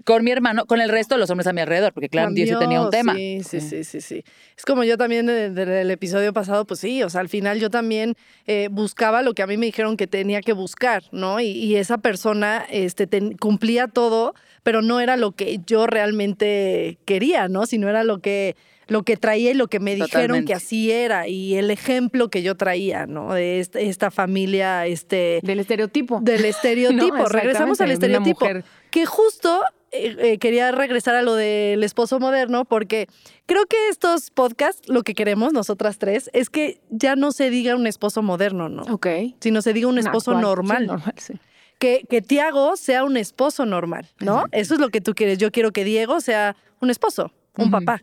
con 0.05 0.23
mi 0.23 0.31
hermano, 0.31 0.67
con 0.67 0.81
el 0.81 0.89
resto 0.91 1.15
de 1.17 1.21
los 1.21 1.31
hombres 1.31 1.47
a 1.49 1.53
mi 1.53 1.61
alrededor, 1.63 1.93
porque 1.93 2.09
claro, 2.09 2.31
yo 2.35 2.47
sí 2.47 2.55
tenía 2.61 2.81
un 2.81 2.91
tema. 2.91 3.15
Sí, 3.15 3.41
sí, 3.43 3.61
sí, 3.61 3.83
sí, 3.83 4.01
sí. 4.01 4.23
Es 4.57 4.65
como 4.65 4.85
yo 4.85 4.97
también 4.97 5.27
de- 5.27 5.51
de- 5.51 5.67
del 5.67 5.91
episodio 5.91 6.33
pasado, 6.33 6.65
pues 6.65 6.79
sí, 6.81 7.03
o 7.03 7.11
sea, 7.11 7.21
al 7.23 7.29
final 7.29 7.59
yo 7.59 7.71
también 7.71 8.15
eh, 8.47 8.69
buscaba 8.71 9.23
lo 9.23 9.35
que 9.35 9.43
a 9.43 9.47
mí 9.49 9.57
me 9.57 9.67
dijeron 9.67 9.97
que 9.97 10.07
tenía 10.07 10.43
que 10.43 10.53
buscar, 10.53 11.03
¿no? 11.11 11.41
Y, 11.41 11.47
y 11.47 11.77
esa 11.77 11.99
persona 11.99 12.65
este, 12.71 13.07
ten- 13.09 13.37
cumplía 13.37 13.89
todo, 13.89 14.35
pero 14.63 14.81
no 14.83 15.01
era 15.01 15.17
lo 15.17 15.33
que 15.33 15.61
yo 15.67 15.87
realmente 15.87 16.99
quería, 17.05 17.49
¿no? 17.49 17.67
Sino 17.67 17.89
era 17.89 18.05
lo 18.05 18.19
que 18.21 18.57
lo 18.89 19.03
que 19.03 19.17
traía 19.17 19.51
y 19.51 19.55
lo 19.55 19.67
que 19.67 19.81
me 19.81 19.97
dijeron 19.97 20.11
Totalmente. 20.29 20.47
que 20.47 20.55
así 20.55 20.93
era 20.93 21.27
y 21.27 21.57
el 21.57 21.73
ejemplo 21.73 22.29
que 22.31 22.43
yo 22.45 22.55
traía, 22.55 23.05
¿no? 23.07 23.35
De 23.35 23.59
esta, 23.59 23.81
esta 23.81 24.13
familia, 24.13 24.87
este, 24.87 25.41
Del 25.43 25.59
estereotipo. 25.59 26.21
del 26.23 26.45
estereotipo. 26.45 27.17
No, 27.17 27.25
Regresamos 27.27 27.81
al 27.81 27.91
estereotipo. 27.91 28.47
Que 28.93 29.05
justo 29.05 29.61
eh, 29.93 30.17
eh, 30.19 30.39
quería 30.39 30.73
regresar 30.73 31.15
a 31.15 31.23
lo 31.23 31.35
del 31.35 31.83
esposo 31.85 32.19
moderno, 32.19 32.65
porque 32.65 33.09
creo 33.47 33.67
que 33.67 33.89
estos 33.89 34.31
podcasts, 34.31 34.89
lo 34.89 35.03
que 35.03 35.15
queremos 35.15 35.53
nosotras 35.53 35.99
tres, 35.99 36.31
es 36.33 36.51
que 36.51 36.81
ya 36.91 37.17
no 37.17 37.33
se 37.33 37.51
diga 37.51 37.77
un 37.77 37.87
esposo 37.87 38.23
moderno, 38.23 38.69
¿no? 38.69 38.83
Ok. 38.85 39.07
Sino 39.41 39.63
se 39.63 39.73
diga 39.73 39.89
un 39.89 39.99
esposo 39.99 40.33
Actual. 40.33 40.39
Sí, 40.39 40.43
normal. 40.43 40.87
normal, 40.87 41.15
sí. 41.17 41.35
Que, 41.79 42.05
que 42.09 42.23
Tiago 42.23 42.77
sea 42.77 43.05
un 43.05 43.17
esposo 43.17 43.67
normal, 43.67 44.09
¿no? 44.21 44.45
Eso 44.53 44.75
es 44.75 44.81
lo 44.81 44.89
que 44.89 45.01
tú 45.01 45.15
quieres. 45.15 45.39
Yo 45.39 45.53
quiero 45.53 45.73
que 45.73 45.85
Diego 45.85 46.21
sea 46.21 46.57
un 46.81 46.91
esposo, 46.91 47.33
un 47.57 47.71
papá 47.71 48.03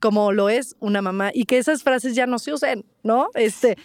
como 0.00 0.32
lo 0.32 0.48
es 0.48 0.76
una 0.78 1.02
mamá 1.02 1.30
y 1.32 1.44
que 1.44 1.58
esas 1.58 1.82
frases 1.82 2.14
ya 2.14 2.26
no 2.26 2.38
se 2.38 2.52
usen, 2.52 2.84
¿no? 3.02 3.28
Este, 3.34 3.76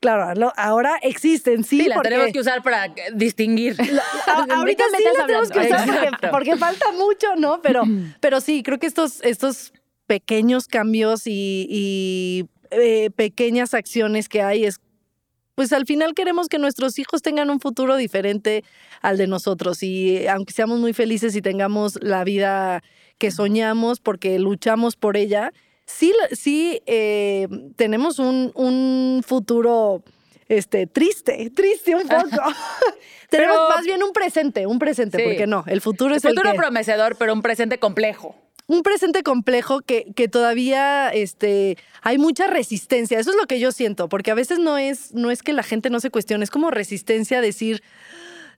claro, 0.00 0.52
ahora 0.56 0.98
existen, 1.02 1.64
sí, 1.64 1.80
Sí, 1.80 1.88
las 1.88 1.96
porque 1.96 2.10
tenemos 2.10 2.32
que 2.32 2.40
usar 2.40 2.62
para 2.62 2.92
distinguir. 3.14 3.76
a- 4.26 4.56
ahorita 4.56 4.84
¿De 4.84 4.90
qué 4.90 5.04
me 5.04 5.10
sí 5.10 5.26
tenemos 5.26 5.50
que 5.50 5.58
usar 5.60 6.30
porque, 6.30 6.56
falta 6.56 6.92
mucho, 6.92 7.34
¿no? 7.36 7.60
Pero, 7.62 7.82
pero 8.20 8.40
sí, 8.40 8.62
creo 8.62 8.78
que 8.78 8.86
estos, 8.86 9.20
estos 9.22 9.72
pequeños 10.06 10.68
cambios 10.68 11.26
y, 11.26 11.66
y, 11.68 12.46
eh, 12.70 13.10
pequeñas 13.14 13.74
acciones 13.74 14.28
que 14.28 14.42
hay 14.42 14.64
es 14.64 14.80
pues 15.54 15.72
al 15.72 15.86
final 15.86 16.12
queremos 16.12 16.48
que 16.48 16.58
nuestros 16.58 16.98
hijos 16.98 17.22
tengan 17.22 17.48
un 17.48 17.60
futuro 17.60 17.96
diferente 17.96 18.62
al 19.00 19.16
de 19.16 19.26
nosotros 19.26 19.82
y 19.82 20.16
eh, 20.18 20.28
aunque 20.28 20.52
seamos 20.52 20.80
muy 20.80 20.92
felices 20.92 21.34
y 21.34 21.40
tengamos 21.40 21.98
la 22.02 22.24
vida 22.24 22.82
que 23.16 23.30
soñamos 23.30 24.00
porque 24.00 24.38
luchamos 24.38 24.96
por 24.96 25.16
ella, 25.16 25.52
sí, 25.86 26.80
eh, 26.86 27.48
tenemos 27.76 28.18
un, 28.18 28.50
un 28.54 29.22
futuro 29.26 30.02
este, 30.48 30.86
triste, 30.86 31.50
triste 31.54 31.94
un 31.94 32.02
poco. 32.02 32.20
tenemos 33.30 33.56
Pero- 33.56 33.68
más 33.68 33.84
bien 33.84 34.02
un 34.02 34.12
presente, 34.12 34.66
un 34.66 34.78
presente, 34.78 35.18
Sí. 35.18 35.24
porque 35.24 35.46
no, 35.46 35.64
el 35.66 35.80
futuro 35.80 36.10
El 36.10 36.18
es 36.18 36.24
el 36.24 36.30
futuro 36.30 36.52
que- 36.52 36.56
prometedor, 36.58 37.16
pero 37.16 37.32
un 37.32 37.42
presente 37.42 37.78
complejo. 37.78 38.36
un 38.68 38.82
presente 38.82 39.22
complejo 39.22 39.80
que, 39.80 40.06
que 40.16 40.26
todavía 40.28 41.08
este, 41.10 41.76
hay 42.02 42.18
mucha 42.18 42.48
resistencia. 42.48 43.18
Eso 43.20 43.30
es 43.30 43.36
lo 43.36 43.46
que 43.46 43.60
yo 43.60 43.70
siento, 43.70 44.08
porque 44.08 44.32
a 44.32 44.34
veces 44.34 44.58
no 44.58 44.76
es, 44.76 45.14
no 45.14 45.30
es 45.30 45.42
que 45.44 45.52
la 45.52 45.62
gente 45.62 45.88
no 45.88 46.00
se 46.00 46.10
cuestione, 46.10 46.42
es 46.42 46.50
como 46.50 46.70
resistencia 46.72 47.38
a 47.38 47.40
decir 47.40 47.82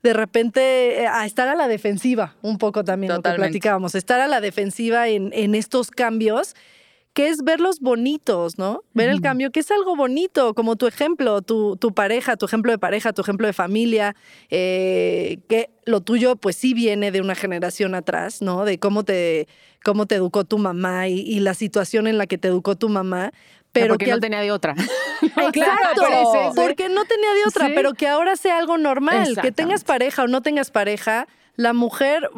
de 0.03 0.13
repente 0.15 1.03
eh, 1.03 1.07
a 1.09 1.27
estar 1.27 1.49
a 1.49 1.55
la 1.55 1.69
defensiva, 1.69 2.37
un 2.41 2.57
poco 2.57 2.85
también 2.85 3.11
lo 3.11 3.17
que 3.17 3.23
Totalmente. 3.23 3.51
platicábamos, 3.51 3.95
estar 3.95 4.21
a 4.21 4.29
la 4.29 4.41
defensiva 4.41 5.09
en, 5.09 5.31
en 5.35 5.55
estos 5.55 5.91
cambios 5.91 6.55
que 7.19 7.27
es 7.27 7.43
verlos 7.43 7.81
bonitos, 7.81 8.59
¿no? 8.59 8.85
Ver 8.95 9.09
el 9.09 9.21
cambio, 9.21 9.51
que 9.51 9.59
es 9.59 9.73
algo 9.73 9.97
bonito, 9.97 10.55
como 10.55 10.77
tu 10.77 10.87
ejemplo, 10.87 11.43
tu, 11.43 11.77
tu 11.77 11.93
pareja, 11.93 12.37
tu 12.37 12.47
ejemplo 12.47 12.71
de 12.71 12.79
pareja, 12.79 13.13
tu 13.13 13.23
ejemplo 13.23 13.49
de 13.49 13.53
familia, 13.53 14.15
eh, 14.51 15.41
que 15.49 15.69
lo 15.85 16.01
tuyo 16.01 16.37
pues 16.37 16.55
sí 16.55 16.75
viene 16.75 17.11
de 17.11 17.21
una 17.21 17.35
generación 17.35 17.97
atrás, 17.97 18.41
¿no? 18.41 18.65
De 18.65 18.79
cómo 18.79 19.03
te, 19.03 19.49
cómo 19.85 20.07
te 20.07 20.15
educó 20.15 20.45
tu 20.45 20.59
mamá 20.59 21.09
y, 21.09 21.19
y 21.23 21.41
la 21.41 21.55
situación 21.55 22.07
en 22.07 22.19
la 22.19 22.29
que 22.29 22.39
te 22.39 22.47
educó 22.47 22.77
tu 22.77 22.89
mamá. 22.89 23.33
Pero 23.73 23.89
porque 23.95 24.05
que 24.05 24.11
no 24.13 24.21
tenía 24.21 24.41
de 24.41 24.53
otra. 24.53 24.77
Exacto, 25.23 26.03
Parece, 26.03 26.51
sí. 26.53 26.55
porque 26.55 26.89
no 26.89 27.05
tenía 27.05 27.35
de 27.35 27.49
otra, 27.49 27.67
Sí. 27.67 27.73
pero 27.75 27.95
que 27.95 28.07
ahora 28.07 28.37
sea 28.37 28.59
algo 28.59 28.79
normal, 28.79 29.37
que 29.43 29.51
tengas 29.51 29.83
pareja 29.83 30.23
o 30.23 30.29
no 30.29 30.41
tengas 30.41 30.71
pareja, 30.71 31.27
la 31.57 31.73
mujer 31.73 32.31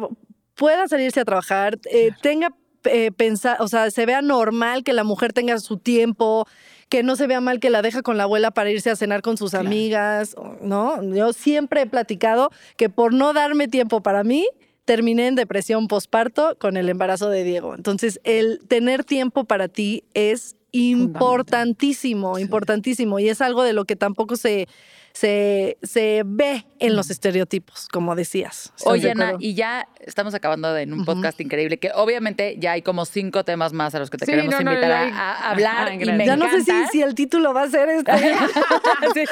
pueda 0.55 0.87
salirse 0.87 1.19
a 1.19 1.25
trabajar, 1.25 1.77
eh, 1.91 2.09
tenga 2.23 2.51
eh, 2.85 3.11
pensar, 3.11 3.57
o 3.59 3.67
sea, 3.67 3.91
se 3.91 4.05
vea 4.05 4.21
normal 4.21 4.83
que 4.83 4.93
la 4.93 5.03
mujer 5.03 5.33
tenga 5.33 5.59
su 5.59 5.77
tiempo, 5.77 6.47
que 6.89 7.03
no 7.03 7.15
se 7.15 7.27
vea 7.27 7.41
mal 7.41 7.59
que 7.59 7.69
la 7.69 7.81
deja 7.81 8.01
con 8.01 8.17
la 8.17 8.23
abuela 8.23 8.51
para 8.51 8.69
irse 8.69 8.89
a 8.89 8.95
cenar 8.95 9.21
con 9.21 9.37
sus 9.37 9.53
amigas, 9.53 10.35
¿no? 10.61 11.01
Yo 11.13 11.33
siempre 11.33 11.81
he 11.81 11.85
platicado 11.85 12.51
que 12.77 12.89
por 12.89 13.13
no 13.13 13.33
darme 13.33 13.67
tiempo 13.67 14.01
para 14.01 14.23
mí, 14.23 14.47
terminé 14.85 15.27
en 15.27 15.35
depresión 15.35 15.87
posparto 15.87 16.57
con 16.59 16.75
el 16.75 16.89
embarazo 16.89 17.29
de 17.29 17.43
Diego. 17.43 17.75
Entonces, 17.75 18.19
el 18.23 18.59
tener 18.67 19.03
tiempo 19.03 19.45
para 19.45 19.67
ti 19.67 20.03
es 20.13 20.55
importantísimo, 20.71 22.39
importantísimo. 22.39 23.19
Y 23.19 23.29
es 23.29 23.41
algo 23.41 23.63
de 23.63 23.73
lo 23.73 23.85
que 23.85 23.95
tampoco 23.95 24.35
se, 24.35 24.67
se, 25.13 25.77
se 25.83 26.23
ve 26.25 26.65
en 26.79 26.95
los 26.95 27.09
estereotipos, 27.09 27.87
como 27.89 28.15
decías. 28.15 28.71
¿Estás 28.77 28.83
de 28.85 28.89
Oye, 28.91 29.11
Ana, 29.11 29.33
y 29.39 29.53
ya 29.55 29.87
estamos 29.99 30.33
acabando 30.33 30.73
de 30.73 30.83
en 30.83 30.93
un 30.93 31.05
podcast 31.05 31.39
increíble, 31.41 31.77
que 31.79 31.91
obviamente 31.93 32.55
ya 32.59 32.71
hay 32.73 32.81
como 32.81 33.05
cinco 33.05 33.43
temas 33.43 33.73
más 33.73 33.93
a 33.95 33.99
los 33.99 34.09
que 34.09 34.17
te 34.17 34.25
Sí, 34.25 34.31
queremos 34.31 34.53
no, 34.55 34.61
no, 34.61 34.71
invitar 34.73 34.91
a- 34.91 35.49
hablar. 35.51 35.93
Y 35.93 36.05
me 36.11 36.25
ya 36.25 36.35
no 36.35 36.49
sé 36.49 36.61
si, 36.63 36.71
encanta. 36.71 36.91
si 36.91 37.01
el 37.01 37.15
título 37.15 37.53
va 37.53 37.63
a 37.63 37.69
ser 37.69 37.89
este. 37.89 38.11
Sí. 39.13 39.23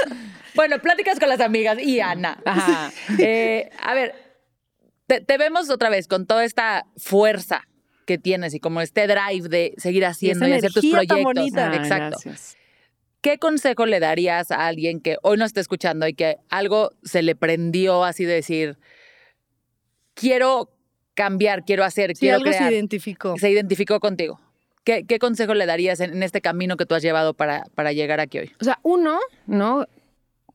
Bueno, 0.56 0.80
pláticas 0.80 1.20
con 1.20 1.30
las 1.30 1.40
amigas 1.40 1.78
y 1.82 2.00
Ana. 2.00 2.40
Ajá. 2.46 2.92
Eh, 3.18 3.70
a 3.82 3.94
ver, 3.94 4.14
te, 5.08 5.22
te 5.22 5.38
vemos 5.38 5.70
otra 5.70 5.90
vez 5.90 6.08
con 6.08 6.26
toda 6.26 6.44
esta 6.44 6.86
fuerza 6.98 7.64
que 8.06 8.18
tienes 8.18 8.54
y 8.56 8.60
como 8.60 8.82
este 8.82 9.08
drive 9.08 9.48
de 9.48 9.74
seguir 9.78 10.06
haciendo 10.06 10.48
y, 10.48 10.54
hacer 10.54 10.72
tus 10.74 10.84
energía 10.84 11.08
tan 11.08 11.22
proyectos. 11.24 11.34
bonita. 11.36 11.70
Ah, 11.72 11.76
Exacto. 11.76 12.18
gracias. 12.26 12.58
¿Qué 13.22 13.38
consejo 13.38 13.86
le 13.86 14.00
darías 14.00 14.50
a 14.52 14.68
alguien 14.68 15.02
que 15.02 15.18
hoy 15.24 15.38
no 15.38 15.46
está 15.46 15.60
escuchando 15.60 16.08
y 16.08 16.14
que 16.14 16.38
algo 16.50 16.92
se 17.04 17.22
le 17.22 17.36
prendió 17.36 18.04
así 18.06 18.24
de 18.26 18.34
decir, 18.36 18.78
quiero 20.14 20.70
cambiar, 21.14 21.66
quiero 21.66 21.84
hacer, 21.84 22.12
Si 22.16 22.22
quiero 22.22 22.38
algo 22.38 22.50
crear? 22.50 22.70
se 22.70 22.74
identificó. 22.76 23.36
se 23.38 23.50
identificó 23.50 24.00
contigo. 24.00 24.40
¿Qué, 24.84 25.04
qué 25.06 25.20
consejo 25.20 25.54
le 25.54 25.66
darías 25.66 26.00
en, 26.00 26.14
en 26.14 26.24
este 26.24 26.42
camino 26.42 26.78
que 26.78 26.86
tú 26.86 26.96
has 26.96 27.04
llevado 27.04 27.34
para, 27.34 27.66
para 27.76 27.92
llegar 27.92 28.20
aquí 28.20 28.40
hoy? 28.40 28.52
O 28.62 28.64
sea, 28.64 28.80
uno, 28.84 29.20
¿no? 29.46 29.86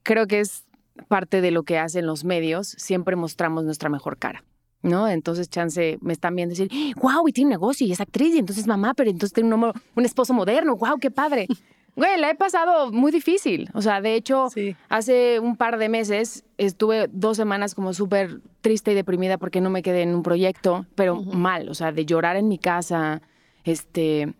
Creo 0.02 0.26
que 0.26 0.40
es 0.40 0.64
parte 1.08 1.40
de 1.40 1.50
lo 1.50 1.62
que 1.64 1.78
hacen 1.78 2.06
los 2.06 2.24
medios. 2.24 2.68
Siempre 2.68 3.16
mostramos 3.16 3.64
nuestra 3.64 3.88
mejor 3.90 4.16
cara. 4.18 4.44
¿No? 4.82 5.08
Entonces, 5.08 5.48
chance, 5.48 5.96
me 6.02 6.12
están 6.12 6.36
viendo 6.36 6.54
decir, 6.54 6.70
wow, 6.96 7.26
y 7.26 7.32
tiene 7.32 7.46
un 7.48 7.50
negocio 7.52 7.86
y 7.86 7.92
es 7.92 8.02
actriz, 8.02 8.34
y 8.34 8.38
entonces 8.38 8.66
mamá, 8.66 8.92
pero 8.92 9.08
entonces 9.08 9.32
tiene 9.32 9.46
un, 9.48 9.54
homo- 9.54 9.72
un 9.94 10.04
esposo 10.04 10.34
moderno, 10.34 10.76
wow, 10.76 10.98
qué 10.98 11.10
padre. 11.10 11.46
Güey, 11.96 12.18
la 12.20 12.30
he 12.30 12.34
pasado 12.34 12.90
muy 12.90 13.12
difícil. 13.12 13.70
O 13.72 13.80
sea, 13.82 14.00
de 14.00 14.14
hecho, 14.14 14.48
Sí. 14.50 14.74
hace 14.88 15.38
un 15.38 15.56
par 15.56 15.78
de 15.78 15.88
meses 15.88 16.44
estuve 16.58 17.08
dos 17.12 17.36
semanas 17.36 17.74
como 17.74 17.94
súper 17.94 18.40
triste 18.62 18.92
y 18.92 18.94
deprimida 18.94 19.38
porque 19.38 19.60
no 19.60 19.70
me 19.70 19.82
quedé 19.82 20.02
en 20.02 20.14
un 20.14 20.22
proyecto, 20.24 20.86
pero 20.96 21.22
mal, 21.22 21.68
o 21.68 21.74
sea, 21.74 21.92
de 21.92 22.04
llorar 22.04 22.36
en 22.36 22.48
mi 22.48 22.58
casa, 22.58 23.22
este, 23.62 24.34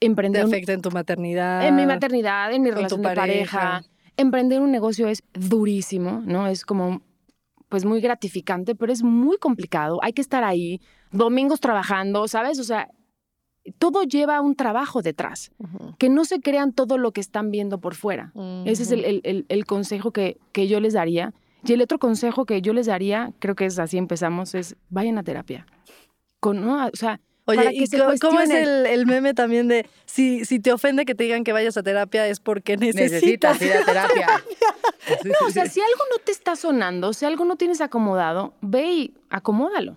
Te 0.00 0.06
emprender 0.06 0.44
un- 0.44 0.50
afecta 0.52 0.72
en 0.72 0.82
tu 0.82 0.90
maternidad. 0.90 1.66
en 1.66 1.76
mi 1.76 1.86
maternidad, 1.86 2.52
en 2.52 2.62
mi 2.62 2.70
relación 2.70 3.02
de 3.02 3.14
pareja. 3.14 3.58
pareja. 3.60 3.84
Emprender 4.16 4.60
un 4.60 4.72
negocio 4.72 5.06
es 5.08 5.22
durísimo, 5.34 6.22
¿no? 6.24 6.48
Es 6.48 6.64
como, 6.64 7.02
pues 7.68 7.84
muy 7.84 8.00
gratificante, 8.00 8.74
pero 8.74 8.92
es 8.92 9.02
muy 9.04 9.36
complicado. 9.38 10.00
Hay 10.02 10.12
que 10.12 10.22
estar 10.22 10.42
ahí, 10.42 10.80
domingos 11.12 11.60
trabajando, 11.60 12.26
¿sabes? 12.26 12.58
O 12.58 12.64
sea, 12.64 12.88
todo 13.78 14.02
lleva 14.04 14.40
un 14.40 14.54
trabajo 14.54 15.02
detrás. 15.02 15.50
Ujú. 15.58 15.94
Que 15.98 16.08
no 16.08 16.24
se 16.24 16.40
crean 16.40 16.72
todo 16.72 16.98
lo 16.98 17.12
que 17.12 17.20
están 17.20 17.50
viendo 17.50 17.78
por 17.78 17.94
fuera. 17.94 18.32
Ese 18.64 18.82
es 18.84 18.90
el, 18.92 19.04
el- 19.04 19.20
el- 19.24 19.46
el 19.48 19.64
consejo 19.66 20.12
que, 20.12 20.38
que 20.52 20.68
yo 20.68 20.80
les 20.80 20.92
daría. 20.94 21.32
Y 21.64 21.72
el 21.72 21.82
otro 21.82 21.98
consejo 21.98 22.46
que 22.46 22.62
yo 22.62 22.72
les 22.72 22.86
daría, 22.86 23.32
creo 23.40 23.54
que 23.56 23.66
es 23.66 23.78
así 23.78 23.98
empezamos, 23.98 24.54
es 24.54 24.76
vayan 24.90 25.18
a 25.18 25.22
terapia. 25.24 25.66
Con, 26.40 26.64
¿no? 26.64 26.86
O 26.86 26.90
sea, 26.96 27.20
Oye, 27.46 27.56
para 27.56 27.70
que 27.70 27.76
¿y 27.76 27.86
se 27.86 27.98
cómo 28.20 28.40
es 28.40 28.50
el, 28.50 28.86
el 28.86 29.06
meme 29.06 29.32
también 29.34 29.68
de 29.68 29.88
si, 30.04 30.44
si 30.44 30.60
te 30.60 30.70
ofende 30.72 31.04
que 31.06 31.14
te 31.14 31.24
digan 31.24 31.44
que 31.44 31.52
vayas 31.52 31.76
a 31.76 31.82
terapia 31.82 32.26
es 32.28 32.40
porque 32.40 32.76
necesitas? 32.76 33.10
Necesitas 33.58 33.62
ir 33.62 33.72
a 33.72 33.84
terapia. 33.84 34.26
Sí, 35.22 35.28
No, 35.30 35.46
o 35.46 35.50
sea, 35.50 35.64
si 35.66 35.80
algo 35.80 36.02
no 36.14 36.22
te 36.22 36.32
está 36.32 36.54
sonando, 36.54 37.14
si 37.14 37.24
algo 37.24 37.46
no 37.46 37.56
tienes 37.56 37.80
acomodado, 37.80 38.52
ve 38.60 38.92
y 38.92 39.14
acomódalo. 39.30 39.96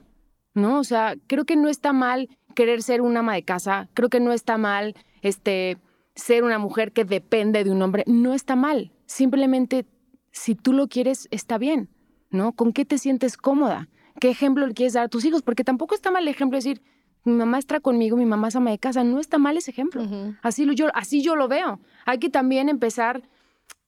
¿No? 0.54 0.80
O 0.80 0.84
sea, 0.86 1.16
creo 1.28 1.44
que 1.46 1.56
no 1.58 1.68
está 1.70 1.92
mal 1.92 2.30
querer 2.52 2.82
ser 2.84 3.02
una 3.02 3.20
ama 3.22 3.34
de 3.36 3.44
casa, 3.44 3.90
creo 3.94 4.10
que 4.10 4.20
no 4.20 4.32
está 4.34 4.58
mal 4.58 4.96
este 5.22 5.78
ser 6.16 6.44
una 6.44 6.60
mujer 6.60 6.92
que 6.92 7.06
depende 7.06 7.64
de 7.64 7.72
un 7.72 7.82
hombre, 7.82 8.04
no 8.08 8.34
está 8.34 8.56
mal. 8.56 8.92
Simplemente 9.06 9.86
si 10.32 10.56
tú 10.56 10.74
lo 10.74 10.88
quieres 10.88 11.28
está 11.32 11.58
bien, 11.58 11.90
¿no? 12.30 12.52
¿Con 12.54 12.74
qué 12.74 12.86
te 12.86 12.98
sientes 12.98 13.38
cómoda? 13.38 13.88
¿Qué 14.20 14.30
ejemplo 14.30 14.68
le 14.68 14.74
quieres 14.74 14.94
dar 14.94 15.06
a 15.06 15.10
tus 15.10 15.26
hijos? 15.26 15.42
Porque 15.42 15.64
tampoco 15.64 15.96
está 15.96 16.12
mal 16.12 16.24
el 16.24 16.30
ejemplo 16.30 16.58
de 16.58 16.64
decir, 16.64 16.82
mi 17.24 17.34
mamá 17.34 17.60
está 17.60 17.80
conmigo, 17.80 18.18
mi 18.18 18.26
mamá 18.26 18.50
es 18.50 18.56
ama 18.56 18.72
de 18.72 18.80
casa, 18.80 19.04
no 19.04 19.20
está 19.20 19.38
mal 19.38 19.56
ese 19.58 19.72
ejemplo. 19.72 20.04
Ujú. 20.04 20.36
Así, 20.42 20.66
lo- 20.66 20.74
yo, 20.74 20.88
así 20.94 21.22
yo 21.22 21.36
lo 21.36 21.48
veo. 21.48 21.80
Hay 22.06 22.18
que 22.20 22.30
también 22.30 22.68
empezar 22.70 23.22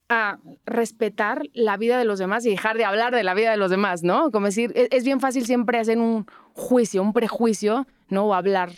a 0.10 0.38
respetar 0.66 1.44
la 1.54 1.78
vida 1.78 1.98
de 1.98 2.06
los 2.06 2.20
demás 2.20 2.46
y 2.46 2.50
dejar 2.50 2.78
de 2.78 2.86
hablar 2.86 3.14
de 3.16 3.24
la 3.24 3.34
vida 3.34 3.52
de 3.52 3.58
los 3.58 3.72
demás, 3.72 4.04
¿no? 4.04 4.32
Como 4.32 4.48
decir, 4.48 4.72
es, 4.76 4.88
es 4.92 5.04
bien 5.04 5.20
fácil 5.20 5.46
siempre 5.46 5.80
hacer 5.80 5.98
un 5.98 6.26
juicio, 6.54 7.02
un 7.02 7.14
prejuicio, 7.14 7.88
¿no? 8.14 8.26
O 8.28 8.34
hablar 8.34 8.72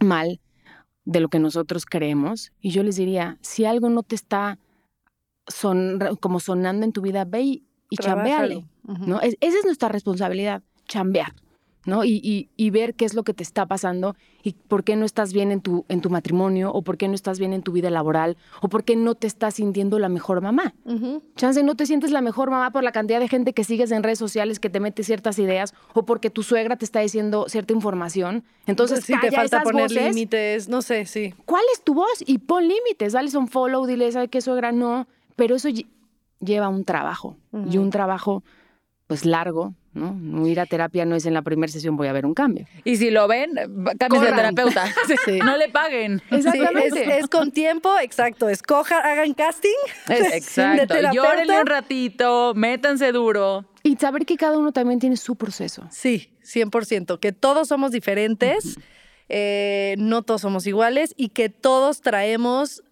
mal 0.00 0.40
de 1.04 1.20
lo 1.20 1.28
que 1.28 1.38
nosotros 1.38 1.84
creemos. 1.84 2.52
Y 2.60 2.70
yo 2.70 2.82
les 2.82 2.96
diría, 2.96 3.36
si 3.42 3.64
algo 3.66 3.90
no 3.90 4.02
te 4.02 4.14
está 4.14 4.58
son, 5.46 5.98
como 6.20 6.40
sonando 6.40 6.86
en 6.86 6.92
tu 6.92 7.02
vida, 7.02 7.24
ve 7.26 7.42
y, 7.42 7.64
y 7.90 7.96
chambeale. 7.96 8.64
¿no? 9.06 9.20
Es- 9.20 9.36
esa 9.40 9.58
es 9.58 9.64
nuestra 9.64 9.88
responsabilidad, 9.90 10.62
chambear, 10.88 11.34
¿no? 11.86 12.04
Y, 12.04 12.20
y- 12.22 12.48
y 12.56 12.70
ver 12.70 12.94
qué 12.94 13.04
es 13.04 13.14
lo 13.14 13.22
que 13.24 13.34
te 13.34 13.42
está 13.42 13.66
pasando 13.66 14.16
y 14.42 14.52
por 14.52 14.84
qué 14.84 14.96
no 14.96 15.04
estás 15.04 15.32
bien 15.32 15.50
en 15.52 15.60
tu, 15.60 15.84
en 15.88 16.00
tu 16.00 16.10
matrimonio 16.10 16.70
o 16.72 16.82
por 16.82 16.96
qué 16.96 17.08
no 17.08 17.14
estás 17.14 17.38
bien 17.38 17.52
en 17.52 17.62
tu 17.62 17.72
vida 17.72 17.90
laboral 17.90 18.36
o 18.62 18.68
por 18.68 18.84
qué 18.84 18.96
no 18.96 19.14
te 19.14 19.26
estás 19.26 19.54
sintiendo 19.54 19.98
la 19.98 20.08
mejor 20.08 20.40
mamá. 20.40 20.74
Ujú. 20.84 21.22
Chance, 21.36 21.62
no 21.62 21.74
te 21.74 21.86
sientes 21.86 22.10
la 22.10 22.20
mejor 22.20 22.50
mamá 22.50 22.70
por 22.70 22.82
la 22.84 22.92
cantidad 22.92 23.20
de 23.20 23.28
gente 23.28 23.52
que 23.52 23.64
sigues 23.64 23.90
en 23.90 24.02
redes 24.02 24.18
sociales 24.18 24.60
que 24.60 24.70
te 24.70 24.80
mete 24.80 25.02
ciertas 25.04 25.38
ideas 25.38 25.74
o 25.94 26.04
porque 26.04 26.30
tu 26.30 26.42
suegra 26.42 26.76
te 26.76 26.84
está 26.84 27.00
diciendo 27.00 27.46
cierta 27.48 27.72
información. 27.72 28.44
Entonces, 28.66 29.04
si 29.04 29.12
te 29.14 29.18
calla 29.20 29.36
falta 29.36 29.56
esas 29.58 29.62
poner 29.64 29.90
límites, 29.90 30.68
no 30.68 30.82
sé, 30.82 31.06
sí. 31.06 31.34
¿Cuál 31.44 31.64
es 31.74 31.82
tu 31.82 31.94
voz? 31.94 32.22
Y 32.26 32.38
pon 32.38 32.66
límites, 32.66 33.12
dale 33.12 33.34
un 33.36 33.48
follow, 33.48 33.86
dile, 33.86 34.10
¿sabe 34.12 34.28
qué, 34.28 34.40
suegra? 34.40 34.72
No. 34.72 35.06
Pero 35.36 35.56
eso 35.56 35.68
lle- 35.68 35.86
lleva 36.40 36.68
un 36.68 36.84
trabajo. 36.84 37.36
Y 37.70 37.78
un 37.78 37.90
trabajo, 37.90 38.42
pues, 39.06 39.24
largo, 39.26 39.74
¿no? 39.94 40.12
No 40.20 40.46
Ir 40.46 40.60
a 40.60 40.66
terapia 40.66 41.04
no 41.04 41.16
es 41.16 41.24
en 41.26 41.34
la 41.34 41.42
primera 41.42 41.72
sesión 41.72 41.96
voy 41.96 42.08
a 42.08 42.12
ver 42.12 42.26
un 42.26 42.34
cambio. 42.34 42.66
Y 42.84 42.96
si 42.96 43.10
lo 43.10 43.26
ven, 43.28 43.52
cámbiense 43.98 44.30
de 44.30 44.36
terapeuta. 44.36 44.84
Sí. 45.24 45.38
No 45.38 45.56
le 45.56 45.68
paguen. 45.68 46.20
Sí, 46.30 46.36
Exactamente. 46.36 47.02
es, 47.18 47.24
es 47.24 47.28
con 47.28 47.52
tiempo, 47.52 47.98
exacto. 47.98 48.48
Escoja, 48.48 48.98
hagan 48.98 49.32
casting. 49.34 49.70
Exacto. 50.08 50.94
Llórenle 51.12 51.60
un 51.60 51.66
ratito, 51.66 52.52
métanse 52.54 53.12
duro. 53.12 53.64
Y 53.82 53.96
saber 53.96 54.26
que 54.26 54.36
cada 54.36 54.58
uno 54.58 54.72
también 54.72 54.98
tiene 54.98 55.16
su 55.16 55.36
proceso. 55.36 55.86
Sí, 55.90 56.32
100%. 56.42 57.18
Que 57.20 57.32
todos 57.32 57.68
somos 57.68 57.92
diferentes, 57.92 58.78
eh, 59.28 59.94
no 59.98 60.22
todos 60.22 60.40
somos 60.40 60.66
iguales 60.66 61.14
y 61.16 61.28
que 61.30 61.48
todos 61.48 62.00
traemos. 62.00 62.82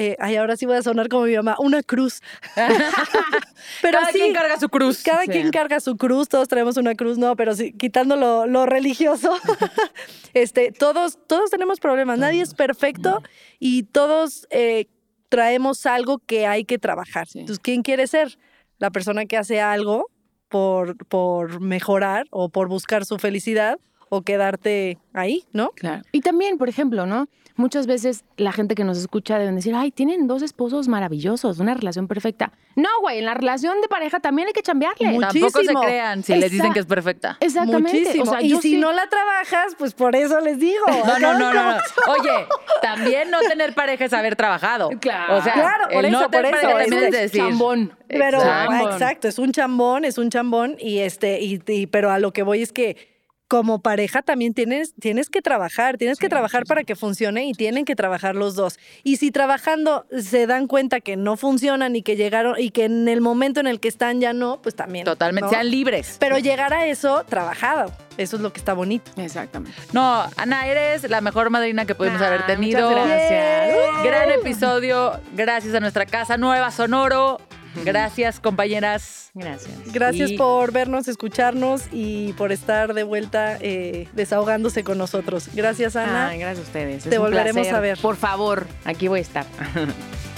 Eh, 0.00 0.16
ay, 0.20 0.36
ahora 0.36 0.56
sí 0.56 0.64
voy 0.64 0.76
a 0.76 0.82
sonar 0.82 1.08
como 1.08 1.24
mi 1.24 1.34
mamá, 1.34 1.56
una 1.58 1.82
cruz. 1.82 2.20
Pero 3.82 3.98
Cada 3.98 4.12
sí, 4.12 4.18
quien 4.20 4.32
carga 4.32 4.58
su 4.60 4.68
cruz. 4.68 5.02
cada 5.02 5.22
Sí. 5.24 5.30
quien 5.30 5.50
carga 5.50 5.80
su 5.80 5.96
cruz, 5.96 6.28
todos 6.28 6.46
traemos 6.46 6.76
una 6.76 6.94
cruz, 6.94 7.18
no, 7.18 7.34
pero 7.36 7.54
sí, 7.54 7.72
quitando 7.72 8.14
lo, 8.16 8.46
lo 8.46 8.64
religioso, 8.66 9.36
este, 10.34 10.70
todos, 10.72 11.18
todos 11.26 11.50
tenemos 11.50 11.80
problemas, 11.80 12.18
nadie 12.18 12.42
es 12.42 12.54
perfecto 12.54 13.22
y 13.58 13.82
todos 13.84 14.46
eh, 14.50 14.86
traemos 15.28 15.84
algo 15.86 16.18
que 16.20 16.46
hay 16.46 16.64
que 16.64 16.78
trabajar. 16.78 17.26
Sí. 17.26 17.40
Entonces, 17.40 17.60
¿quién 17.62 17.82
quiere 17.82 18.06
ser? 18.06 18.38
La 18.78 18.90
persona 18.90 19.26
que 19.26 19.36
hace 19.36 19.60
algo 19.60 20.06
por, 20.48 20.96
por 21.08 21.60
mejorar 21.60 22.26
o 22.30 22.48
por 22.48 22.68
buscar 22.68 23.04
su 23.04 23.18
felicidad 23.18 23.78
o 24.10 24.22
quedarte 24.22 24.98
ahí, 25.12 25.44
¿no? 25.52 25.70
Claro. 25.70 26.02
Y 26.12 26.20
también, 26.20 26.58
por 26.58 26.68
ejemplo, 26.68 27.06
¿no? 27.06 27.28
Muchas 27.56 27.88
veces 27.88 28.24
la 28.36 28.52
gente 28.52 28.76
que 28.76 28.84
nos 28.84 28.98
escucha 28.98 29.36
deben 29.36 29.56
decir, 29.56 29.74
ay, 29.74 29.90
tienen 29.90 30.28
dos 30.28 30.42
esposos 30.42 30.86
maravillosos, 30.86 31.58
una 31.58 31.74
relación 31.74 32.06
perfecta. 32.06 32.52
No, 32.76 32.88
güey, 33.00 33.18
en 33.18 33.24
la 33.24 33.34
relación 33.34 33.80
de 33.80 33.88
pareja 33.88 34.20
también 34.20 34.46
hay 34.46 34.52
que 34.54 34.62
chambearle. 34.62 35.08
Tampoco 35.18 35.32
se 35.34 35.40
Muchísimo. 35.40 35.82
crean 35.82 36.22
si 36.22 36.36
les 36.36 36.52
dicen 36.52 36.72
que 36.72 36.78
es 36.78 36.86
perfecta. 36.86 37.36
Exactamente. 37.40 37.98
Muchísimo. 37.98 38.22
O 38.22 38.26
sea, 38.26 38.40
y 38.42 38.50
si 38.50 38.60
sí- 38.60 38.76
no 38.76 38.92
la 38.92 39.08
trabajas, 39.08 39.74
pues 39.76 39.92
por 39.92 40.14
eso 40.14 40.38
les 40.38 40.60
digo. 40.60 40.84
No, 41.04 41.18
no, 41.18 41.36
no, 41.36 41.52
no, 41.52 41.70
no. 41.72 41.76
Oye, 42.12 42.46
también 42.80 43.28
no 43.32 43.40
tener 43.40 43.74
pareja 43.74 44.04
es 44.04 44.12
haber 44.12 44.36
trabajado. 44.36 44.90
Claro. 45.00 45.38
O 45.38 45.42
sea, 45.42 45.54
Claro, 45.54 45.88
por 45.92 46.04
el 46.04 46.12
no 46.12 46.20
eso, 46.20 46.30
tener 46.30 46.52
por 46.52 46.60
pareja 46.60 46.70
eso, 46.70 46.78
también 46.90 47.02
es 47.02 47.06
es 47.08 47.12
de 47.12 47.20
decir. 47.22 47.40
chambón. 47.42 47.92
Pero 48.06 48.38
Exacto. 48.38 48.90
exacto. 48.92 49.28
es 49.28 49.38
un 49.40 49.50
chambón, 49.50 50.04
es 50.04 50.16
un 50.16 50.30
chambón 50.30 50.76
y 50.78 50.98
este 50.98 51.40
y, 51.40 51.60
y- 51.66 51.86
pero 51.88 52.12
a 52.12 52.20
lo 52.20 52.32
que 52.32 52.44
voy 52.44 52.62
es 52.62 52.72
que 52.72 53.17
como 53.48 53.80
pareja 53.80 54.20
también 54.22 54.52
tienes 54.54 54.94
tienes 55.00 55.30
que 55.30 55.40
trabajar, 55.42 55.96
tienes 55.96 56.18
que 56.18 56.28
trabajar 56.28 56.64
para 56.66 56.84
que 56.84 56.94
funcione 56.94 57.46
y 57.46 57.54
tienen 57.54 57.84
que 57.86 57.96
trabajar 57.96 58.36
los 58.36 58.54
dos. 58.54 58.78
Y 59.02 59.16
si 59.16 59.30
trabajando 59.30 60.06
se 60.16 60.46
dan 60.46 60.66
cuenta 60.66 61.00
que 61.00 61.16
no 61.16 61.36
funcionan 61.36 61.96
y 61.96 62.02
que 62.02 62.14
llegaron 62.16 62.54
y 62.58 62.70
que 62.70 62.84
en 62.84 63.08
el 63.08 63.20
momento 63.20 63.60
en 63.60 63.66
el 63.66 63.80
que 63.80 63.88
están 63.88 64.20
ya 64.20 64.32
no, 64.32 64.60
pues 64.62 64.74
también. 64.74 65.04
Totalmente, 65.06 65.46
¿no? 65.46 65.50
sean 65.50 65.70
libres. 65.70 66.16
Pero 66.20 66.38
llegar 66.38 66.74
a 66.74 66.86
eso 66.86 67.24
trabajado, 67.24 67.90
eso 68.18 68.36
es 68.36 68.42
lo 68.42 68.52
que 68.52 68.58
está 68.58 68.74
bonito. 68.74 69.10
Exactamente. 69.16 69.76
No, 69.92 70.24
Ana, 70.36 70.66
eres 70.66 71.08
la 71.08 71.20
mejor 71.22 71.48
madrina 71.50 71.86
que 71.86 71.94
pudimos 71.94 72.20
Ah, 72.20 72.26
haber 72.28 72.44
tenido. 72.46 72.90
muchas 72.90 73.06
gracias. 73.06 74.04
Gran 74.04 74.30
episodio. 74.30 75.20
Gracias 75.34 75.74
a 75.74 75.80
nuestra 75.80 76.04
casa 76.04 76.36
nueva, 76.36 76.70
Sonoro. 76.70 77.38
Gracias, 77.84 78.40
compañeras. 78.40 79.30
Gracias. 79.34 79.74
Gracias 79.92 80.30
Y- 80.30 80.36
por 80.36 80.72
vernos, 80.72 81.08
escucharnos 81.08 81.82
y 81.92 82.32
por 82.34 82.52
estar 82.52 82.94
de 82.94 83.02
vuelta 83.02 83.56
eh, 83.60 84.08
desahogándose 84.12 84.84
con 84.84 84.98
nosotros. 84.98 85.48
Gracias, 85.54 85.96
Ana. 85.96 86.28
Ay, 86.28 86.38
gracias 86.38 86.64
a 86.66 86.68
ustedes. 86.68 87.04
Te 87.04 87.10
Es 87.14 87.18
volveremos 87.18 87.68
a 87.68 87.80
ver. 87.80 87.98
Por 87.98 88.16
favor, 88.16 88.66
aquí 88.84 89.08
voy 89.08 89.20
a 89.20 89.22
estar. 89.22 89.46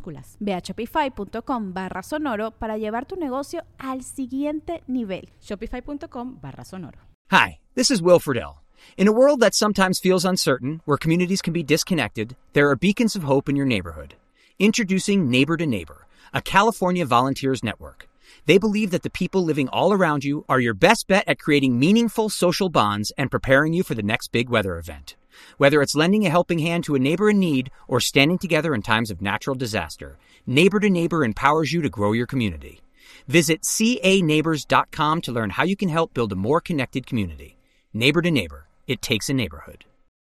minúsculas. 0.00 0.36
Ve 0.40 0.54
a 0.54 0.60
shopify.com 0.60 1.72
barra 1.72 2.02
sonoro 2.02 2.50
para 2.52 2.76
llevar 2.76 3.06
tu 3.06 3.16
negocio 3.16 3.62
al 3.78 4.02
siguiente 4.02 4.82
nivel. 4.86 5.28
Shopify.com 5.40 6.38
barra 6.40 6.64
sonoro. 6.64 6.98
Hi, 7.30 7.60
this 7.74 7.90
is 7.90 8.02
Will 8.02 8.20
Friedle. 8.20 8.56
In 8.96 9.06
a 9.06 9.12
world 9.12 9.40
that 9.40 9.54
sometimes 9.54 10.00
feels 10.00 10.24
uncertain, 10.24 10.80
where 10.84 10.96
communities 10.96 11.42
can 11.42 11.52
be 11.52 11.62
disconnected, 11.62 12.34
there 12.54 12.68
are 12.70 12.76
beacons 12.76 13.14
of 13.14 13.24
hope 13.24 13.48
in 13.48 13.56
your 13.56 13.66
neighborhood. 13.66 14.14
Introducing 14.58 15.30
Neighbor 15.30 15.56
to 15.56 15.66
Neighbor, 15.66 16.06
a 16.32 16.40
California 16.40 17.04
volunteers 17.04 17.62
network. 17.62 18.08
They 18.46 18.58
believe 18.58 18.90
that 18.90 19.02
the 19.02 19.10
people 19.10 19.44
living 19.44 19.68
all 19.68 19.92
around 19.92 20.24
you 20.24 20.44
are 20.48 20.60
your 20.60 20.74
best 20.74 21.08
bet 21.08 21.28
at 21.28 21.38
creating 21.38 21.78
meaningful 21.78 22.30
social 22.30 22.68
bonds 22.68 23.12
and 23.18 23.30
preparing 23.30 23.74
you 23.74 23.82
for 23.82 23.94
the 23.94 24.02
next 24.02 24.32
big 24.32 24.48
weather 24.48 24.78
event. 24.78 25.16
Whether 25.58 25.82
it's 25.82 25.94
lending 25.94 26.26
a 26.26 26.30
helping 26.30 26.58
hand 26.58 26.84
to 26.84 26.94
a 26.94 26.98
neighbor 26.98 27.30
in 27.30 27.38
need 27.38 27.70
or 27.88 28.00
standing 28.00 28.38
together 28.38 28.74
in 28.74 28.82
times 28.82 29.10
of 29.10 29.20
natural 29.20 29.56
disaster, 29.56 30.18
Neighbor 30.46 30.80
to 30.80 30.90
Neighbor 30.90 31.24
empowers 31.24 31.72
you 31.72 31.82
to 31.82 31.88
grow 31.88 32.12
your 32.12 32.26
community. 32.26 32.80
Visit 33.28 33.62
caneighbors.com 33.62 35.20
to 35.22 35.32
learn 35.32 35.50
how 35.50 35.64
you 35.64 35.76
can 35.76 35.88
help 35.88 36.14
build 36.14 36.32
a 36.32 36.36
more 36.36 36.60
connected 36.60 37.06
community. 37.06 37.58
Neighbor 37.92 38.22
to 38.22 38.30
Neighbor, 38.30 38.66
it 38.86 39.02
takes 39.02 39.28
a 39.28 39.34
neighborhood. 39.34 39.84